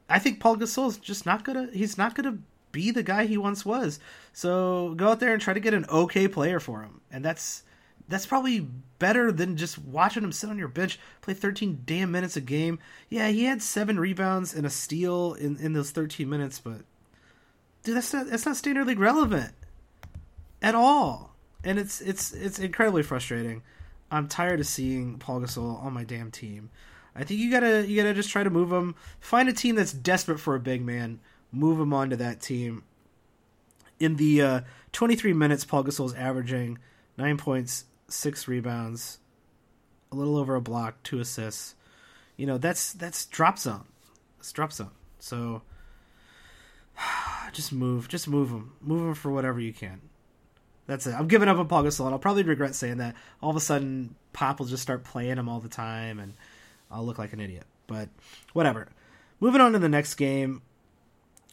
I 0.09 0.17
think 0.17 0.39
Pau 0.39 0.55
Gasol's 0.55 0.97
just 0.97 1.27
not 1.27 1.43
gonna. 1.43 1.69
He's 1.71 1.99
not 1.99 2.15
gonna 2.15 2.39
be 2.71 2.89
the 2.89 3.03
guy 3.03 3.25
he 3.25 3.37
once 3.37 3.63
was. 3.63 3.99
So 4.33 4.95
go 4.95 5.09
out 5.09 5.19
there 5.19 5.33
and 5.33 5.41
try 5.41 5.53
to 5.53 5.59
get 5.59 5.75
an 5.75 5.85
okay 5.85 6.27
player 6.27 6.59
for 6.59 6.81
him, 6.81 7.01
and 7.11 7.23
that's 7.23 7.63
that's 8.07 8.25
probably 8.25 8.67
better 8.97 9.31
than 9.31 9.57
just 9.57 9.77
watching 9.77 10.23
him 10.23 10.31
sit 10.31 10.49
on 10.49 10.57
your 10.57 10.67
bench, 10.67 10.99
play 11.21 11.35
13 11.35 11.83
damn 11.85 12.11
minutes 12.11 12.35
a 12.35 12.41
game. 12.41 12.79
Yeah, 13.07 13.29
he 13.29 13.43
had 13.43 13.61
seven 13.61 13.99
rebounds 13.99 14.53
and 14.53 14.65
a 14.65 14.69
steal 14.69 15.35
in, 15.35 15.57
in 15.57 15.73
those 15.73 15.91
13 15.91 16.27
minutes, 16.27 16.59
but 16.59 16.81
dude, 17.83 17.95
that's 17.95 18.13
not 18.13 18.27
that's 18.27 18.47
not 18.47 18.57
standard 18.57 18.87
league 18.87 18.99
relevant 18.99 19.53
at 20.61 20.75
all, 20.75 21.35
and 21.63 21.79
it's 21.79 22.01
it's 22.01 22.33
it's 22.33 22.59
incredibly 22.59 23.03
frustrating. 23.03 23.63
I'm 24.09 24.27
tired 24.27 24.59
of 24.59 24.67
seeing 24.67 25.17
Pau 25.17 25.39
Gasol 25.39 25.81
on 25.81 25.93
my 25.93 26.03
damn 26.03 26.31
team. 26.31 26.69
I 27.15 27.23
think 27.23 27.39
you 27.39 27.51
gotta 27.51 27.87
you 27.87 27.95
gotta 27.95 28.13
just 28.13 28.29
try 28.29 28.43
to 28.43 28.49
move 28.49 28.71
him. 28.71 28.95
Find 29.19 29.49
a 29.49 29.53
team 29.53 29.75
that's 29.75 29.93
desperate 29.93 30.39
for 30.39 30.55
a 30.55 30.59
big 30.59 30.81
man. 30.81 31.19
Move 31.51 31.79
him 31.79 31.93
onto 31.93 32.15
that 32.17 32.41
team. 32.41 32.83
In 33.99 34.15
the 34.15 34.41
uh, 34.41 34.61
23 34.93 35.33
minutes, 35.33 35.65
Pau 35.65 35.83
Gasol's 35.83 36.13
averaging 36.15 36.79
nine 37.17 37.37
points, 37.37 37.85
six 38.07 38.47
rebounds, 38.47 39.19
a 40.11 40.15
little 40.15 40.37
over 40.37 40.55
a 40.55 40.61
block, 40.61 41.03
two 41.03 41.19
assists. 41.19 41.75
You 42.37 42.45
know 42.47 42.57
that's 42.57 42.93
that's 42.93 43.25
drop 43.25 43.59
zone. 43.59 43.85
It's 44.39 44.51
drop 44.51 44.73
zone. 44.73 44.91
So 45.19 45.61
just 47.51 47.71
move, 47.71 48.07
just 48.07 48.27
move 48.27 48.49
him, 48.49 48.73
move 48.81 49.07
him 49.07 49.13
for 49.13 49.31
whatever 49.31 49.59
you 49.59 49.73
can. 49.73 50.01
That's 50.91 51.07
it. 51.07 51.13
I'm 51.13 51.29
giving 51.29 51.47
up 51.47 51.57
on 51.57 51.69
Pau 51.69 51.83
Gasol, 51.83 52.11
I'll 52.11 52.19
probably 52.19 52.43
regret 52.43 52.75
saying 52.75 52.97
that. 52.97 53.15
All 53.41 53.49
of 53.49 53.55
a 53.55 53.61
sudden, 53.61 54.13
Pop 54.33 54.59
will 54.59 54.65
just 54.65 54.83
start 54.83 55.05
playing 55.05 55.37
him 55.37 55.47
all 55.47 55.61
the 55.61 55.69
time, 55.69 56.19
and 56.19 56.33
I'll 56.91 57.05
look 57.05 57.17
like 57.17 57.31
an 57.31 57.39
idiot. 57.39 57.63
But 57.87 58.09
whatever. 58.51 58.89
Moving 59.39 59.61
on 59.61 59.71
to 59.71 59.79
the 59.79 59.87
next 59.87 60.15
game. 60.15 60.61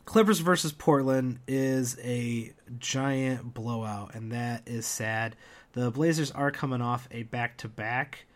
Clippers 0.06 0.40
versus 0.40 0.72
Portland 0.72 1.38
is 1.46 1.96
a 2.02 2.52
giant 2.80 3.54
blowout, 3.54 4.16
and 4.16 4.32
that 4.32 4.62
is 4.66 4.86
sad. 4.86 5.36
The 5.72 5.92
Blazers 5.92 6.32
are 6.32 6.50
coming 6.50 6.82
off 6.82 7.06
a 7.12 7.22
back 7.22 7.58
to 7.58 7.68
back, 7.68 8.26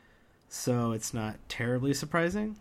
so 0.48 0.92
it's 0.92 1.12
not 1.12 1.34
terribly 1.48 1.94
surprising. 1.94 2.54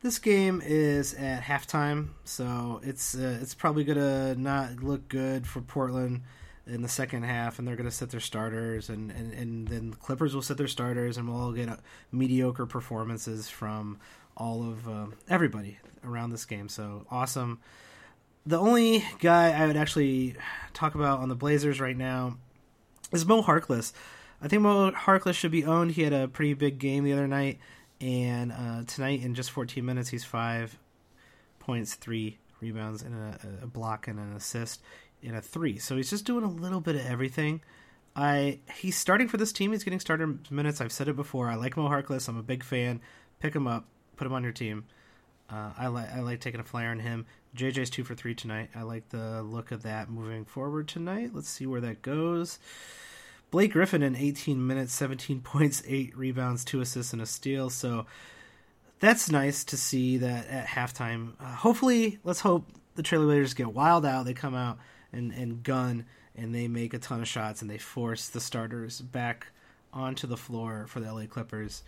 This 0.00 0.18
game 0.18 0.62
is 0.64 1.12
at 1.12 1.42
halftime, 1.42 2.12
so 2.24 2.80
it's 2.82 3.14
uh, 3.14 3.40
it's 3.42 3.52
probably 3.52 3.84
gonna 3.84 4.36
not 4.36 4.82
look 4.82 5.06
good 5.08 5.46
for 5.46 5.60
Portland 5.60 6.22
in 6.68 6.82
the 6.82 6.88
second 6.88 7.22
half, 7.24 7.58
and 7.58 7.66
they're 7.66 7.76
gonna 7.76 7.90
set 7.90 8.10
their 8.10 8.20
starters, 8.20 8.88
and, 8.88 9.10
and, 9.10 9.32
and 9.32 9.68
then 9.68 9.90
the 9.90 9.96
Clippers 9.96 10.34
will 10.34 10.42
set 10.42 10.56
their 10.56 10.68
starters, 10.68 11.16
and 11.16 11.28
we'll 11.28 11.40
all 11.40 11.52
get 11.52 11.68
mediocre 12.12 12.66
performances 12.66 13.48
from 13.48 13.98
all 14.36 14.62
of 14.62 14.88
uh, 14.88 15.06
everybody 15.28 15.78
around 16.04 16.30
this 16.30 16.44
game. 16.44 16.68
So 16.68 17.06
awesome 17.10 17.60
the 18.48 18.58
only 18.58 19.04
guy 19.20 19.50
I 19.50 19.66
would 19.66 19.76
actually 19.76 20.34
talk 20.72 20.94
about 20.94 21.20
on 21.20 21.28
the 21.28 21.34
Blazers 21.34 21.80
right 21.80 21.96
now 21.96 22.38
is 23.12 23.26
Mo 23.26 23.42
Harkless. 23.42 23.92
I 24.40 24.48
think 24.48 24.62
Mo 24.62 24.90
Harkless 24.90 25.34
should 25.34 25.50
be 25.50 25.66
owned. 25.66 25.92
He 25.92 26.02
had 26.02 26.14
a 26.14 26.28
pretty 26.28 26.54
big 26.54 26.78
game 26.78 27.04
the 27.04 27.12
other 27.12 27.28
night, 27.28 27.58
and 28.00 28.50
uh, 28.50 28.84
tonight 28.86 29.22
in 29.22 29.34
just 29.34 29.50
14 29.50 29.84
minutes, 29.84 30.08
he's 30.08 30.24
five 30.24 30.78
points, 31.58 31.94
three 31.94 32.38
rebounds, 32.60 33.02
and 33.02 33.14
a, 33.14 33.64
a 33.64 33.66
block 33.66 34.08
and 34.08 34.18
an 34.18 34.32
assist 34.32 34.80
in 35.22 35.34
a 35.34 35.42
three. 35.42 35.78
So 35.78 35.96
he's 35.96 36.10
just 36.10 36.24
doing 36.24 36.44
a 36.44 36.50
little 36.50 36.80
bit 36.80 36.96
of 36.96 37.06
everything. 37.06 37.60
I 38.14 38.60
he's 38.74 38.96
starting 38.96 39.28
for 39.28 39.36
this 39.36 39.52
team. 39.52 39.72
He's 39.72 39.84
getting 39.84 40.00
starter 40.00 40.38
minutes. 40.50 40.80
I've 40.80 40.92
said 40.92 41.08
it 41.08 41.16
before. 41.16 41.48
I 41.48 41.54
like 41.54 41.76
Mo 41.76 41.88
Harkless. 41.88 42.28
I'm 42.28 42.36
a 42.36 42.42
big 42.42 42.64
fan. 42.64 43.00
Pick 43.40 43.54
him 43.54 43.66
up. 43.66 43.86
Put 44.16 44.26
him 44.26 44.32
on 44.32 44.42
your 44.42 44.52
team. 44.52 44.84
Uh, 45.50 45.70
I 45.78 45.86
like 45.86 46.12
I 46.12 46.20
like 46.20 46.40
taking 46.40 46.60
a 46.60 46.64
flyer 46.64 46.90
on 46.90 46.98
him. 46.98 47.26
JJ's 47.56 47.90
two 47.90 48.04
for 48.04 48.14
three 48.14 48.34
tonight. 48.34 48.70
I 48.74 48.82
like 48.82 49.08
the 49.08 49.42
look 49.42 49.70
of 49.70 49.82
that 49.84 50.10
moving 50.10 50.44
forward 50.44 50.88
tonight. 50.88 51.30
Let's 51.32 51.48
see 51.48 51.66
where 51.66 51.80
that 51.80 52.02
goes. 52.02 52.58
Blake 53.50 53.72
Griffin 53.72 54.02
in 54.02 54.14
18 54.14 54.66
minutes, 54.66 54.92
17 54.92 55.40
points, 55.42 55.82
eight 55.86 56.16
rebounds, 56.16 56.64
two 56.64 56.80
assists, 56.80 57.12
and 57.12 57.22
a 57.22 57.26
steal. 57.26 57.70
So 57.70 58.04
that's 59.00 59.30
nice 59.30 59.64
to 59.64 59.76
see 59.76 60.18
that 60.18 60.48
at 60.48 60.66
halftime. 60.66 61.32
Uh, 61.40 61.54
hopefully, 61.54 62.18
let's 62.24 62.40
hope 62.40 62.66
the 62.96 63.02
Trailblazers 63.02 63.56
get 63.56 63.72
wild 63.72 64.04
out. 64.04 64.24
They 64.24 64.34
come 64.34 64.54
out 64.54 64.78
and, 65.12 65.32
and 65.32 65.62
gun 65.62 66.04
and 66.36 66.54
they 66.54 66.68
make 66.68 66.94
a 66.94 66.98
ton 66.98 67.20
of 67.20 67.28
shots 67.28 67.62
and 67.62 67.70
they 67.70 67.78
force 67.78 68.28
the 68.28 68.40
starters 68.40 69.00
back 69.00 69.48
onto 69.92 70.26
the 70.26 70.36
floor 70.36 70.86
for 70.88 71.00
the 71.00 71.12
LA 71.12 71.26
Clippers. 71.26 71.82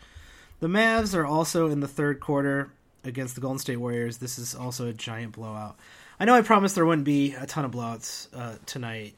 The 0.61 0.67
Mavs 0.67 1.15
are 1.15 1.25
also 1.25 1.69
in 1.69 1.81
the 1.81 1.89
third 1.89 2.21
quarter 2.21 2.71
against 3.05 3.35
the 3.35 3.41
Golden 3.41 3.59
State 3.59 3.77
Warriors. 3.77 4.19
This 4.19 4.39
is 4.39 4.55
also 4.55 4.89
a 4.89 4.93
giant 4.93 5.33
blowout. 5.33 5.79
I 6.19 6.25
know 6.25 6.35
I 6.35 6.43
promised 6.43 6.75
there 6.75 6.85
wouldn't 6.85 7.07
be 7.07 7.35
a 7.35 7.47
ton 7.47 7.65
of 7.65 7.71
blowouts 7.71 8.29
uh, 8.35 8.57
tonight. 8.67 9.15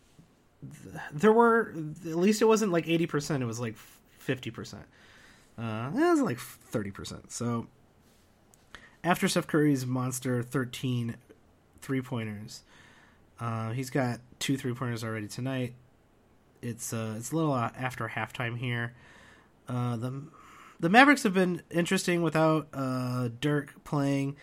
There 1.12 1.32
were 1.32 1.74
at 2.06 2.16
least 2.16 2.42
it 2.42 2.44
wasn't 2.44 2.70
like 2.70 2.88
eighty 2.88 3.06
percent. 3.06 3.42
It 3.42 3.46
was 3.46 3.58
like 3.58 3.76
fifty 4.18 4.52
percent. 4.52 4.84
Uh, 5.58 5.90
it 5.92 5.98
was 5.98 6.20
like 6.20 6.38
thirty 6.38 6.92
percent. 6.92 7.32
So 7.32 7.66
after 9.02 9.26
Steph 9.26 9.48
Curry's 9.48 9.84
monster 9.84 10.42
13 10.42 11.16
three 11.80 12.00
pointers, 12.00 12.62
uh, 13.42 13.72
he's 13.72 13.90
got 13.90 14.20
two 14.38 14.56
three 14.56 14.72
pointers 14.72 15.02
already 15.02 15.26
tonight. 15.26 15.74
It's 16.62 16.92
uh, 16.92 17.14
it's 17.16 17.32
a 17.32 17.36
little 17.36 17.56
after 17.56 18.08
halftime 18.08 18.56
here. 18.56 18.94
Uh, 19.68 19.96
the 19.96 20.22
the 20.78 20.88
Mavericks 20.88 21.24
have 21.24 21.34
been 21.34 21.60
interesting 21.68 22.22
without 22.22 22.68
uh, 22.72 23.30
Dirk 23.40 23.82
playing. 23.82 24.36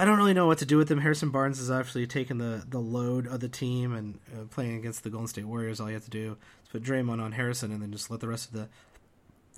I 0.00 0.04
don't 0.04 0.18
really 0.18 0.34
know 0.34 0.48
what 0.48 0.58
to 0.58 0.66
do 0.66 0.78
with 0.78 0.88
them. 0.88 1.00
Harrison 1.00 1.30
Barnes 1.30 1.58
has 1.58 1.70
actually 1.70 2.08
taken 2.08 2.38
the, 2.38 2.64
the 2.68 2.80
load 2.80 3.28
of 3.28 3.38
the 3.38 3.48
team 3.48 3.94
and 3.94 4.18
uh, 4.34 4.46
playing 4.50 4.74
against 4.74 5.04
the 5.04 5.10
Golden 5.10 5.28
State 5.28 5.44
Warriors. 5.44 5.78
All 5.78 5.86
you 5.86 5.94
have 5.94 6.04
to 6.04 6.10
do 6.10 6.36
is 6.64 6.68
put 6.72 6.82
Draymond 6.82 7.22
on 7.22 7.30
Harrison 7.30 7.70
and 7.70 7.80
then 7.80 7.92
just 7.92 8.10
let 8.10 8.18
the 8.18 8.26
rest 8.26 8.48
of 8.48 8.54
the 8.54 8.68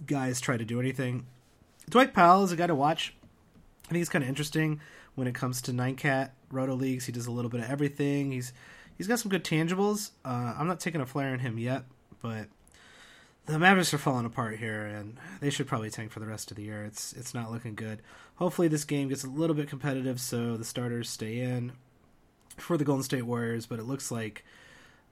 guys 0.04 0.38
try 0.38 0.58
to 0.58 0.66
do 0.66 0.80
anything. 0.80 1.24
Dwight 1.88 2.12
Powell 2.12 2.44
is 2.44 2.52
a 2.52 2.56
guy 2.56 2.66
to 2.66 2.74
watch. 2.74 3.14
I 3.86 3.88
think 3.88 3.98
he's 3.98 4.10
kind 4.10 4.22
of 4.22 4.28
interesting 4.28 4.82
when 5.14 5.26
it 5.26 5.34
comes 5.34 5.62
to 5.62 5.72
nine 5.72 5.96
cat 5.96 6.34
roto 6.50 6.74
leagues. 6.74 7.06
He 7.06 7.12
does 7.12 7.26
a 7.26 7.32
little 7.32 7.50
bit 7.50 7.60
of 7.60 7.70
everything. 7.70 8.32
He's 8.32 8.52
he's 8.96 9.06
got 9.06 9.18
some 9.18 9.30
good 9.30 9.44
tangibles. 9.44 10.10
Uh, 10.24 10.54
I'm 10.56 10.66
not 10.66 10.80
taking 10.80 11.00
a 11.00 11.06
flare 11.06 11.32
on 11.32 11.38
him 11.38 11.58
yet, 11.58 11.84
but 12.20 12.48
the 13.46 13.58
Mavericks 13.58 13.92
are 13.92 13.98
falling 13.98 14.26
apart 14.26 14.58
here, 14.58 14.86
and 14.86 15.16
they 15.40 15.50
should 15.50 15.66
probably 15.66 15.90
tank 15.90 16.12
for 16.12 16.20
the 16.20 16.26
rest 16.26 16.50
of 16.50 16.56
the 16.56 16.62
year. 16.62 16.84
It's 16.84 17.12
it's 17.12 17.34
not 17.34 17.50
looking 17.50 17.74
good. 17.74 18.00
Hopefully, 18.36 18.68
this 18.68 18.84
game 18.84 19.08
gets 19.08 19.24
a 19.24 19.28
little 19.28 19.56
bit 19.56 19.68
competitive, 19.68 20.20
so 20.20 20.56
the 20.56 20.64
starters 20.64 21.08
stay 21.08 21.40
in 21.40 21.72
for 22.56 22.76
the 22.76 22.84
Golden 22.84 23.02
State 23.02 23.22
Warriors. 23.22 23.66
But 23.66 23.80
it 23.80 23.84
looks 23.84 24.10
like 24.10 24.44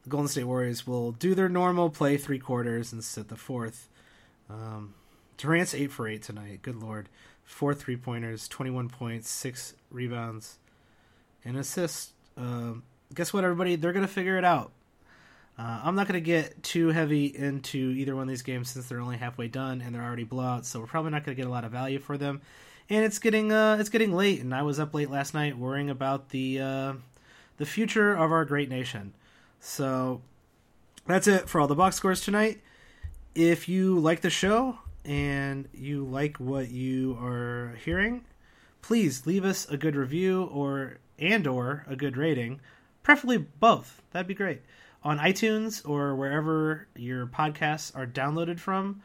the 0.05 0.11
Golden 0.11 0.29
State 0.29 0.45
Warriors 0.45 0.87
will 0.87 1.13
do 1.13 1.35
their 1.35 1.49
normal 1.49 1.91
play 1.91 2.17
three 2.17 2.39
quarters 2.39 2.93
and 2.93 3.03
sit 3.03 3.29
the 3.29 3.37
fourth. 3.37 3.89
Um, 4.49 4.95
Durant's 5.37 5.75
eight 5.75 5.91
for 5.91 6.07
eight 6.07 6.23
tonight. 6.23 6.63
Good 6.63 6.77
lord, 6.77 7.09
four 7.51 7.75
three 7.75 7.97
pointers, 7.97 8.49
twenty 8.49 8.71
one 8.71 8.89
points, 8.89 9.29
six 9.29 9.75
rebounds, 9.91 10.59
and 11.45 11.57
assists. 11.57 12.13
Um, 12.37 12.85
guess 13.15 13.33
what, 13.33 13.45
everybody? 13.45 13.77
They're 13.77 13.93
gonna 13.93 14.09
figure 14.09 14.39
it 14.39 14.45
out. 14.45 14.73
Uh, 15.61 15.79
I'm 15.85 15.95
not 15.95 16.09
going 16.09 16.15
to 16.15 16.25
get 16.25 16.63
too 16.63 16.89
heavy 16.89 17.27
into 17.27 17.77
either 17.77 18.17
one 18.17 18.23
of 18.23 18.29
these 18.31 18.41
games 18.41 18.71
since 18.71 18.89
they're 18.89 19.01
only 19.01 19.19
halfway 19.19 19.47
done 19.47 19.83
and 19.83 19.95
they're 19.95 20.03
already 20.03 20.25
blowouts, 20.25 20.65
so 20.65 20.81
we're 20.81 20.87
probably 20.87 21.11
not 21.11 21.23
going 21.23 21.37
to 21.37 21.43
get 21.43 21.47
a 21.47 21.53
lot 21.53 21.65
of 21.65 21.71
value 21.71 21.99
for 21.99 22.17
them. 22.17 22.41
And 22.89 23.05
it's 23.05 23.19
getting 23.19 23.53
uh, 23.53 23.77
it's 23.79 23.91
getting 23.91 24.15
late, 24.15 24.41
and 24.41 24.55
I 24.55 24.63
was 24.63 24.81
up 24.81 24.95
late 24.95 25.11
last 25.11 25.35
night 25.35 25.59
worrying 25.59 25.91
about 25.91 26.31
the 26.31 26.61
uh, 26.61 26.93
the 27.59 27.67
future 27.67 28.15
of 28.15 28.33
our 28.33 28.47
great 28.47 28.71
nation. 28.71 29.13
So 29.61 30.23
that's 31.07 31.27
it 31.27 31.47
for 31.47 31.61
all 31.61 31.67
the 31.67 31.75
box 31.75 31.97
scores 31.97 32.23
tonight. 32.23 32.63
If 33.35 33.69
you 33.69 33.99
like 33.99 34.23
the 34.23 34.31
show 34.31 34.79
and 35.05 35.69
you 35.73 36.05
like 36.05 36.39
what 36.39 36.71
you 36.71 37.19
are 37.21 37.77
hearing, 37.85 38.25
please 38.83 39.27
leave 39.27 39.45
us 39.45 39.69
a 39.69 39.77
good 39.77 39.97
review 39.97 40.45
or 40.45 40.99
and 41.19 41.47
or 41.47 41.85
a 41.87 41.97
good 41.97 42.17
rating, 42.17 42.61
preferably 43.03 43.39
both. 43.39 44.03
That'd 44.11 44.27
be 44.27 44.35
great. 44.35 44.63
On 45.03 45.19
iTunes 45.19 45.87
or 45.89 46.15
wherever 46.15 46.87
your 46.97 47.27
podcasts 47.27 47.95
are 47.97 48.07
downloaded 48.07 48.59
from. 48.59 49.03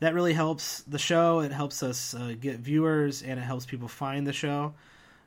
That 0.00 0.14
really 0.14 0.32
helps 0.32 0.80
the 0.82 0.98
show. 0.98 1.40
It 1.40 1.52
helps 1.52 1.82
us 1.82 2.14
uh, 2.14 2.34
get 2.40 2.58
viewers 2.58 3.22
and 3.22 3.38
it 3.38 3.42
helps 3.42 3.66
people 3.66 3.88
find 3.88 4.26
the 4.26 4.32
show. 4.32 4.74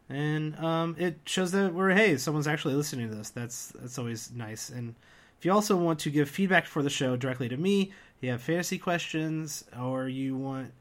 And 0.10 0.58
um, 0.60 0.96
it 0.98 1.20
shows 1.26 1.52
that 1.52 1.74
we're 1.74 1.92
hey, 1.92 2.18
someone's 2.18 2.48
actually 2.48 2.74
listening 2.74 3.10
to 3.10 3.16
this. 3.16 3.30
That's 3.30 3.68
that's 3.80 4.00
always 4.00 4.32
nice. 4.32 4.70
And 4.70 4.96
if 5.38 5.46
you 5.46 5.52
also 5.52 5.76
want 5.78 6.00
to 6.00 6.10
give 6.10 6.30
feedback 6.30 6.66
for 6.66 6.82
the 6.82 6.90
show 6.90 7.16
directly 7.16 7.50
to 7.50 7.58
me, 7.58 7.94
you 8.24 8.32
have 8.32 8.42
fantasy 8.42 8.78
questions, 8.78 9.66
or 9.80 10.08
you 10.08 10.36
want 10.36 10.72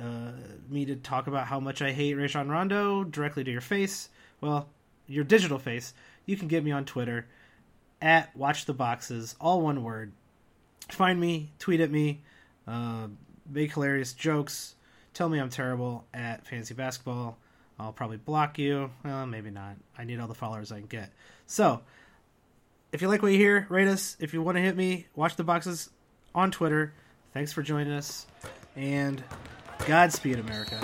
uh, 0.00 0.32
me 0.68 0.84
to 0.86 0.96
talk 0.96 1.26
about 1.26 1.46
how 1.46 1.60
much 1.60 1.82
I 1.82 1.92
hate 1.92 2.14
Rajon 2.14 2.48
Rondo 2.48 3.04
directly 3.04 3.44
to 3.44 3.50
your 3.50 3.60
face, 3.60 4.08
well, 4.40 4.68
your 5.06 5.24
digital 5.24 5.58
face, 5.58 5.94
you 6.26 6.36
can 6.36 6.48
get 6.48 6.64
me 6.64 6.72
on 6.72 6.84
Twitter 6.84 7.26
at 8.00 8.34
Watch 8.36 8.64
the 8.64 8.72
Boxes, 8.72 9.36
all 9.40 9.60
one 9.60 9.82
word. 9.82 10.12
Find 10.88 11.20
me, 11.20 11.52
tweet 11.58 11.80
at 11.80 11.90
me, 11.90 12.22
uh, 12.66 13.08
make 13.48 13.72
hilarious 13.72 14.12
jokes, 14.12 14.74
tell 15.14 15.28
me 15.28 15.38
I'm 15.38 15.50
terrible 15.50 16.04
at 16.14 16.46
fantasy 16.46 16.74
basketball. 16.74 17.36
I'll 17.78 17.92
probably 17.92 18.18
block 18.18 18.58
you. 18.58 18.90
Well, 19.04 19.26
maybe 19.26 19.50
not. 19.50 19.76
I 19.96 20.04
need 20.04 20.20
all 20.20 20.28
the 20.28 20.34
followers 20.34 20.70
I 20.70 20.80
can 20.80 20.86
get. 20.86 21.10
So, 21.46 21.80
if 22.92 23.00
you 23.00 23.08
like 23.08 23.22
what 23.22 23.32
you 23.32 23.38
hear, 23.38 23.66
rate 23.70 23.88
us. 23.88 24.16
If 24.20 24.34
you 24.34 24.42
want 24.42 24.56
to 24.56 24.62
hit 24.62 24.76
me, 24.76 25.06
watch 25.14 25.36
the 25.36 25.44
boxes 25.44 25.88
on 26.34 26.50
Twitter. 26.50 26.92
Thanks 27.32 27.52
for 27.52 27.62
joining 27.62 27.92
us, 27.92 28.26
and 28.76 29.22
Godspeed, 29.86 30.38
America. 30.38 30.78